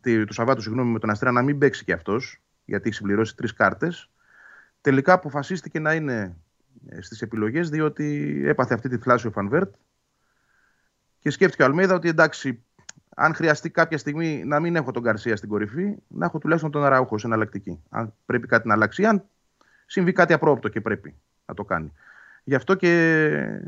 [0.00, 3.52] του Σαββάτου, συγγνώμη, με τον Αστέρα, να μην παίξει και αυτός, γιατί έχει συμπληρώσει τρεις
[3.52, 4.10] κάρτες.
[4.80, 6.36] Τελικά αποφασίστηκε να είναι
[6.98, 9.74] στις επιλογές, διότι έπαθε αυτή τη θλάση ο Φανβέρτ.
[11.18, 12.62] Και σκέφτηκε ο Αλμέιδα ότι εντάξει,
[13.14, 16.84] αν χρειαστεί κάποια στιγμή να μην έχω τον Καρσία στην κορυφή, να έχω τουλάχιστον τον
[16.84, 17.82] Αραούχο σε εναλλακτική.
[17.88, 19.24] Αν πρέπει κάτι να αλλάξει, αν
[19.86, 21.14] συμβεί κάτι απρόπτο και πρέπει
[21.46, 21.92] να το κάνει.
[22.44, 23.60] Γι' αυτό και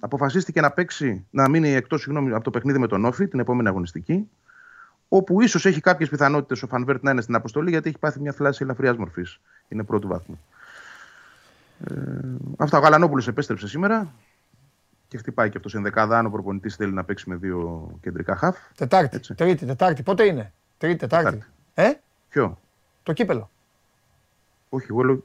[0.00, 4.28] αποφασίστηκε να παίξει, να μείνει εκτός από το παιχνίδι με τον Όφη την επόμενη αγωνιστική.
[5.08, 8.32] Όπου ίσως έχει κάποιες πιθανότητες ο Φανβέρτ να είναι στην αποστολή γιατί έχει πάθει μια
[8.32, 9.40] θλάση ελαφριάς μορφής.
[9.68, 10.40] Είναι πρώτου βάθμου.
[11.84, 11.94] Ε,
[12.56, 12.78] αυτά.
[12.78, 14.14] Ο Γαλανόπουλος επέστρεψε σήμερα
[15.08, 16.18] και χτυπάει και αυτός σε δεκάδα.
[16.18, 18.56] Αν ο προπονητής θέλει να παίξει με δύο κεντρικά χαφ.
[18.76, 19.34] Τετάρτη, Έτσι.
[19.34, 20.02] Τρίτη, Τετάρτη.
[20.02, 21.42] Πότε είναι; Τρίτη, Τετάρτη.
[21.74, 21.90] Ε,
[22.28, 22.58] Ποιο;
[23.02, 23.50] το κύπελο.
[24.68, 25.24] Όχι, εγώ λέω.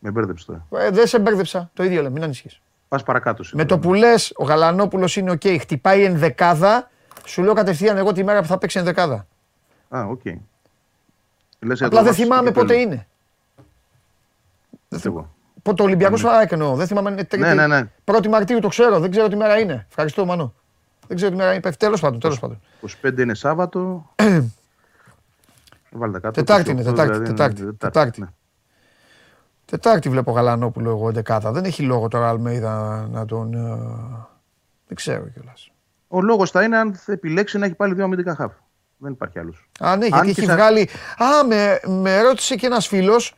[0.00, 0.66] Με μπέρδεψε τώρα.
[0.84, 1.70] Ε, δεν σε μπέρδεψα.
[1.74, 2.60] Το ίδιο λέω, μην ανησυχείς.
[2.88, 3.38] Πας παρακάτω.
[3.42, 3.68] Με σήμερα.
[3.68, 6.90] το που λες, ο Γαλανόπουλος είναι οκ, χτυπάει ενδεκάδα,
[7.24, 9.26] σου λέω κατευθείαν εγώ τη μέρα που θα παίξει ενδεκάδα.
[9.88, 10.20] Α, οκ.
[10.24, 12.92] Λες, Απλά εδώ δεν βάζεις θυμάμαι το πότε κύπελλο.
[12.92, 13.06] είναι.
[15.04, 15.34] Εγώ.
[15.62, 16.74] Πότε ο Ολυμπιακός Φαράκ εννοώ.
[16.76, 17.10] Δεν θυμάμαι.
[17.10, 17.90] είναι τρίτη- Ναι, ναι, ναι.
[18.04, 19.86] 1η Μαρτίου το ξέρω, δεν ξέρω τι μέρα είναι.
[19.88, 20.54] Ευχαριστώ, Μανώ.
[21.06, 21.72] Δεν ξέρω τι μέρα είναι.
[21.78, 22.60] Τέλος πάντων, τέλος πάντων.
[23.02, 24.10] 25 είναι Σάββατο.
[25.90, 26.30] Βάλτε κάτω.
[26.30, 28.24] Τετάρτη είναι, 28 Τετάρτη, δηλαδή είναι Τετάρτη, Τετάρτη.
[29.70, 29.78] Ναι.
[29.78, 31.52] Τετάρτη βλέπω Γαλανόπουλο εγώ δεκάδα.
[31.52, 33.54] Δεν έχει λόγο τώρα Αλμέιδα να τον.
[33.54, 33.58] ε,
[34.86, 35.70] Δεν ξέρω κιόλας.
[36.08, 38.52] Ο λόγος θα είναι αν θα επιλέξει να έχει πάλι δύο αμυντικά χαφ.
[38.96, 39.68] Δεν υπάρχει άλλος.
[39.80, 40.88] Α, ναι, Αν γιατί και έχει σαν- βγάλει.
[41.16, 43.34] Α, με, με ρώτησε και ένας φίλος,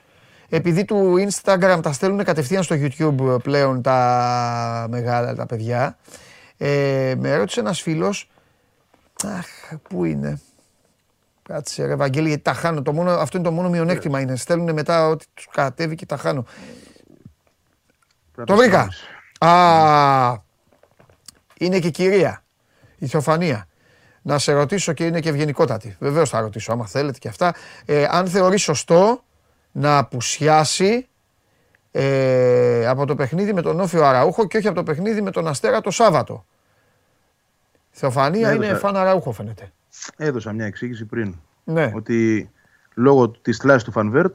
[0.48, 5.96] επειδή του Instagram τα στέλνουν κατευθείαν στο YouTube πλέον τα μεγάλα τα παιδιά.
[6.56, 8.30] Ε, με ρώτησε ένας φίλος.
[9.24, 9.46] Αχ,
[9.88, 10.40] πού είναι;
[11.52, 12.82] Κάτσε ρε Βαγγέλη, γιατί τα χάνω.
[12.82, 14.36] Το μόνο, αυτό είναι το μόνο μειονέκτημα είναι.
[14.36, 16.44] Στέλνουν μετά ότι τους κατέβει και τα χάνω.
[18.44, 18.88] Το βρήκα.
[19.38, 20.42] Α,
[21.58, 22.42] είναι και κυρία.
[22.98, 23.68] Η Θεοφανία.
[24.22, 25.96] Να σε ρωτήσω και είναι και ευγενικότατη.
[25.98, 27.54] Βεβαίως θα ρωτήσω, άμα θέλετε και αυτά.
[27.84, 29.24] Ε, αν θεωρείς σωστό
[29.72, 31.08] να απουσιάσει
[31.90, 35.30] ε, από το παιχνίδι με τον ΟΦΗ ο Αραούχο και όχι από το παιχνίδι με
[35.30, 36.44] τον Αστέρα το Σάββατο.
[37.90, 38.80] Θεοφανία Ναι, είναι έδωσα.
[38.80, 39.72] φαν Αραούχο φαίνεται.
[40.16, 41.34] Έδωσα μια εξήγηση πριν.
[41.64, 41.92] Ναι.
[41.94, 42.50] Ότι
[42.94, 44.34] λόγω της θλάση του Φαν Βερτ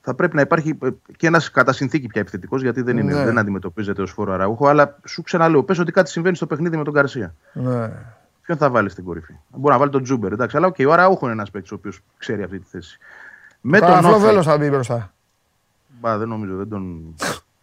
[0.00, 3.24] θα πρέπει να υπάρχει ε, και ένας κατά συνθήκη πια επιθετικός, γιατί δεν, είναι, Ναι.
[3.24, 4.66] δεν αντιμετωπίζεται ως φορ ο Αραούχο.
[4.68, 7.34] Αλλά σου ξαναλέω, πες ότι κάτι συμβαίνει στο παιχνίδι με τον Γκαρσία.
[7.52, 7.90] ναι.
[8.42, 10.56] Ποιον θα βάλεις στην κορυφή; Μπορεί να βάλει τον Τζούμπερ, εντάξει.
[10.56, 12.98] Αλλά οκ, ο Αραούχο είναι ένας παίκτης ο οποίος ξέρει αυτή τη θέση.
[13.60, 14.24] Με τον Καραφλό ΟΦΗ.
[14.24, 15.12] βέλος θα μπει μπροστά.
[16.00, 17.14] Μπα, δεν νομίζω, δεν τον,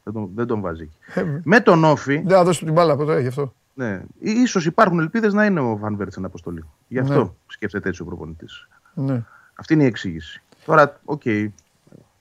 [0.04, 1.20] δεν τον, δεν τον βάζει εκεί.
[1.20, 3.54] Ε, με τον ΟΦΗ, Δεν θα δώσει την μπάλα ποτέ γι' αυτό.
[3.76, 6.64] Ναι, ίσως υπάρχουν ελπίδες να είναι ο Φαν Βερτ στην αποστολή.
[6.88, 7.30] Γι' αυτό Ναι.
[7.48, 8.68] σκέφτεται έτσι ο προπονητής.
[8.94, 9.22] Ναι.
[9.56, 10.42] Αυτή είναι η εξήγηση.
[10.66, 11.22] Τώρα, οκ,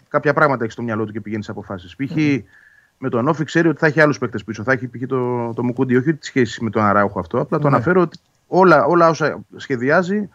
[0.09, 1.97] κάποια πράγματα έχεις στο μυαλό του και πηγαίνεις σε αποφάσεις.
[1.97, 2.17] Π.χ.
[2.99, 4.63] με τον ΟΦΗ ξέρει ότι θα έχει άλλους παίκτες πίσω.
[4.63, 5.03] Θα έχει π.χ.
[5.07, 7.41] το, το Μουκούντι, όχι τη σχέση με τον Αράουχο αυτό.
[7.41, 7.75] Απλά το Ναι.
[7.75, 10.29] αναφέρω ότι όλα, όλα όσα σχεδιάζει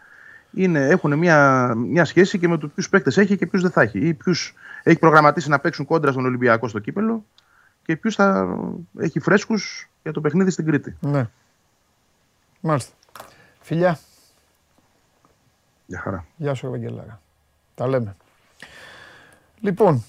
[0.52, 3.82] είναι, έχουν μια, μια σχέση και με το ποιους παίκτες έχει και ποιους δεν θα
[3.82, 3.98] έχει.
[3.98, 7.24] Ή ποιους έχει προγραμματίσει να παίξουν κόντρα στον Ολυμπιακό στο κύπελο
[7.84, 8.56] και ποιους θα
[8.98, 10.96] έχει φρέσκους για το παιχνίδι στην Κρήτη.
[11.00, 11.28] ναι.
[12.60, 12.92] Μάλιστα.
[13.60, 13.98] Φιλιά.
[15.86, 16.26] Για χαρά.
[16.36, 17.20] Γεια σου, Ευαγγελάρα.
[17.74, 18.16] Τα λέμε.
[19.60, 20.04] Λοιπόν,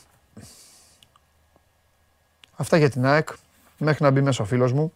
[2.55, 3.29] αυτά για την ΑΕΚ.
[3.77, 4.93] Μέχρι να μπει μέσα ο φίλος μου.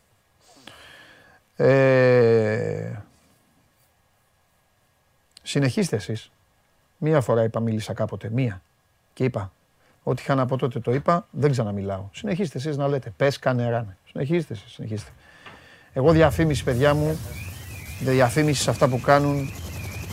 [1.56, 2.94] Ε,
[5.44, 6.32] συνεχίστε εσείς.
[6.98, 8.30] Μία φορά είπα, μίλησα κάποτε.
[8.30, 8.62] Μία.
[9.14, 9.52] Και είπα.
[10.08, 12.10] Ό,τι είχα να πω τότε το είπα, δεν ξαναμιλάω.
[12.12, 13.14] Συνεχίστε εσείς να λέτε.
[13.18, 13.98] Πες, κάνε, ράνε.
[14.12, 15.12] Συνεχίστε εσείς, συνεχίστε.
[15.94, 17.18] Εγώ διαφήμιση, παιδιά μου,
[18.00, 19.50] διαφήμιση σε αυτά που κάνουν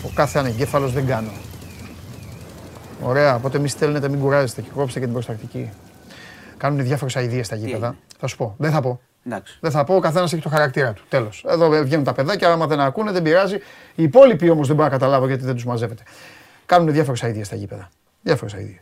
[0.04, 1.30] ο κάθε ανεγκέφαλος δεν κάνω.
[3.02, 5.70] Ωραία, οπότε μη στέλνετε, μην κουράζεστε και κόψτε και την προστακτική.
[6.56, 7.86] Κάνουν διάφορες αειδίε στα γήπεδα.
[7.86, 8.54] έγινε; Θα σου πω.
[8.58, 9.00] Δεν θα πω.
[9.26, 9.58] Εντάξει.
[9.60, 11.02] Δεν θα πω, ο καθένας έχει το χαρακτήρα του.
[11.08, 11.44] Τέλος.
[11.48, 13.56] Εδώ βγαίνουν τα παιδάκια, άμα δεν ακούνε, δεν πειράζει.
[13.94, 16.02] Οι υπόλοιποι όμως δεν μπορώ να καταλάβω γιατί δεν τους μαζεύετε.
[16.66, 17.88] Κάνουν διάφορες αειδίε στα γήπεδα.
[18.22, 18.80] Διάφορες αειδίε.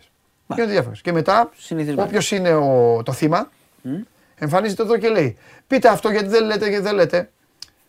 [0.55, 0.97] Γίνονται διάφορε.
[1.03, 2.03] Και μετά, Συνηθισμένο.
[2.03, 3.49] όποιος είναι ο, το θύμα,
[4.39, 5.37] εμφανίζεται εδώ και λέει:
[5.67, 7.31] Πείτε αυτό γιατί δεν λέτε, γιατί δεν λέτε.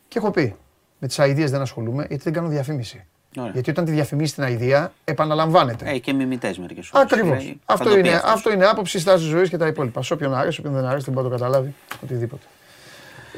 [0.08, 0.56] Και έχω πει:
[1.00, 3.06] Με τις αειδίε δεν ασχολούμαι γιατί δεν κάνω διαφήμιση.
[3.38, 3.52] Ωραία.
[3.52, 5.90] Γιατί όταν τη διαφημίσει την αηδία, επαναλαμβάνεται.
[5.90, 7.12] Ε, και μιμητέ μερικές φορές.
[7.12, 7.56] Ακριβώς.
[7.66, 10.04] Αυτό, είναι, αυτός είναι άποψη, στάση ζωής και τα υπόλοιπα.
[10.04, 11.74] Σε όποιον αρέσει, όποιον δεν αρέσει, δεν μπορεί να το καταλάβει.
[12.04, 12.44] Οτιδήποτε.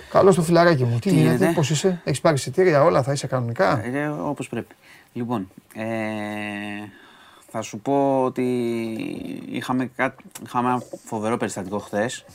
[0.10, 1.00] Καλώ το φιλαράκι μου.
[1.00, 4.50] Τι, Τι γίνεται, γίνεται; πώς είσαι, έχεις πάρει εισιτήρια, όλα θα είσαι κανονικά; Ε, Όπως
[4.50, 4.76] πρέπει.
[5.14, 5.84] Λοιπόν, ε,
[7.56, 8.44] θα σου πω ότι
[9.50, 10.16] είχαμε, κά...
[10.46, 12.26] είχαμε ένα φοβερό περιστατικό χθες.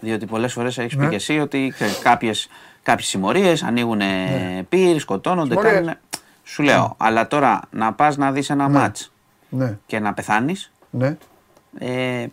[0.00, 1.02] Διότι πολλές φορές έχεις Ναι.
[1.04, 1.72] πει και εσύ ότι
[2.02, 2.48] κάποιες
[2.82, 4.62] κάποιες συμμορίες ανοίγουν ναι.
[4.68, 5.74] πύρ, σκοτώνονται, Συμμορίες.
[5.74, 5.94] κάνουν.
[6.44, 9.12] Σου λέω, αλλά τώρα να πας να δεις ένα μάτς
[9.48, 11.16] Ναι, και να πεθάνεις, ναι.
[11.78, 12.26] ε,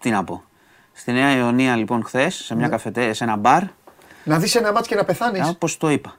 [0.00, 0.42] τι να πω.
[0.92, 3.62] Στη Νέα Ιωνία λοιπόν χθες, σε, μια καφετέ, σε ένα μπαρ,
[4.24, 5.48] Να δεις ένα μάτι και να πεθάνεις.
[5.48, 6.14] Όπω το είπα.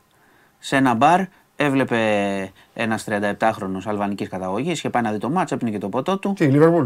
[0.60, 1.22] Σε ένα μπαρ
[1.56, 6.18] έβλεπε ένας 37χρονο αλβανικής καταγωγής, είχε πάει να δει το μάτσο, έπινε και το ποτό
[6.18, 6.34] του.
[6.34, 6.86] Τι, Λίβερπουλ;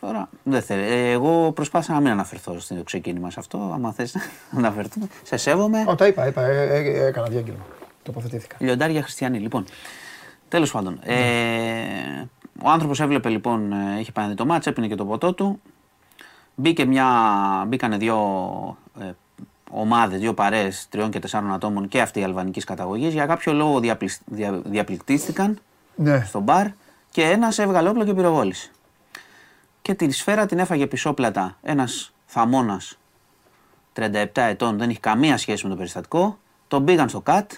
[0.00, 0.82] Τώρα δεν θέλει.
[0.82, 3.70] Ε, εγώ προσπάθησα να μην αναφερθώ στο ξεκίνημα σε αυτό.
[3.74, 4.14] Άμα θες
[4.50, 5.06] να αναφερθούμε.
[5.22, 5.84] Σε σέβομαι.
[5.88, 7.64] Ω, τα είπα, είπα, ε, ε, έκανα διάγγελμα.
[8.02, 8.56] Τοποθετήθηκα.
[8.58, 9.38] Λιοντάρια χριστιανοί.
[9.38, 9.64] Λοιπόν,
[10.48, 10.98] τέλος πάντων.
[11.02, 11.14] Ε,
[12.62, 15.32] ο άνθρωπος έβλεπε λοιπόν, ε, είχε πάει να δει το μάτσο, έπινε και το ποτό
[15.32, 15.60] του.
[16.54, 17.06] Μπήκε μια,
[17.68, 18.16] μπήκανε δύο
[19.00, 19.10] ε,
[19.74, 24.20] ομάδες, δύο παρέες τριών και τεσσάρων ατόμων και αυτή αλβανικής καταγωγής, για κάποιο λόγο διαπλησ-
[24.26, 25.58] δια, διαπληκτίστηκαν
[25.94, 26.24] Ναι.
[26.24, 26.66] στο μπαρ
[27.10, 28.70] και ένας έβγαλε όπλο και πυροβόλησε.
[29.82, 32.98] Και τη σφαίρα την έφαγε πισόπλατα ένας θαμώνας
[33.92, 36.38] 37 ετών, δεν έχει καμία σχέση με το περιστατικό.
[36.68, 37.50] Τον πήγαν στο ΚΑΤ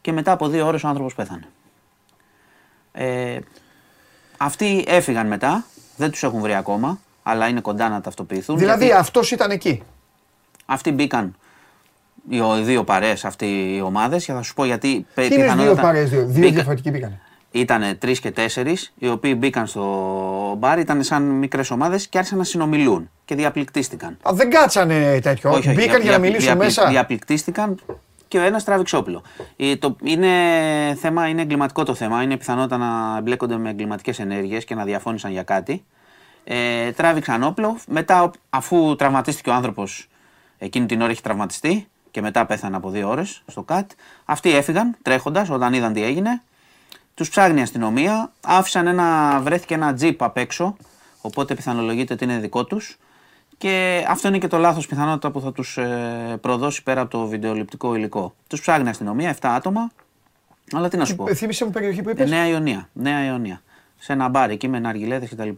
[0.00, 1.48] και μετά από δύο ώρες ο άνθρωπος πέθανε.
[2.92, 3.38] Ε,
[4.36, 5.64] αυτοί έφυγαν μετά,
[5.96, 8.58] δεν τους έχουν βρει ακόμα, αλλά είναι κοντά να ταυτοποιηθούν.
[8.58, 9.82] Δηλαδή γιατί αυτός ήταν εκεί.
[10.72, 11.34] Αυτοί μπήκαν
[12.28, 15.42] οι ο- δύο παρέες, αυτοί οι ομάδες και θα σου πω γιατί πε- Τι είναι
[15.44, 17.20] δύο πιθανότατα παρέες, δύο, δύο μπήκα- διαφορετικοί πήγανε.
[17.50, 19.84] Ήτανε τρεις και τέσσερις, οι οποίοι μπήκαν στο
[20.58, 24.16] μπαρ, ήταν σαν μικρές ομάδες και άρχισαν να συνομιλούν και διαπληκτίστηκαν.
[24.22, 25.50] Α, δεν κάτσανε τέτοιο.
[25.50, 26.88] Όχι, όχι, Μπήκαν δια- για να δια- μιλήσουν διαπλη- μέσα.
[26.88, 27.78] Διαπληκτίστηκαν
[28.28, 29.22] και ο ένας τράβηξε όπλο.
[29.56, 30.28] Ε, το, είναι
[31.00, 32.22] θέμα, είναι εγκληματικό το θέμα.
[32.22, 35.84] Είναι πιθανότητα να εμπλέκονται με εγκληματικές ενέργειες και να διαφώνησαν για κάτι.
[36.44, 37.76] Ε, τράβηξαν όπλο.
[37.88, 40.08] Μετά, αφού τραυματίστηκε ο άνθρωπος,
[40.60, 43.90] εκείνη την ώρα έχει τραυματιστεί και μετά πέθανε από δύο ώρες στο ΚΑΤ.
[44.24, 46.42] Αυτοί έφυγαν τρέχοντας όταν είδαν τι έγινε.
[47.14, 48.32] Τους ψάχνει η αστυνομία.
[48.40, 50.76] Άφησαν ένα, βρέθηκε ένα τζιπ απ' έξω.
[51.20, 52.98] Οπότε πιθανολογείται ότι είναι δικό τους.
[53.58, 55.78] Και αυτό είναι και το λάθος πιθανότητα που θα τους
[56.40, 58.34] προδώσει πέρα από το βιντεοληπτικό υλικό.
[58.46, 59.90] Τους ψάχνει η αστυνομία, 7 άτομα.
[60.72, 61.28] Αλλά τι να σου πω.
[61.28, 62.24] Ε, Θύμισε μου περιοχή που Ε, είπε.
[62.26, 62.88] Νέα Ιωνία.
[62.92, 63.62] Νέα Ιωνία.
[63.98, 65.48] Σε ένα μπαρ εκεί με ναργιλέδες κτλ.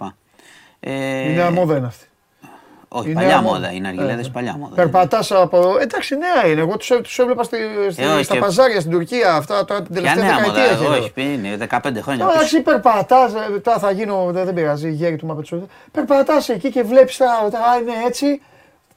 [0.80, 2.06] Ε, Η νέα μόδα είναι αυτή.
[2.94, 3.54] Όχι, Η παλιά νέα μόδα.
[3.58, 3.72] μόδα.
[3.72, 4.74] Οι ναργιλέδε Ε, παλιά μόδα.
[4.74, 5.76] Περπατάς από.
[5.80, 6.60] Εντάξει, νέα είναι.
[6.60, 7.56] Εγώ τους έβλεπα στη,
[7.90, 10.52] στη- Ε, όχι, στα και- παζάρια στην Τουρκία αυτά τώρα την Ποια τελευταία νέα μόδα.
[10.52, 10.72] δεκαετία.
[10.74, 10.92] έχει εδώ.
[10.92, 12.24] Όχι, είναι 15 χρόνια.
[12.26, 12.36] πίσω.
[12.36, 13.32] Εντάξει, περπατάς.
[13.62, 14.28] Τώρα θα γίνω.
[14.30, 15.66] Δεν, δεν πειράζει, γέρι του Μαπετσού.
[15.92, 17.48] Περπατάς εκεί και βλέπεις τα.
[17.50, 18.40] τα- είναι έτσι.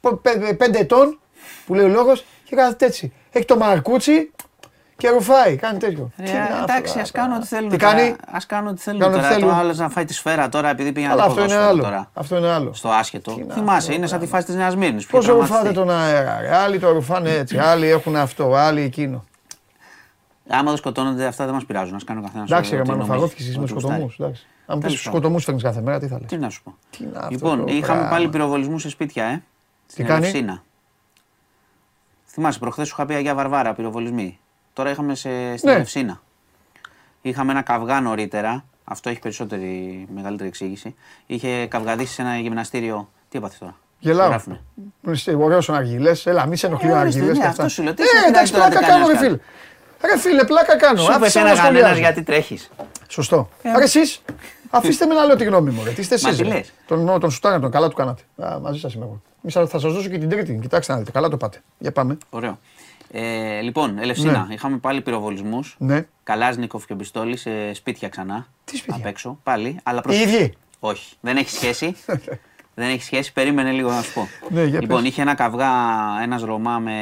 [0.02, 1.20] πο- πέ- Πέντε ετών
[1.66, 3.14] που λέει ο λόγος και κάθεται έτσι.
[3.32, 4.32] Έχει το μαρκούτσι
[4.98, 5.56] και ρουφάει.
[5.56, 6.12] Κάνει τέτοιο.
[6.18, 7.24] Ε, Τι είναι αυτό, εντάξει, ας τώρα.
[7.26, 7.70] κάνουν ό,τι θέλουν.
[7.70, 7.94] Τι τώρα.
[7.94, 8.16] κάνει.
[8.32, 9.00] Ας κάνουν ό,τι θέλουν.
[9.00, 9.36] Κάνουν ό,τι τώρα.
[9.40, 9.60] Το θέλουν.
[9.60, 11.84] άλλος να φάει τη σφαίρα τώρα επειδή πήγαινε Αλλά να αυτό είναι άλλο.
[11.84, 12.10] τώρα.
[12.14, 12.74] Αυτό είναι άλλο.
[12.74, 13.32] Στο άσχετο.
[13.36, 14.38] Τι να Θυμάσαι, πω, είναι σαν τη τώρα.
[14.38, 15.04] φάση της Νέας Μύρνη.
[15.04, 16.56] Πώ ρουφάτε τον αέρα, ρε.
[16.56, 19.24] Άλλοι το ρουφάνε έτσι, άλλοι έχουν αυτό, άλλοι εκείνο.
[20.50, 21.96] Άμα δεν σκοτώνονται, αυτά δεν μας πειράζουν.
[21.96, 22.50] Α κάνω καθένας.
[22.52, 24.20] Εντάξει, ρε, μανοφαγώθηκε εσύ με σκοτωμούς.
[24.20, 25.20] Αν πεις Τέλος πάντων.
[25.20, 26.28] σκοτωμούς φέρνει κάθε μέρα, τι θα λες.
[26.30, 26.76] Τι να σου πω.
[26.90, 28.10] Τι είναι αυτό Λοιπόν, το είχαμε πράγμα.
[28.10, 29.44] πάλι πυροβολισμούς σε σπίτια, ε.
[29.88, 30.64] Στην κάνει; Ελευσίνα.
[32.26, 34.40] Θυμάσαι, προχθές σου είχα πει Αγία Βαρβάρα πυροβολισμοί.
[34.76, 35.76] Τώρα είχαμε σε, στην Ναι.
[35.76, 36.22] Ελευσίνα.
[37.22, 38.66] Είχαμε ένα καυγά νωρίτερα.
[38.84, 40.96] Αυτό έχει περισσότερη, μεγαλύτερη εξήγηση.
[41.26, 43.10] Είχε καυγαδίσει σε ένα γυμναστήριο.
[43.30, 44.28] Τι έπαθε τώρα; Γελάω.
[44.28, 44.62] Γράφουνε.
[45.38, 47.74] Ωραίο ο Αργιλές, έλα, μη σε ενοχλεί ο Ε, ορίστε, Αργιλές ναι, και αυτό αυτά.
[47.74, 47.94] σου λέω.
[47.94, 50.12] Τι Ε, σε εντάξει, πειράζει τώρα, πλάκα τι κάνω, ρε κάνεις φίλε.
[50.14, 50.98] Ρε φίλε, πλάκα κάνω.
[51.02, 52.00] Σου είπε Άφησε ένα με να κανένας σχολιάζω.
[52.00, 52.70] γιατί τρέχεις.
[53.08, 53.50] Σωστό.
[53.64, 54.22] Άρα εσείς,
[54.70, 55.84] αφήστε με να λέω τη γνώμη μου.
[55.84, 55.90] ρε.
[55.92, 56.42] Τι είστε Μα εσεί.
[56.44, 58.22] τι λες; Τον, τον σουτάρα, τον καλά του κάνατε.
[58.44, 59.22] Α, μαζί σας είμαι εγώ.
[59.42, 60.60] Μη σας- θα σας δώσω και την τρίτη.
[60.62, 61.12] Κοιτάξτε να δείτε.
[61.12, 61.62] Καλά το πάτε.
[61.78, 62.18] Για πάμε.
[62.30, 62.60] Ωραίο.
[63.12, 65.76] Ε, λοιπόν, Ελευσίνα, είχαμε πάλι πυροβολισμούς.
[65.80, 66.06] Ναι.
[66.24, 68.48] Καλάζνικοφ και πιστόλι σε σπίτια ξανά.
[68.64, 69.80] Τι σπίτια; Απ' έξω, πάλι.
[69.84, 71.96] Αλλά Οι προσ- ίδιοι; Όχι, δεν έχει σχέση.
[72.78, 74.28] δεν έχει σχέση, περίμενε λίγο να σου πω.
[74.50, 75.10] Ναι, για λοιπόν, πες.
[75.10, 75.72] είχε ένα καυγά
[76.22, 76.94] ένας Ρωμά με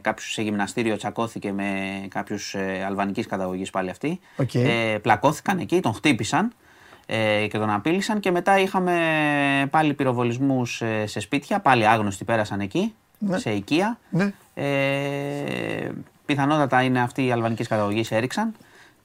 [0.00, 1.64] κάποιους σε γυμναστήριο, τσακώθηκε με
[2.08, 4.20] κάποιους ε, αλβανικής καταγωγής πάλι αυτοί.
[4.36, 4.54] Οκ.
[4.54, 6.52] Ε, πλακώθηκαν εκεί, τον χτύπησαν
[7.06, 8.94] ε, και τον απείλησαν και μετά είχαμε
[9.70, 13.38] πάλι πυροβολισμούς ε, σε σπίτια, πάλι άγνωστοι πέρασαν εκεί, Ναι.
[13.38, 13.98] σε οικία.
[14.10, 14.32] Ναι.
[14.54, 15.90] Ε,
[16.26, 18.54] πιθανότατα είναι αυτοί οι αλβανικής καταγωγής έριξαν.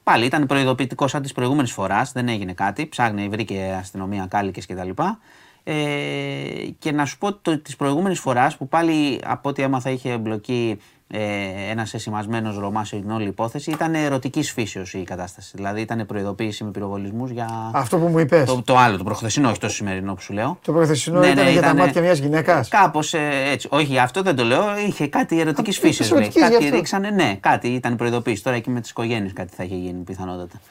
[0.03, 2.86] Πάλι ήταν προειδοποιητικό σαν της προηγούμενης φοράς, δεν έγινε κάτι.
[2.86, 4.90] Ψάχνει, βρήκε αστυνομία, κάλικε κτλ.
[5.64, 5.73] Ε,
[6.80, 10.80] και να σου πω το, της προηγούμενης φοράς που πάλι από ό,τι έμαθα είχε εμπλοκεί
[11.11, 11.19] ε,
[11.69, 15.52] ένας εσημασμένος Ρωμά σε την όλη υπόθεση, ήταν ερωτικής φύσεως η κατάσταση.
[15.56, 17.72] Δηλαδή ήταν προειδοποίηση με πυροβολισμούς για.
[17.73, 18.45] Αυτό που μου είπες.
[18.45, 20.60] Το, το άλλο, το προχθεσινό, όχι το σημερινό που σου λέω.
[20.61, 22.68] Το προθεσινό Ναι, ήταν ναι, για τα ήτανε- μάτια μιας γυναίκας.
[22.68, 23.14] Κάπως
[23.52, 23.68] έτσι.
[23.72, 24.77] Όχι, γι' αυτό δεν το λέω.
[24.88, 25.98] Είχε κάτι ερωτικής Α, φύση.
[25.98, 26.76] της ερωτικής, γι' Κάτι αυτό.
[26.76, 28.44] ρίξανε, ναι, κάτι ήταν προειδοποίηση.
[28.44, 30.61] Τώρα εκεί με τις οικογένειες κάτι θα είχε γίνει πιθανότατα.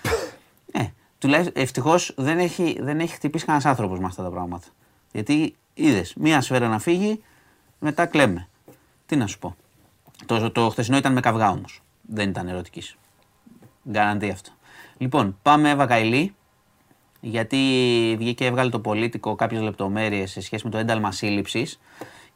[0.73, 0.83] ε,
[1.19, 4.67] τουλάχιστον ευτυχώς δεν έχει, δεν έχει χτυπήσει κανένας άνθρωπος με αυτά τα πράγματα.
[5.13, 7.23] Γιατί είδες, μία σφαίρα να φύγει,
[7.79, 8.49] μετά κλαίμε.
[9.07, 9.57] Τι να σου πω.
[10.29, 11.83] Το, το χθεσινό ήταν με καυγά όμως.
[12.03, 12.97] Δεν ήταν ερωτικής.
[13.91, 14.51] Γκαραντί αυτό.
[14.99, 16.35] Λοιπόν, πάμε Εύα Καηλή,
[17.21, 17.57] γιατί
[18.19, 21.81] βγήκε και έβγαλε το πολίτικο κάποιες λεπτομέρειες σε σχέση με το ένταλμα σύλληψης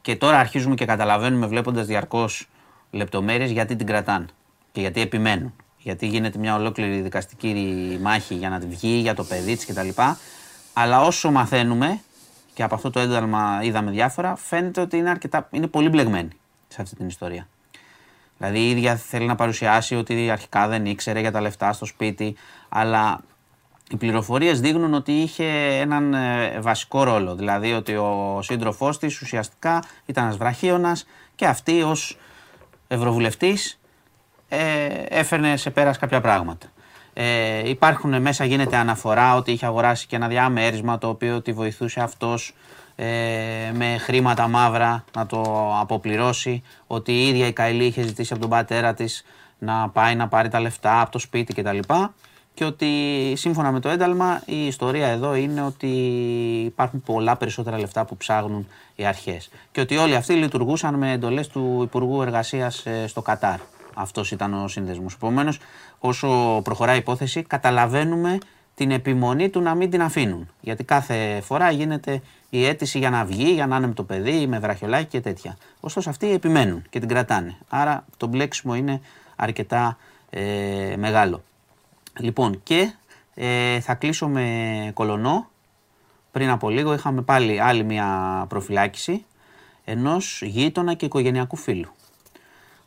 [0.01, 2.47] και τώρα αρχίζουμε και καταλαβαίνουμε βλέποντας διαρκώς
[2.91, 4.29] λεπτομέρειες γιατί την κρατάν
[4.71, 5.53] και γιατί επιμένουν.
[5.77, 9.89] Γιατί γίνεται μια ολόκληρη δικαστική μάχη για να τη βγει, για το παιδί της κτλ.
[10.73, 12.01] Αλλά όσο μαθαίνουμε
[12.53, 16.29] και από αυτό το ένταλμα είδαμε διάφορα, φαίνεται ότι είναι, αρκετά, είναι πολύ μπλεγμένη
[16.67, 17.47] σε αυτή την ιστορία.
[18.43, 22.35] Δηλαδή η ίδια θέλει να παρουσιάσει ότι αρχικά δεν ήξερε για τα λεφτά στο σπίτι,
[22.69, 23.21] αλλά
[23.89, 25.45] οι πληροφορίες δείχνουν ότι είχε
[25.79, 27.35] έναν ε, βασικό ρόλο.
[27.35, 31.05] Δηλαδή ότι ο σύντροφός της ουσιαστικά ήταν ένας βραχίωνας
[31.35, 32.17] και αυτή ως
[32.87, 33.79] ευρωβουλευτής
[34.49, 36.67] ε, έφερνε σε πέρας κάποια πράγματα.
[37.13, 42.01] Ε, υπάρχουν μέσα, γίνεται αναφορά ότι είχε αγοράσει και ένα διαμέρισμα το οποίο τη βοηθούσε
[42.01, 42.55] αυτός
[42.95, 48.41] ε, με χρήματα μαύρα να το αποπληρώσει, ότι η ίδια η Καηλή είχε ζητήσει από
[48.41, 49.23] τον πατέρα της
[49.59, 51.79] να πάει να πάρει τα λεφτά από το σπίτι κτλ.
[52.53, 52.87] Και ότι
[53.35, 55.87] σύμφωνα με το ένταλμα η ιστορία εδώ είναι ότι
[56.65, 59.49] υπάρχουν πολλά περισσότερα λεφτά που ψάχνουν οι αρχές.
[59.71, 63.59] Και ότι όλοι αυτοί λειτουργούσαν με εντολές του Υπουργού Εργασίας ε, στο Κατάρ.
[63.93, 65.13] Αυτός ήταν ο σύνδεσμος.
[65.13, 65.59] Επομένως,
[65.99, 68.37] όσο προχωράει η υπόθεση, καταλαβαίνουμε
[68.75, 70.49] την επιμονή του να μην την αφήνουν.
[70.61, 74.47] Γιατί κάθε φορά γίνεται η αίτηση για να βγει, για να είναι με το παιδί,
[74.47, 75.57] με βραχιολάκι και τέτοια.
[75.79, 77.57] Ωστόσο αυτοί επιμένουν και την κρατάνε.
[77.69, 79.01] Άρα το μπλέξιμο είναι
[79.35, 79.97] αρκετά
[80.29, 81.43] ε, μεγάλο.
[82.19, 82.93] Λοιπόν και
[83.33, 85.47] ε, θα κλείσω με κολονό.
[86.31, 89.25] Πριν από λίγο είχαμε πάλι άλλη μια προφυλάκηση
[89.85, 91.89] ενός γείτονα και οικογενειακού φίλου.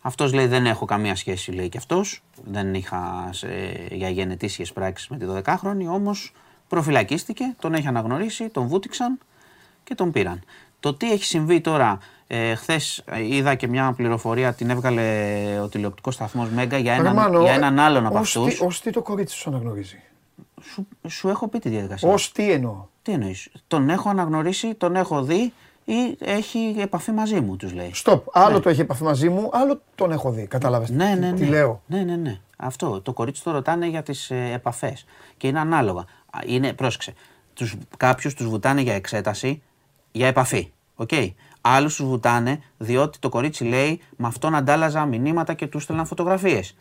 [0.07, 3.49] Αυτός λέει δεν έχω καμία σχέση λέει και αυτός, δεν είχα σε,
[3.91, 6.33] για γενετήσιες πράξεις με τη 12χρονη, όμως
[6.69, 9.19] προφυλακίστηκε, τον έχει αναγνωρίσει, τον βούτυξαν
[9.85, 10.43] και τον πήραν.
[10.81, 15.03] Το τι έχει συμβεί τώρα, ε, χθες είδα και μια πληροφορία, την έβγαλε
[15.63, 18.55] ο τηλεοπτικός σταθμός Μέγκα για έναν, Ρωμάνο, για έναν άλλον από ως αυτούς.
[18.59, 20.01] τι- Ως τι το κορίτσι σου αναγνωρίζει;
[20.63, 22.09] Σου, σου έχω πει τη διαδικασία.
[22.09, 25.53] Ως τι εννοώ; Τι εννοείς, Τον έχω αναγνωρίσει, τον έχω δει
[25.89, 27.91] ή έχει επαφή μαζί μου, τους λέει.
[27.95, 28.27] Στοπ.
[28.33, 30.47] Άλλο το έχει επαφή μαζί μου, άλλο τον έχω δει.
[30.47, 31.37] Κατάλαβες Ναι, τι- ναι, ναι.
[31.37, 32.39] τι λέω; Ναι, ναι, ναι.
[32.57, 33.01] Αυτό.
[33.01, 35.05] Το κορίτσι το ρωτάνε για τις ε, επαφές.
[35.37, 36.01] Και είναι ανάλογα.
[36.31, 37.15] Α, Είναι, πρόσεξε.
[37.55, 39.63] Τους, κάποιους τους βουτάνε για εξέταση,
[40.13, 40.73] για επαφή.
[40.95, 41.11] Οκ.
[41.61, 46.77] Άλλους τους βουτάνε διότι το κορίτσι λέει με αυτόν αντάλλαζα μηνύματα και του στέλναν φωτογραφίες.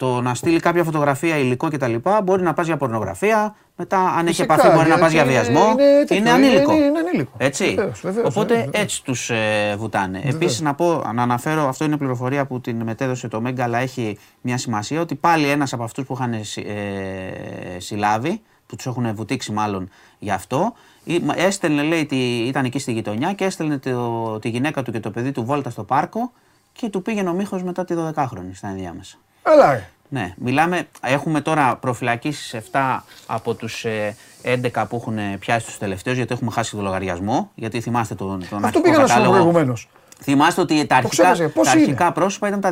[0.00, 1.94] Το να στείλει κάποια φωτογραφία, υλικό κτλ.
[2.24, 5.40] μπορεί να πας για πορνογραφία, μετά αν έχει Φυσικά, επαφή μπορεί να πας γιατί για
[5.40, 5.70] είναι- βιασμό.
[5.70, 6.72] είναι τέτοιο, είναι- ανήλικο.
[6.72, 7.32] είναι- είναι ανήλικο.
[7.36, 7.64] Έτσι.
[7.74, 8.82] Βεβαίως, βεβαίως, Οπότε βεβαίως, βεβαίως.
[8.84, 10.20] έτσι τους ε, βουτάνε.
[10.24, 14.18] Επίσης να, πω, να αναφέρω, αυτό είναι πληροφορία που την μετέδωσε το Μέγκα, αλλά έχει
[14.40, 19.14] μια σημασία ότι πάλι ένας από αυτούς που είχαν συ- ε, συλλάβει, που τους έχουν
[19.14, 20.72] βουτήξει μάλλον γι' αυτό,
[21.04, 22.16] ή- μα- έστελνε, λέει, τη,
[22.46, 25.70] ήταν εκεί στη γειτονιά και έστελνε το, τη γυναίκα του και το παιδί του βόλτα
[25.70, 26.32] στο πάρκο
[26.72, 29.16] και του πήγαινε ο Μίχος μετά τη 12χρονη στα ενδιάμεσα.
[29.42, 29.88] Έλα ρε.
[30.12, 35.78] Ναι, μιλάμε, έχουμε τώρα προφυλακίσεις 7 από τους ε, 11 που έχουν ε, πιάσει τους
[35.78, 37.50] τελευταίους, γιατί έχουμε χάσει το λογαριασμό.
[37.54, 39.32] Γιατί θυμάστε τον, τον Αυτό αρχικό πήγα να σου πω κατάλογο.
[39.32, 39.88] προηγουμένως.
[40.22, 41.48] Θυμάστε ότι τα αρχικά, ξέχασα.
[41.48, 42.70] Πώς τα είναι; αρχικά πρόσωπα ήταν τα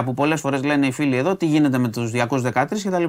[0.00, 3.04] 213 που πολλές φορές λένε οι φίλοι εδώ τι γίνεται με τους 213 κτλ.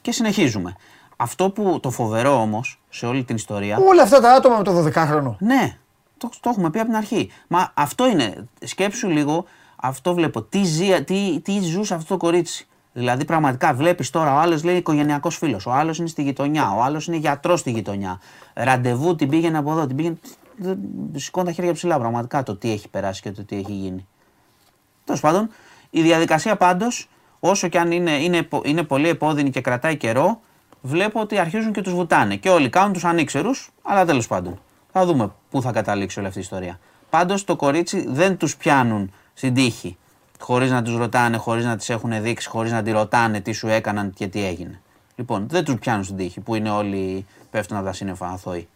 [0.00, 0.76] Και συνεχίζουμε.
[1.16, 3.78] Αυτό που το φοβερό όμως σε όλη την ιστορία.
[3.88, 5.34] Όλα αυτά τα άτομα με το 12χρονο.
[5.38, 5.76] Ναι,
[6.18, 7.30] το, το έχουμε πει από την αρχή.
[7.46, 8.34] Μα αυτό είναι.
[8.64, 9.44] Σκέψου λίγο,
[9.82, 10.42] αυτό βλέπω.
[10.42, 12.66] Τι, ζει, τι, τι ζούσε αυτό το κορίτσι.
[12.92, 16.82] Δηλαδή, πραγματικά βλέπεις τώρα ο άλλος λέει οικογενειακός φίλος, ο άλλος είναι στη γειτονιά, ο
[16.82, 18.20] άλλος είναι γιατρός στη γειτονιά.
[18.54, 20.18] Ραντεβού την πήγαινε από εδώ, την πήγαινε.
[20.56, 20.78] Δεν-
[21.14, 24.06] Σηκώνω τα χέρια ψηλά πραγματικά το τι έχει περάσει και το τι έχει γίνει.
[25.04, 25.50] Τέλος πάντων,
[25.90, 27.08] η διαδικασία πάντως,
[27.40, 30.40] όσο και αν είναι, είναι, πο- είναι πολύ επώδυνη και κρατάει καιρό,
[30.80, 32.36] βλέπω ότι αρχίζουν και τους βουτάνε.
[32.36, 34.60] Και όλοι κάνουν τους ανήξερους, αλλά τέλος πάντων.
[34.92, 36.78] Θα δούμε πού θα καταλήξει όλη αυτή η ιστορία.
[37.10, 39.96] Πάντως το κορίτσι δεν τους πιάνουν στην τύχη.
[40.40, 43.68] Χωρίς να τους ρωτάνε, χωρίς να τις έχουν δείξει, χωρίς να τη ρωτάνε τι σου
[43.68, 44.80] έκαναν και τι έγινε.
[45.16, 48.68] Λοιπόν, δεν τους πιάνουν στην τύχη που είναι όλοι πέφτουν από τα σύννεφα αθώοι.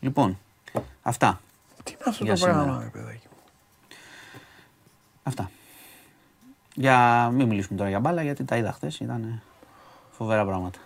[0.00, 0.38] Λοιπόν,
[1.02, 1.40] αυτά.
[1.82, 2.82] Τι είναι αυτό Για το πράγμα, σήμερα.
[2.82, 3.26] ρε παιδάκι.
[5.22, 5.50] Αυτά.
[6.74, 8.98] Για μην μιλήσουμε τώρα για μπάλα γιατί τα είδα χθες.
[9.00, 9.42] Ήταν
[10.10, 10.78] φοβερά πράγματα.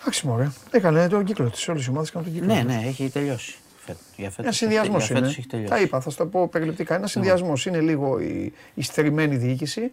[0.00, 0.50] Εντάξει, μωρέ.
[0.70, 1.68] Έκανε τον κύκλο της.
[1.68, 2.54] Όλες οι ομάδες κάνουν τον κύκλο.
[2.54, 2.74] Ναι, τους.
[2.74, 3.58] ναι, έχει τελειώσει.
[3.86, 4.02] Φέτος.
[4.16, 5.38] Για φέτος Ένα έχει- συνδυασμός για φέτος είναι.
[5.38, 5.70] έχει τελειώσει.
[5.72, 6.94] Τα είπα, θα σου το πω περιληπτικά.
[6.94, 9.92] Ένα συνδυασμός είναι λίγο η, η στερημένη διοίκηση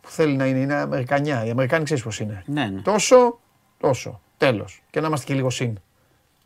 [0.00, 1.44] που θέλει να είναι, είναι Αμερικανιά.
[1.44, 2.42] Οι Αμερικάνοι ξέρεις πώς είναι.
[2.46, 2.80] Ναι, ναι.
[2.80, 3.40] Τόσο,
[3.78, 4.20] τόσο.
[4.36, 4.82] Τέλος.
[4.90, 5.78] Και να είμαστε και λίγο συν.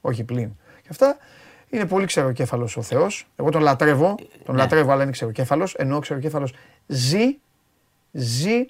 [0.01, 0.51] Όχι πλην.
[0.83, 1.17] Και αυτά
[1.71, 3.27] είναι πολύ ξεροκέφαλος ο Θεός.
[3.37, 4.15] Εγώ τον λατρεύω.
[4.45, 4.61] Τον ναι.
[4.61, 5.75] λατρεύω, αλλά είναι ξεροκέφαλος.
[5.75, 6.55] Ενώ ο ξεροκέφαλος
[6.87, 7.37] ζει,
[8.13, 8.65] ζει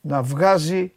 [0.00, 0.92] να βγάζει,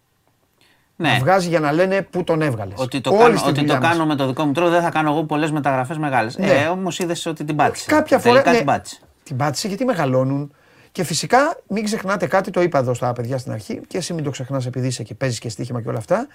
[0.95, 1.10] ναι.
[1.10, 2.80] να βγάζει για να λένε πού τον έβγαλες.
[2.80, 5.24] Ότι το, κάνω, ότι το κάνω με το δικό μου τρόπο, δεν θα κάνω εγώ
[5.24, 6.38] πολλές μεταγραφές μεγάλες.
[6.38, 6.48] Ναι.
[6.48, 7.86] Ε, όμως είδες ότι την πάτησε.
[7.90, 8.56] Κάποια Τελικά φορά.
[8.56, 8.99] την πάτησε.
[9.24, 10.53] την πάτησε γιατί μεγαλώνουν.
[10.91, 14.24] Και φυσικά μην ξεχνάτε κάτι, το είπα εδώ στα παιδιά στην αρχή, και εσύ μην
[14.24, 16.28] το ξεχνάς επειδή είσαι και παίζεις και στοίχημα και όλα αυτά,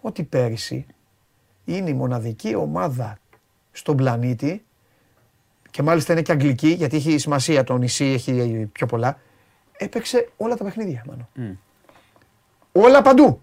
[0.00, 0.86] ότι πέρυσι
[1.64, 3.18] είναι η μοναδική ομάδα
[3.72, 4.64] στον πλανήτη
[5.70, 9.18] και μάλιστα είναι και αγγλική γιατί έχει σημασία το νησί, έχει πιο πολλά.
[9.76, 11.04] Έπαιξε όλα τα παιχνίδια.
[11.08, 11.28] Μάνο.
[12.72, 13.40] Όλα παντού.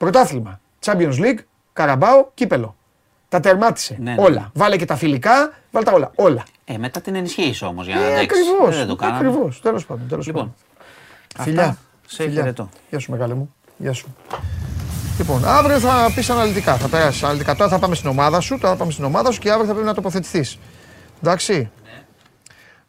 [0.00, 1.38] Πρωτάθλημα, Champions League,
[1.72, 2.76] Καραμπάο, κύπελο.
[3.28, 3.96] Τα τερμάτισε.
[4.00, 4.22] Ναι, ναι.
[4.22, 4.50] όλα.
[4.54, 6.10] Βάλε και τα φιλικά, βάλε τα όλα.
[6.14, 6.42] Όλα.
[6.64, 8.22] Ε, μετά την ενισχύεις όμως για να Ε, αντέξει.
[8.24, 9.18] ακριβώς, Δεν το κάναμε.
[9.28, 9.60] Ακριβώς.
[9.60, 10.08] Τέλος πάντων.
[10.08, 10.54] Τέλος Λοιπόν, πάντων.
[11.36, 11.42] αυτά.
[11.42, 11.76] Φιλιά.
[12.06, 12.40] Σε Φιλιά.
[12.40, 12.68] χαιρετώ.
[12.90, 13.54] Γεια σου μεγάλε μου.
[13.76, 14.14] Γεια σου.
[15.18, 16.76] Λοιπόν, αύριο θα πεις αναλυτικά.
[16.76, 17.54] Θα περάσει αναλυτικά.
[17.54, 18.58] Τώρα θα πάμε στην ομάδα σου.
[18.58, 20.58] Τώρα θα πάμε στην ομάδα σου και αύριο θα πρέπει να τοποθετηθείς.
[21.22, 21.70] Εντάξει.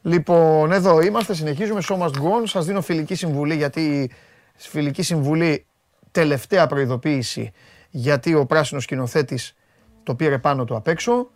[0.01, 1.33] Λοιπόν, εδώ είμαστε.
[1.33, 1.81] Συνεχίζουμε.
[1.89, 2.43] Show must go on.
[2.43, 4.11] Σας δίνω φιλική συμβουλή γιατί
[4.55, 5.65] φιλική συμβουλή
[6.11, 7.51] τελευταία προειδοποίηση
[7.89, 9.55] γιατί ο πράσινος σκηνοθέτης
[10.03, 11.29] το πήρε πάνω του απ' έξω.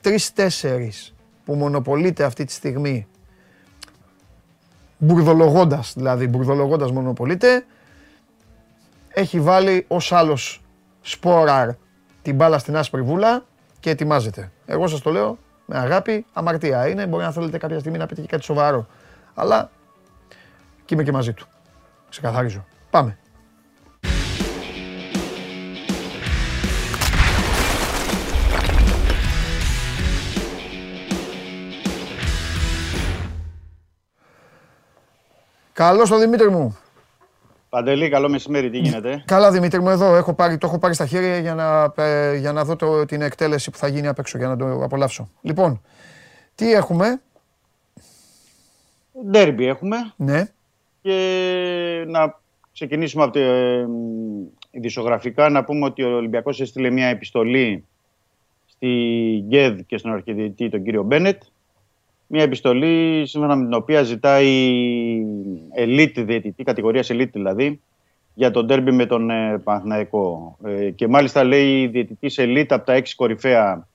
[0.00, 1.14] τρεις-τέσσερις
[1.44, 3.06] που μονοπολείται αυτή τη στιγμή
[4.98, 7.64] μπουρδολογώντας δηλαδή, μπουρδολογώντας μονοπολείται
[9.08, 10.62] έχει βάλει ως άλλος
[11.00, 11.70] σπόραρ
[12.22, 13.44] την μπάλα στην άσπρη βούλα
[13.80, 14.52] και ετοιμάζεται.
[14.66, 18.20] Εγώ σας το λέω με αγάπη, αμαρτία είναι, μπορεί να θέλετε κάποια στιγμή να πείτε
[18.20, 18.86] και κάτι σοβαρό.
[19.34, 19.70] Αλλά
[20.84, 21.46] και είμαι και μαζί του.
[22.08, 22.64] Ξεκαθαρίζω.
[22.90, 23.18] Πάμε.
[35.78, 36.78] Καλώς το Δημήτρη μου.
[37.68, 41.06] Παντελή, καλό μεσημέρι, τι γίνεται; Καλά Δημήτρη μου, εδώ έχω πάρει, το έχω πάρει στα
[41.06, 44.38] χέρια για να, ε, για να δω το, την εκτέλεση που θα γίνει απ' έξω,
[44.38, 45.28] για να το απολαύσω.
[45.40, 45.82] Λοιπόν,
[46.54, 47.20] τι έχουμε,
[49.30, 50.42] Ντέρμπι έχουμε ναι,
[51.02, 52.38] και να
[52.72, 53.86] ξεκινήσουμε από τα ε,
[54.70, 57.84] ειδησιογραφικά να πούμε ότι ο Ολυμπιακός έστειλε μια επιστολή
[58.66, 58.88] στη
[59.48, 61.42] ΓΕΔ και στον αρχιδιετή τον κύριο Μπένετ
[62.30, 64.46] μια επιστολή σύμφωνα με την οποία ζητάει
[65.78, 67.80] elite διαιτητή, κατηγορία elite δηλαδή,
[68.34, 70.56] για τον τέρμπι με τον ε, Παναθηναϊκό.
[70.64, 73.86] Ε, και μάλιστα λέει διαιτητής elite από τα έξι κορυφαία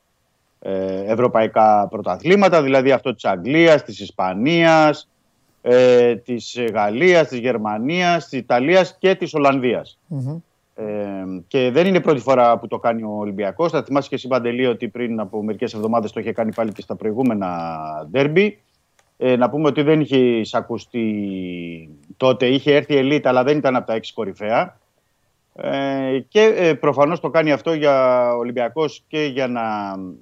[0.59, 5.09] ε, ευρωπαϊκά πρωταθλήματα, δηλαδή αυτό της Αγγλίας, της Ισπανίας,
[5.61, 9.99] ε, της Γαλλίας, της Γερμανίας, της Ιταλίας και της Ολλανδίας.
[10.07, 10.37] Μμμ.
[10.75, 10.83] Ε,
[11.47, 13.71] και δεν είναι η πρώτη φορά που το κάνει ο Ολυμπιακός.
[13.71, 16.81] Θα θυμάσαι και εσύ Παντελή ότι πριν από μερικές εβδομάδες το είχε κάνει πάλι και
[16.81, 17.79] στα προηγούμενα
[18.11, 18.59] ντέρμπι.
[19.17, 22.45] Ε, να πούμε ότι δεν είχε εισακουστεί τότε.
[22.45, 24.77] Είχε έρθει η ελίτ αλλά δεν ήταν από τα έξι κορυφαία.
[25.55, 29.61] Ε, και ε, προφανώς το κάνει αυτό για ο Ολυμπιακός και για να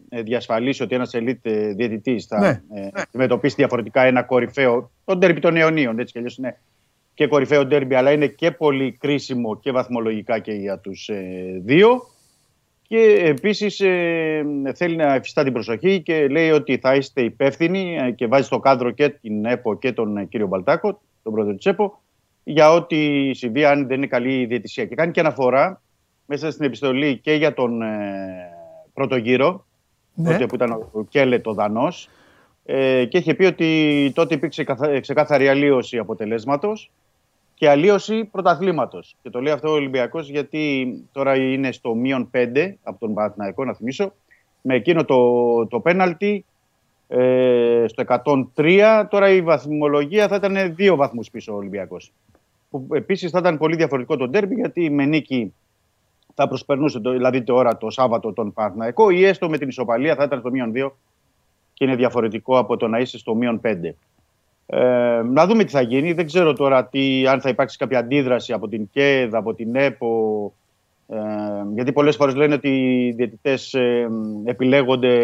[0.10, 2.62] ε, διασφαλίσει ότι ένας ελίτ ε, διαιτητής θα Ναι.
[2.82, 6.60] ε, αντιμετωπίσει διαφορετικά ένα κορυφαίο, τον ντέρμπι των αιωνίων, έτσι κι αλλιώς είναι
[7.14, 12.02] και κορυφαίο ντέρμπι, αλλά είναι και πολύ κρίσιμο και βαθμολογικά και για τους ε, δύο.
[12.92, 14.44] Και επίσης ε,
[14.76, 18.60] θέλει να εφιστά την προσοχή και λέει ότι θα είστε υπεύθυνοι ε, και βάζει στο
[18.60, 22.02] κάδρο και την ΕΠΟ και τον ε, κύριο Μπαλτάκο, τον πρόεδρο της ΕΠΟ,
[22.44, 24.86] για ό,τι συμβεί αν δεν είναι καλή η διαιτησία.
[24.86, 25.82] Και κάνει και αναφορά
[26.26, 27.88] μέσα στην επιστολή και για τον ε,
[28.94, 29.66] πρώτο γύρο,
[30.14, 30.32] ναι.
[30.32, 32.10] τότε που ήταν ο Κέλε το Δανός,
[32.66, 36.92] ε, και είχε πει ότι τότε υπήρξε καθα- ξεκάθαρη αλλίωση αποτελέσματος
[37.54, 39.16] και αλλίωση πρωταθλήματος.
[39.22, 43.66] Και το λέει αυτό ο Ολυμπιακός γιατί τώρα είναι στο μείον 5 από τον Παναθηναϊκό,
[43.66, 44.14] να θυμίσω,
[44.62, 46.46] με εκείνο το, το πέναλτι
[47.08, 48.04] ε, στο
[48.56, 49.06] 103.
[49.10, 52.12] Τώρα η βαθμολογία θα ήταν δύο βαθμούς πίσω ο Ολυμπιακός.
[52.70, 55.54] Που επίσης θα ήταν πολύ διαφορετικό το ντέρμπι γιατί με νίκη
[56.36, 60.24] θα προσπερνούσε το, δηλαδή τώρα το Σάββατο τον Παναθηναϊκό ή έστω με την ισοπαλία θα
[60.24, 60.90] ήταν στο μείον 2
[61.82, 63.76] και είναι διαφορετικό από το να είσαι στο μείον 5.
[64.66, 66.14] Ε, να δούμε τι θα γίνει.
[66.14, 70.54] Δεν ξέρω τώρα τι, αν θα υπάρξει κάποια αντίδραση από την ΚΕΔ, από την ΕΠΟ.
[71.08, 71.18] Ε,
[71.74, 74.10] γιατί πολλές φορές λένε ότι οι διαιτητές ε,
[74.44, 75.16] επιλέγονται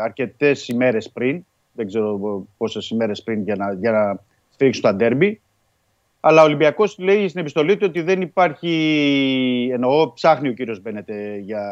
[0.00, 1.44] αρκετές ημέρες πριν.
[1.72, 4.20] Δεν ξέρω πόσες ημέρες πριν για να, για να
[4.50, 5.40] στηρίξουν τα ντέρμπι.
[6.20, 11.36] Αλλά ο Ολυμπιακός λέει στην επιστολή του ότι δεν υπάρχει, εννοώ ψάχνει ο κύριος Μπένετε
[11.36, 11.62] για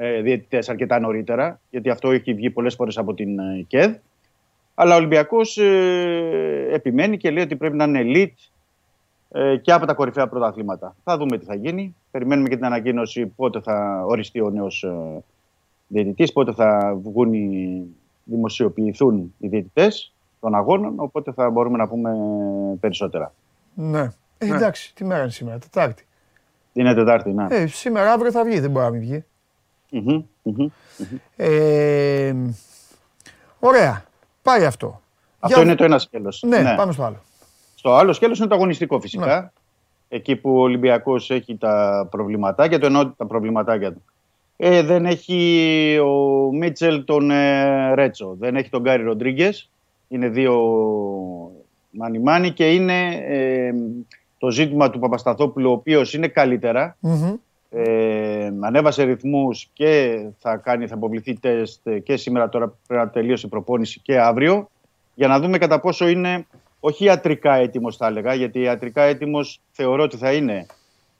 [0.00, 3.94] ε, διαιτητές αρκετά νωρίτερα, γιατί αυτό έχει βγει πολλές φορές από την ε, ΚΕΔ.
[4.74, 8.50] Αλλά ο Ολυμπιακός ε, επιμένει και λέει ότι πρέπει να είναι elite
[9.30, 10.96] ε, και από τα κορυφαία πρωταθλήματα.
[11.04, 11.96] Θα δούμε τι θα γίνει.
[12.10, 15.22] Περιμένουμε και την ανακοίνωση πότε θα οριστεί ο νέος ε,
[15.86, 17.86] διαιτητής, πότε θα βγουν οι,
[18.24, 22.10] δημοσιοποιηθούν οι διαιτητές των αγώνων, οπότε θα μπορούμε να πούμε
[22.80, 23.34] περισσότερα.
[23.74, 24.12] ναι.
[24.38, 26.06] Ε, εντάξει, τι μέρα είναι σήμερα, Τετάρτη.
[26.72, 27.46] Είναι Τετάρτη, ναι.
[27.50, 29.24] Ε, σήμερα αύριο θα βγει, δεν μπορεί να μην βγει.
[29.90, 30.66] Μμμ, μμμ.
[31.36, 32.34] Ε,
[33.58, 34.04] ωραία,
[34.42, 35.00] πάει αυτό.
[35.40, 36.42] Αυτό Για- είναι το ένα σκέλος.
[36.46, 37.22] Ναι, πάμε στο άλλο.
[37.74, 39.52] Στο άλλο σκέλος είναι το αγωνιστικό φυσικά.
[40.08, 44.02] Εκεί που ο Ολυμπιακός έχει τα προβληματάκια του, ενώ τα προβληματάκια του.
[44.56, 49.70] Ε, δεν έχει ο Μίτσελ τον ε, Ρέτσο, δεν έχει τον Γκάρι Ροντρίγκες.
[50.08, 50.54] Είναι δύο
[51.90, 53.72] μανιμάνι και είναι ε,
[54.38, 56.96] το ζήτημα του Παπασταθόπουλου, ο οποίος είναι καλύτερα.
[57.00, 57.34] Μμμ.
[57.70, 58.27] Ε,
[58.60, 63.48] ανέβασε ρυθμούς και θα, κάνει, θα αποβληθεί τεστ και σήμερα τώρα πρέπει να τελείωσε η
[63.48, 64.68] προπόνηση και αύριο
[65.14, 66.46] για να δούμε κατά πόσο είναι
[66.80, 70.66] όχι ιατρικά έτοιμος θα έλεγα γιατί ιατρικά έτοιμος θεωρώ ότι θα είναι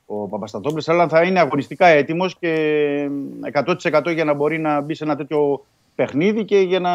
[0.06, 3.10] ο Παπασταθόπουλος αλλά θα είναι αγωνιστικά έτοιμος και
[3.52, 5.64] 100% για να μπορεί να μπει σε ένα τέτοιο
[5.94, 6.92] παιχνίδι και για να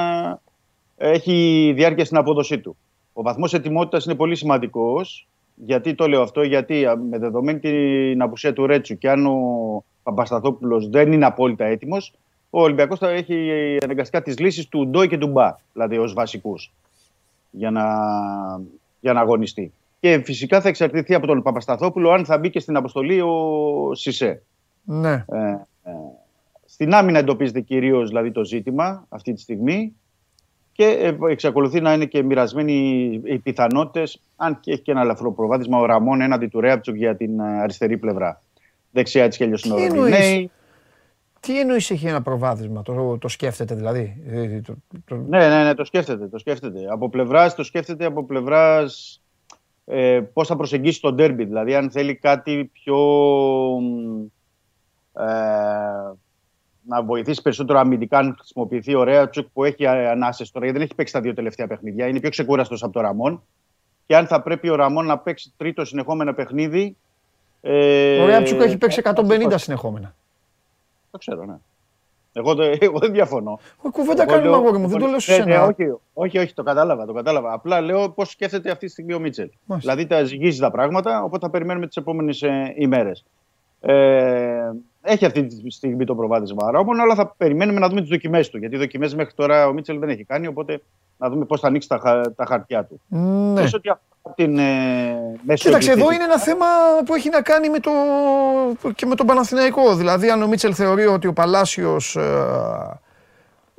[0.97, 2.77] έχει διάρκεια στην απόδοσή του.
[3.13, 8.21] Ο βαθμός ετοιμότητας είναι πολύ σημαντικός γιατί το λέω αυτό, γιατί α, με δεδομένη την
[8.21, 12.13] απουσία του Ρέτσου και αν ο Παπασταθόπουλος δεν είναι απόλυτα έτοιμος,
[12.49, 16.71] ο Ολυμπιακός θα έχει αναγκαστικά τις λύσεις του Ντόι και του Μπα, δηλαδή ως βασικούς,
[17.51, 17.83] για να,
[18.99, 19.73] για να αγωνιστεί.
[19.99, 23.33] Και φυσικά θα εξαρτηθεί από τον Παπασταθόπουλο αν θα μπει και στην αποστολή ο
[23.93, 24.41] Σισε.
[24.83, 25.11] Ναι.
[25.11, 25.49] Ε,
[25.83, 25.91] ε,
[26.65, 29.95] Στην άμυνα εντοπίζεται κυρίως δηλαδή, το ζήτημα αυτή τη στιγμή
[30.71, 32.73] και ε, εξακολουθεί να είναι και μοιρασμένοι
[33.23, 37.15] οι πιθανότητες, αν και έχει και ένα ελαφρό προβάδισμα, ο Ραμόν έναντι του Ρέαπτσουκ για
[37.15, 38.41] την ε, αριστερή πλευρά.
[38.93, 40.51] Δεξιά της Χέλιος είναι ο εννοείς; Ροντινέη.
[41.39, 44.75] Τι εννοείς έχει ένα προβάδισμα, το, το σκέφτεται δηλαδή; Ε, το-
[45.05, 46.27] το- Ναι, ναι, ναι, το σκέφτεται.
[46.27, 46.79] Το σκέφτεται.
[46.89, 49.21] Από πλευράς, το σκέφτεται από πλευράς
[49.85, 51.45] ε, πώς θα προσεγγίσει το ντέρμπι.
[51.45, 52.97] Δηλαδή, αν θέλει κάτι πιο.
[53.81, 54.25] μ,
[55.15, 55.23] Ε,
[56.85, 60.95] να βοηθήσει περισσότερο αμυντικά, αν χρησιμοποιηθεί ο Ρέατσουκ που έχει ανάσες τώρα, γιατί δεν έχει
[60.97, 62.07] παίξει τα δύο τελευταία παιχνίδια.
[62.07, 63.43] Είναι πιο ξεκούραστος από το Ραμόν.
[64.05, 66.97] Και αν θα πρέπει ο Ραμόν να παίξει τρίτο συνεχόμενο παιχνίδι.
[67.65, 69.57] Ε, Ο Ρέαψουκ έχει παίξει θα 150 σηκώσει.
[69.63, 70.15] συνεχόμενα.
[71.11, 71.55] Το ξέρω, ναι.
[72.33, 73.59] Εγώ, δεν- εγώ δεν διαφωνώ.
[73.81, 75.63] Ο κουβέντα Εγώ κάνουμε λέω- αγόρι μου, δεν το λέω σε Ναι, ναι, σένα.
[75.65, 77.53] όχι, όχι, όχι, το κατάλαβα, το κατάλαβα.
[77.53, 79.49] Απλά λέω πώ σκέφτεται αυτή τη στιγμή ο Μίτσελ.
[79.65, 79.91] Μάλιστα.
[79.95, 82.33] Δηλαδή τα ζυγίζει τα πράγματα, οπότε θα περιμένουμε τι επόμενε
[82.77, 83.11] ημέρε.
[83.81, 84.71] Ε,
[85.01, 88.57] έχει αυτή τη στιγμή το προβάδισμα Ρόμον, αλλά θα περιμένουμε να δούμε τι δοκιμέ του.
[88.57, 90.81] Γιατί δοκιμέ μέχρι τώρα ο Μίτσελ δεν έχει κάνει, οπότε
[91.17, 93.01] να δούμε πώς θα ανοίξει τα, χα- τα χαρτιά του.
[93.07, 93.61] Ναι.
[93.61, 96.65] Και σε ό,τι αφορά την ε, μέσο Κοίταξε, εδώ επιθετική- είναι ένα θέμα
[97.05, 97.91] που έχει να κάνει με το...
[98.95, 99.95] και με τον Παναθηναϊκό.
[99.95, 102.99] Δηλαδή, αν ο Μίτσελ θεωρεί ότι ο Παλάσιος ε,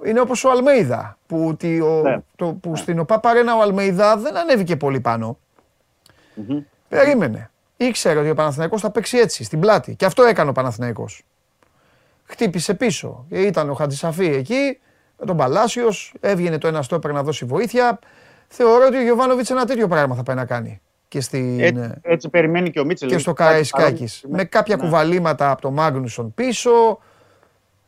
[0.05, 2.19] είναι όπως ο Αλμέιδα, που, ότι ο, Ναι.
[2.37, 5.39] το, που στην ΟΠΑ Παρένα ο Αλμέιδα δεν ανέβηκε πολύ πάνω.
[6.35, 6.59] Μμμ.
[6.89, 7.51] Περίμενε.
[7.77, 9.95] Ήξερε ότι ο Παναθηναϊκός θα παίξει έτσι, στην πλάτη.
[9.95, 11.25] Και αυτό έκανε ο Παναθηναϊκός.
[12.25, 13.25] Χτύπησε πίσω.
[13.29, 14.79] Και ήταν ο Χατζησαφή εκεί,
[15.19, 17.99] με τον Παλάσιος, έβγαινε το ένα στόπερ να δώσει βοήθεια.
[18.49, 20.81] Θεωρώ ότι ο Γιωβάνοβιτς ένα τέτοιο πράγμα θα πάει να κάνει.
[21.09, 23.09] Και, στην, Έτσι, έτσι περιμένει και ο Μίτσελ.
[23.09, 24.21] και στο Κάτι Καραϊσκάκης.
[24.21, 24.43] παρόμοιο.
[24.43, 24.83] Με κάποια Ναι.
[24.83, 26.99] κουβαλήματα από τον Μάγνουσον πίσω.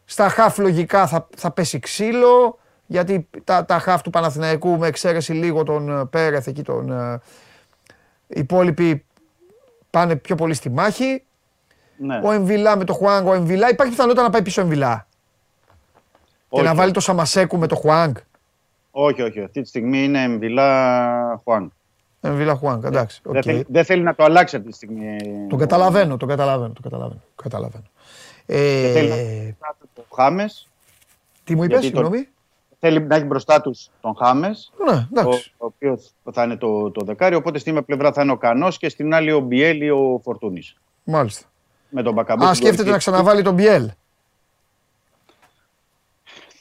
[0.05, 2.59] Στα χαφ λογικά θα, θα πέσει ξύλο.
[2.87, 6.91] Γιατί τα, τα χαφ του Παναθηναϊκού με εξαίρεση λίγο τον ε, Πέρεθ εκεί τον...
[6.93, 7.21] ε,
[8.27, 9.05] οι υπόλοιποι
[9.91, 11.23] πάνε πιο πολύ στη μάχη.
[11.97, 12.21] Ναι.
[12.25, 13.27] Ο Εμβιλά με το Χουάνγκ.
[13.27, 15.07] Ο Εμβιλά υπάρχει πιθανότητα να πάει πίσω ο Εμβιλά.
[16.49, 16.65] Και Όχι.
[16.65, 18.15] να βάλει το Σαμασέκου με το Χουάνγκ.
[18.91, 19.41] όχι, όχι.
[19.43, 21.73] Αυτή τη στιγμή είναι Εμβιλά Χουάν.
[22.21, 23.21] Εμβιλά Χουάνγκ, εντάξει.
[23.25, 23.43] Δεν, οκ.
[23.45, 25.17] θέλει, δεν θέλει να το αλλάξει αυτή τη στιγμή.
[25.49, 27.21] Τον καταλαβαίνω, τον καταλαβαίνω, τον καταλαβαίνω.
[27.43, 27.85] καταλαβαίνω.
[28.47, 30.69] Δεν θέλει Ε, να το Χάμες.
[31.45, 32.29] τι μου είπες, γιατί τον- συγγνώμη;
[32.81, 35.53] Θέλει να έχει μπροστά τους τον Χάμες, Ναι, ο, εντάξει.
[35.57, 37.35] ο οποίος θα είναι το, το δεκάρι.
[37.35, 40.21] Οπότε στην μία πλευρά θα είναι ο Κανός και στην άλλη ο Μπιέλ ή ο
[40.25, 40.77] Φορτούνης.
[41.05, 41.47] Μάλιστα.
[41.89, 42.43] Με τον Μπακαμπού.
[42.45, 43.11] Α, στην σκέφτεται να κορυφή.
[43.11, 43.91] ξαναβάλει τον Μπιέλ.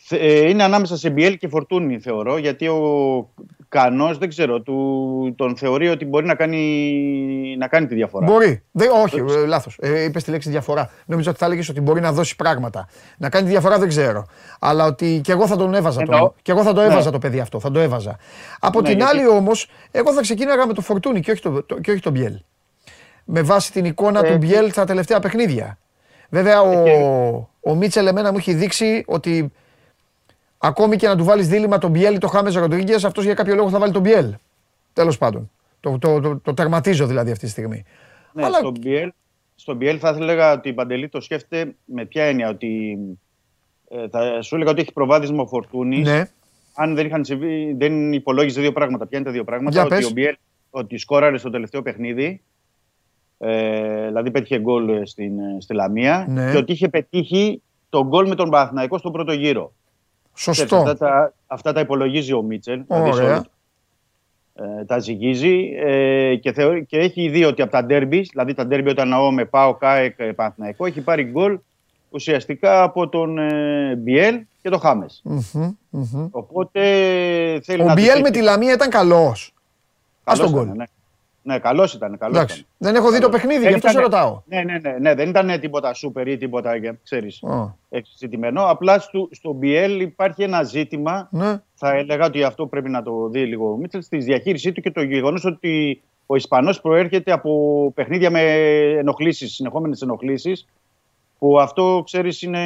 [0.09, 3.29] Ε, είναι ανάμεσα σε Μπιέλ και Φορτούνη, θεωρώ, γιατί ο
[3.69, 8.25] Κανός δεν ξέρω, του, τον θεωρεί ότι μπορεί να κάνει, να κάνει τη διαφορά.
[8.25, 8.63] Μπορεί.
[8.71, 9.77] Δεν, όχι, ε, λάθος.
[9.81, 10.89] Ε, Είπες τη λέξη διαφορά.
[11.05, 12.87] Νομίζω ότι θα έλεγες ότι μπορεί να δώσει πράγματα.
[13.17, 14.25] Να κάνει τη διαφορά δεν ξέρω.
[14.59, 16.01] Αλλά ότι και εγώ θα τον έβαζα.
[16.01, 16.19] Εννοώ.
[16.19, 16.87] Τον, και εγώ θα το Ναι.
[16.87, 17.59] έβαζα το παιδί αυτό.
[17.59, 18.17] Θα το έβαζα.
[18.59, 21.63] Από Ναι, την γιατί- άλλη όμως, εγώ θα ξεκίναγα με το Φορτούνι και όχι το,
[21.63, 22.33] το, και όχι το Μπιέλ.
[23.25, 25.77] Με βάση την εικόνα Ε, του Μπιέλ στα τελευταία παιχνίδια.
[26.29, 29.51] Βέβαια, ο, και- ο Μίτσελ εμένα μου έχει δείξει ότι
[30.65, 33.55] ακόμη και να του βάλεις δίλημα τον Μπιέλ ή το Χάμες Ροντρίγκες, αυτός για κάποιο
[33.55, 34.33] λόγο θα βάλει τον Μπιέλ.
[34.93, 35.51] Τέλος πάντων.
[35.79, 37.83] Το, το, το, το τερματίζω δηλαδή αυτή τη στιγμή.
[38.33, 39.11] Ναι, Αλλά- στον, Μπιέλ,
[39.55, 42.49] στον Μπιέλ θα έλεγα ότι η Παντελή το σκέφτεται με ποια έννοια.
[42.49, 42.97] Ότι,
[43.89, 46.07] ε, θα σου έλεγα ότι έχει προβάδισμα ο Φορτούνης.
[46.07, 46.23] Ναι.
[46.75, 49.07] Αν δεν, είχαν συμβεί, δεν υπολόγιζε δύο πράγματα.
[49.07, 50.05] Ποια είναι τα δύο πράγματα; Για ότι πες.
[50.05, 50.35] ο Μπιέλ
[50.69, 52.41] ότι σκόραρε στο τελευταίο παιχνίδι.
[53.37, 56.25] Ε, δηλαδή πέτυχε γκολ ε, στην, ε, στη Λαμία.
[56.29, 56.51] Ναι.
[56.51, 59.73] Και ότι είχε πετύχει το γκολ με τον Παναθηναϊκό στον πρώτο γύρο.
[60.35, 60.75] Ξέρεις, Σωστό.
[60.77, 62.83] Αυτά τα, αυτά τα υπολογίζει ο Μίτσελ.
[62.87, 63.33] δηλαδή σε Ωραία.
[63.33, 63.49] όλο το-
[64.79, 68.65] ε, τα ζυγίζει ε, και, θεωρεί, και έχει δει ότι από τα ντέρμπι, δηλαδή τα
[68.65, 71.59] ντέρμπι όταν ναώ με Πάο Κάεκ ε, Παναθηναϊκό, έχει πάρει γκολ
[72.09, 75.21] ουσιαστικά από τον ε, Μπιέλ και τον Χάμες.
[75.23, 76.27] Μμμ, μμμ.
[76.31, 76.79] Οπότε
[77.63, 79.53] θέλει Ο να Μπιέλ τους με έχει- τη Λαμία ήταν καλός.
[80.23, 80.77] Α καλός τον ήταν, γκολ.
[80.77, 80.83] Ναι,
[81.45, 82.17] ναι καλός ήταν.
[82.17, 82.55] Καλός Εντάξει.
[82.59, 82.69] ήταν.
[82.77, 83.35] Δεν έχω δει το Καλός.
[83.41, 84.41] παιχνίδι, Δεν γι' αυτό σε ήτανε- ρωτάω.
[84.45, 86.71] Ναι, ναι, ναι, ναι, δεν ήταν τίποτα σούπερ ή τίποτα,
[87.03, 88.63] ξέρεις, Α, εξητημένο.
[88.65, 91.61] Απλά στο, στο Μπιέλ υπάρχει ένα ζήτημα Ναι.
[91.75, 94.91] θα έλεγα ότι αυτό πρέπει να το δει λίγο ο Μίτσελ στη διαχείρισή του και
[94.91, 98.41] το γεγονός ότι ο Ισπανός προέρχεται από παιχνίδια με
[98.97, 100.65] ενοχλήσεις, συνεχόμενες ενοχλήσεις.
[101.39, 102.59] Που αυτό ξέρεις είναι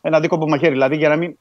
[0.00, 0.72] ένα δίκοπο μαχαίρι.
[0.72, 1.36] Δηλαδή για να μην,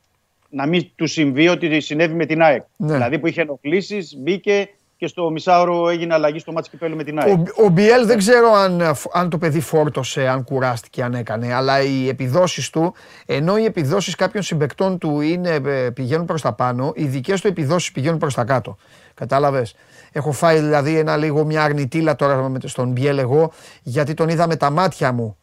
[0.49, 2.63] να μην του συμβεί ότι συνέβη με την ΑΕΚ.
[2.77, 2.93] Ναι.
[2.93, 4.69] Δηλαδή που είχε ενοχλήσεις, μπήκε
[5.05, 7.37] και στο μισάωρο έγινε αλλαγή στο μάτσο κυπέλου με την ΑΕΚ.
[7.37, 11.81] Ο, ο Μπιέλ δεν ξέρω αν, αν το παιδί φόρτωσε, αν κουράστηκε, αν έκανε, αλλά
[11.81, 12.93] οι επιδόσεις του,
[13.25, 17.47] ενώ οι επιδόσεις κάποιων συμπεκτών του είναι, ε, πηγαίνουν προς τα πάνω, οι δικές του
[17.47, 18.77] επιδόσεις πηγαίνουν προς τα κάτω.
[19.13, 19.75] Κατάλαβες;
[20.11, 23.51] Έχω φάει δηλαδή ένα λίγο μια αρνητήλα τώρα με- στον Μπιέλ εγώ,
[23.81, 25.37] γιατί τον είδα με τα μάτια μου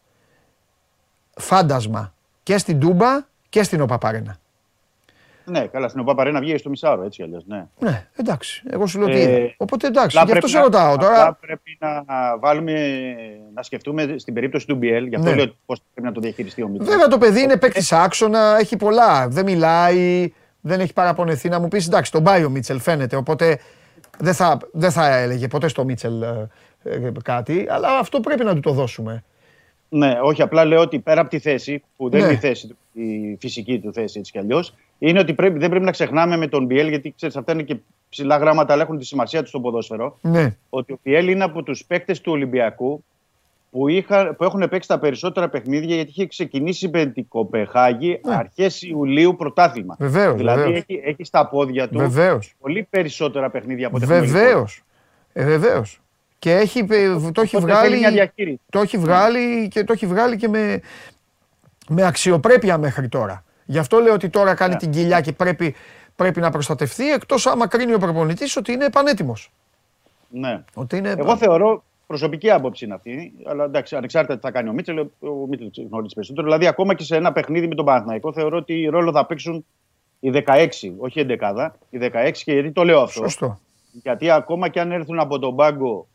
[1.35, 2.13] φάντασμα
[2.43, 3.07] και στην Τούμπα
[3.49, 4.37] και στην Οπαπαρένα.
[5.45, 7.65] Ναι, καλά, στην ΟΠΑΠΑΡΕΝΑ βγήκε στο μισάωρο, έτσι κι αλλιώς, ναι.
[7.79, 8.63] Ναι, εντάξει.
[8.69, 9.53] Εγώ σου λέω τι Ε, είδα.
[9.57, 11.33] Οπότε εντάξει, Απλά γι' αυτό πρέπει σε να- ρωτάω απλά τώρα.
[11.41, 12.03] πρέπει να
[12.39, 12.73] βάλουμε,
[13.53, 15.35] να σκεφτούμε στην περίπτωση του BL, γι' αυτό Ναι.
[15.35, 16.89] λέω πώς πρέπει να το διαχειριστεί ο Μίτσελ.
[16.89, 19.27] Βέβαια το παιδί είναι παίκτης άξονα, έχει πολλά.
[19.27, 21.49] Δεν μιλάει, δεν έχει παραπονεθεί.
[21.49, 23.15] Να μου πεις εντάξει, τον πάει ο Μίτσελ φαίνεται.
[23.15, 23.59] Οπότε
[24.17, 26.47] δεν θα, δεν θα έλεγε ποτέ στο Μίτσελ ε,
[26.83, 27.65] ε, κάτι.
[27.69, 29.23] Αλλά αυτό πρέπει να του το δώσουμε.
[29.95, 32.25] Ναι, όχι, απλά λέω ότι πέρα από τη θέση, που δεν Ναι.
[32.25, 35.69] είναι η θέση, του, η φυσική του θέση έτσι κι αλλιώς, είναι ότι πρέπει, δεν
[35.69, 37.75] πρέπει να ξεχνάμε με τον BL, γιατί ξέρεις, αυτά είναι και
[38.09, 40.17] ψηλά γράμματα, αλλά έχουν τη σημασία τους στο ποδόσφαιρο.
[40.21, 43.03] Ναι, Ότι ο BL είναι από τους παίκτες του Ολυμπιακού
[43.71, 48.35] που, είχα, που έχουν παίξει τα περισσότερα παιχνίδια, γιατί είχε ξεκινήσει με την Κοπεχάγη Ναι.
[48.35, 49.95] αρχές Ιουλίου πρωτάθλημα.
[49.99, 50.77] Βεβαίως, Δηλαδή βεβαίως.
[50.87, 52.53] έχει, έχει στα πόδια του βεβαίως.
[52.59, 54.67] πολύ περισσότερα παιχνίδια από ό,τι έχουμε Βεβαίω.
[55.33, 56.01] Ε, βεβαίως.
[56.43, 57.97] Και έχει, ε, το έχει Οπότε θέλει βγάλει.
[57.99, 58.59] μια διαχείριση.
[58.69, 60.81] Το έχει βγάλει και το έχει βγάλει και με,
[61.89, 63.43] με αξιοπρέπεια μέχρι τώρα.
[63.65, 64.79] Γι' αυτό λέω ότι τώρα κάνει Ναι.
[64.79, 65.75] την κοιλιά και πρέπει,
[66.15, 69.51] πρέπει να προστατευτεί εκτός άμα κρίνει ο προπονητής ότι είναι επανέτοιμος.
[70.29, 70.63] Ναι.
[70.73, 74.73] Ότι είναι Εγώ θεωρώ προσωπική άποψη είναι αυτή, αλλά εντάξει, ανεξάρτητα τι θα κάνει ο
[74.73, 76.45] Μίτσελ, ο Μίτσελ γνωρίζει περισσότερο.
[76.47, 79.65] Δηλαδή, ακόμα και σε ένα παιχνίδι με τον Παναθηναϊκό, θεωρώ ότι ρόλο θα παίξουν
[80.19, 80.67] οι 16,
[80.97, 83.21] όχι η 11, οι 16 και γιατί το λέω αυτό.
[83.23, 83.59] σωστό.
[83.91, 86.07] Γιατί ακόμα και αν έρθουν από τον πάγκο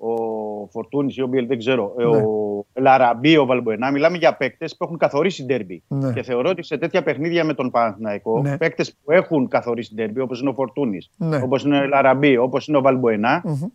[0.00, 2.16] ο Φορτούνης ή ο Μπιέλ, δεν ξέρω, ε, Ναι.
[2.16, 5.82] ο Λαραμπή, ο Βαλμποενά, μιλάμε για παίκτες που έχουν καθορίσει ντέρμπι.
[5.88, 6.12] Ναι.
[6.12, 8.56] Και θεωρώ ότι σε τέτοια παιχνίδια με τον Παναθηναϊκό, Ναι.
[8.56, 11.40] παίκτες που έχουν καθορίσει ντέρμπι, όπως είναι ο Φορτούνης, Ναι.
[11.42, 13.66] όπως είναι ο Λαραμπή, όπως είναι ο Βαλμποενά, Μμμ.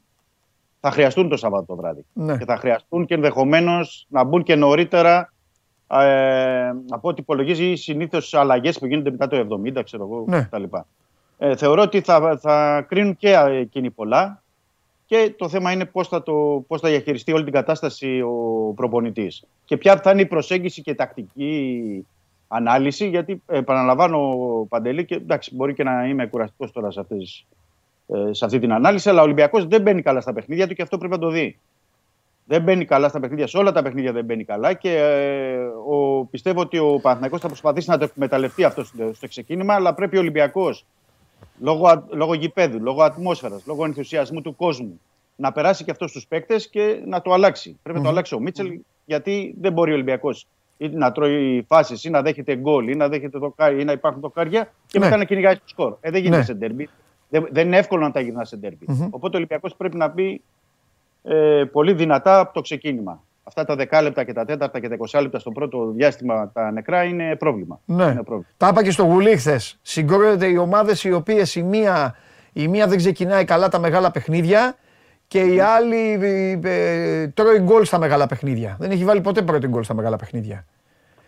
[0.80, 2.06] θα χρειαστούν το Σαββάτο το βράδυ.
[2.14, 2.38] Ναι.
[2.38, 5.34] Και θα χρειαστούν και ενδεχομένως να μπουν και νωρίτερα
[5.92, 10.42] ε, από ό,τι υπολογίζει συνήθως αλλαγές που γίνονται μετά το 70, ξέρω εγώ Ναι.
[10.52, 10.64] κτλ.
[11.38, 14.44] Ε, θεωρώ ότι θα, θα κρίνουν και εκείνοι πολλά
[15.06, 19.44] και το θέμα είναι πώς θα, το, πώς θα διαχειριστεί όλη την κατάσταση ο προπονητής.
[19.66, 22.06] Και ποια θα είναι η προσέγγιση και τακτική
[22.48, 24.20] ανάλυση, γιατί ε, επαναλαμβάνω
[24.70, 27.46] Παντελή και εντάξει μπορεί και να είμαι κουραστικός τώρα σε, αυτές,
[28.08, 30.82] ε, σε αυτή την ανάλυση, αλλά ο Ολυμπιακός δεν μπαίνει καλά στα παιχνίδια του και
[30.82, 31.60] αυτό πρέπει να το δει.
[32.48, 35.56] Δεν μπαίνει καλά στα παιχνίδια, σε όλα τα παιχνίδια δεν μπαίνει καλά και ε,
[35.90, 39.94] ο, πιστεύω ότι ο Παναθηναϊκός θα προσπαθήσει να το εκμεταλλευτεί αυτό στο, στο ξεκίνημα, αλλά
[39.94, 40.86] πρέπει ο Ολυμπιακός
[41.60, 45.00] λόγω, α- λόγω γηπέδου, λόγω ατμόσφαιρας, λόγω ενθουσιασμού του κόσμου
[45.36, 47.80] να περάσει και αυτός στους παίκτες και να το αλλάξει.
[47.84, 52.04] Πρέπει να το αλλάξει ο Μίτσελ γιατί δεν μπορεί ο Ολυμπιακός ή να τρώει φάσεις
[52.04, 55.06] ή να δέχεται γκολ ή να, δέχεται το, ή να υπάρχουν δοκάρια και Ναι.
[55.06, 55.96] μετά να κυνηγάει το σκορ.
[56.02, 56.44] Ε, δεν γίνεται Ναι.
[56.44, 56.90] σε ντέρμπι.
[57.30, 58.86] Δεν, δεν είναι εύκολο να τα γυρνά σε ντέρμπι.
[58.88, 59.08] Μμμ.
[59.10, 60.42] Οπότε ο Ολυμπιακός πρέπει να μπει
[61.24, 63.24] ε, πολύ δυνατά από το ξεκίνημα.
[63.48, 67.04] Αυτά τα δεκάλεπτα και τα τέταρτα και τα 20 λεπτά στο πρώτο διάστημα τα νεκρά
[67.04, 67.80] είναι πρόβλημα.
[67.86, 68.04] Ναι.
[68.04, 68.46] Είναι πρόβλημα.
[68.58, 69.80] Τα είπα και στο Γουλή χθες.
[69.82, 72.16] Συγκρούονται οι ομάδες οι οποίες η μία,
[72.54, 74.76] η μία δεν ξεκινάει καλά τα μεγάλα παιχνίδια
[75.28, 78.76] και η άλλη ε, ε, τρώει γκολ στα μεγάλα παιχνίδια.
[78.80, 80.66] Δεν έχει βάλει ποτέ πρώτη γκολ στα μεγάλα παιχνίδια.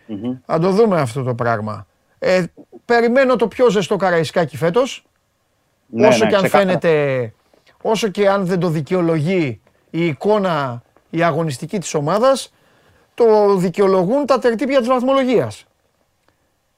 [0.06, 0.36] Μμμ.
[0.46, 1.86] Θα το δούμε αυτό το πράγμα.
[2.18, 2.44] Ε,
[2.84, 5.06] περιμένω το πιο ζεστό καραϊσκάκι φέτος.
[5.86, 6.78] Ναι, όσο ναι, και αν ξεκάθαρα.
[6.78, 7.32] φαίνεται,
[7.82, 12.52] όσο και αν δεν το δικαιολογεί η εικόνα, η αγωνιστική της ομάδας,
[13.14, 15.64] το δικαιολογούν τα τερτύπια της βαθμολογίας.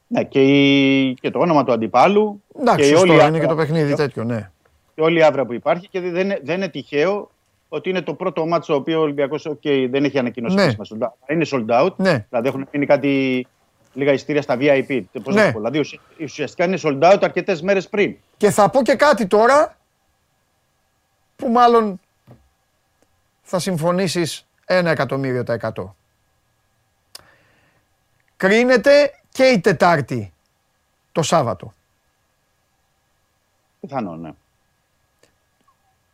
[0.06, 2.42] Ναι, και, η, και το όνομα του αντιπάλου.
[2.60, 4.50] Εντάξει, και η σωστό, όλη είναι άβρα- και το παιχνίδι τέτοιο, ναι.
[4.94, 7.30] Και όλη η άβρα που υπάρχει και δεν, είναι- δεν είναι τυχαίο
[7.68, 10.62] ότι είναι το πρώτο μάτσο το οποίο ο Ολυμπιακός okay, δεν έχει ανακοινώσει Ναι.
[10.62, 11.32] επίσημα sold out.
[11.32, 11.96] Είναι sold out.
[11.96, 12.26] Ναι.
[12.28, 13.46] Δηλαδή έχουν μείνει κάτι
[13.92, 15.00] λίγα ειστήρια στα VIP.
[15.22, 15.46] Πώς να Ναι.
[15.46, 18.16] το πω, Δηλαδή ουσια- ουσιαστικά είναι sold out αρκετές μέρες πριν.
[18.36, 19.76] Και θα πω και κάτι τώρα
[21.36, 22.00] που μάλλον
[23.50, 25.96] θα συμφωνήσεις ένα εκατομμύριο τα εκατό.
[28.36, 30.32] Κρίνεται και η Τετάρτη
[31.12, 31.74] το Σάββατο.
[33.80, 34.32] Πιθανό, ναι.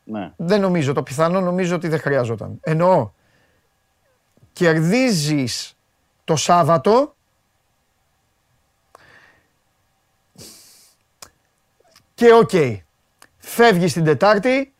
[0.04, 0.32] Ναι.
[0.36, 2.58] Δεν νομίζω, το πιθανό νομίζω ότι δεν χρειαζόταν.
[2.60, 3.10] Εννοώ,
[4.52, 5.76] κερδίζεις
[6.24, 7.14] το Σάββατο
[12.14, 12.50] και οκ.
[13.38, 14.72] Φεύγεις την Τετάρτη,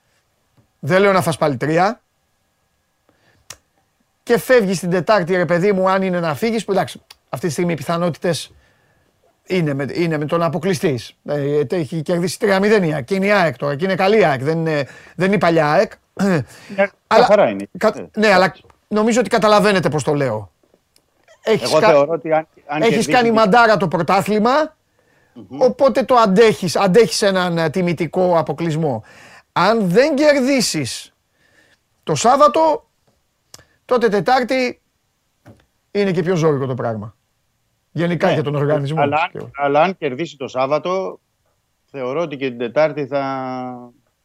[0.79, 2.01] δεν λέω να φας πάλι τρία,
[4.27, 7.53] και φεύγεις την Τετάρτη ρε παιδί μου αν είναι να φύγεις, που εντάξει αυτή τη
[7.53, 8.53] στιγμή οι πιθανότητες
[9.47, 11.01] είναι με, είναι με το να αποκλειστεί.
[11.25, 14.25] Ε, έχει κερδίσει 3-0 η ΑΕΚ και είναι η ΑΕΚ τώρα και είναι καλή η
[14.25, 14.87] ΑΕΚ, δεν είναι,
[15.17, 15.93] δεν είναι η παλιά ΑΕΚ.
[16.77, 17.69] Μια χαρά είναι.
[17.79, 18.55] κα- Ε, ναι, αλλά
[18.89, 20.53] νομίζω ότι καταλαβαίνετε πώς το λέω.
[21.43, 24.77] Έχεις, Εγώ κα- θεωρώ ότι αν, αν έχεις κερδίσει κάνει την- μαντάρα το πρωτάθλημα,
[25.59, 29.05] οπότε το αντέχεις, αντέχεις έναν ε, τιμητικό αποκλεισμό.
[29.53, 31.13] Αν δεν κερδίσεις
[32.03, 32.86] το Σάββατο,
[33.87, 34.81] τότε Τετάρτη
[35.91, 37.17] είναι και πιο ζώρικο το πράγμα.
[37.93, 39.01] Γενικά Ναι, για τον οργανισμό.
[39.03, 41.21] Αλλά, Και- αλλά αν κερδίσει το Σάββατο,
[41.91, 43.23] θεωρώ ότι και την Τετάρτη θα,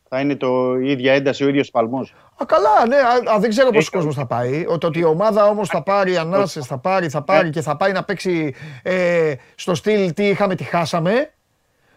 [0.09, 2.13] θα είναι το, η ίδια ένταση, ο ίδιος παλμός.
[2.41, 4.65] Α, καλά, ναι, α, α, δεν ξέρω πόσος Έχει- κόσμος θα πάει.
[4.67, 7.77] Ο- Το ότι η ομάδα όμως θα πάρει ανάσες, θα πάρει, θα πάρει και θα
[7.77, 11.33] πάει να παίξει ε, στο στυλ τι είχαμε, τι χάσαμε.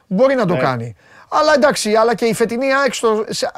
[0.06, 0.60] Μπορεί να το Ναι.
[0.60, 0.94] κάνει.
[1.30, 3.52] Αλλά εντάξει, αλλά και η φετινή ΑΕΚ στο- σε-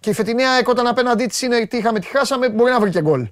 [0.00, 2.90] και η φετινή ΑΕΚ όταν απέναντί της είναι τι είχαμε, τι χάσαμε, μπορεί να βρει
[2.90, 3.28] και γκολ.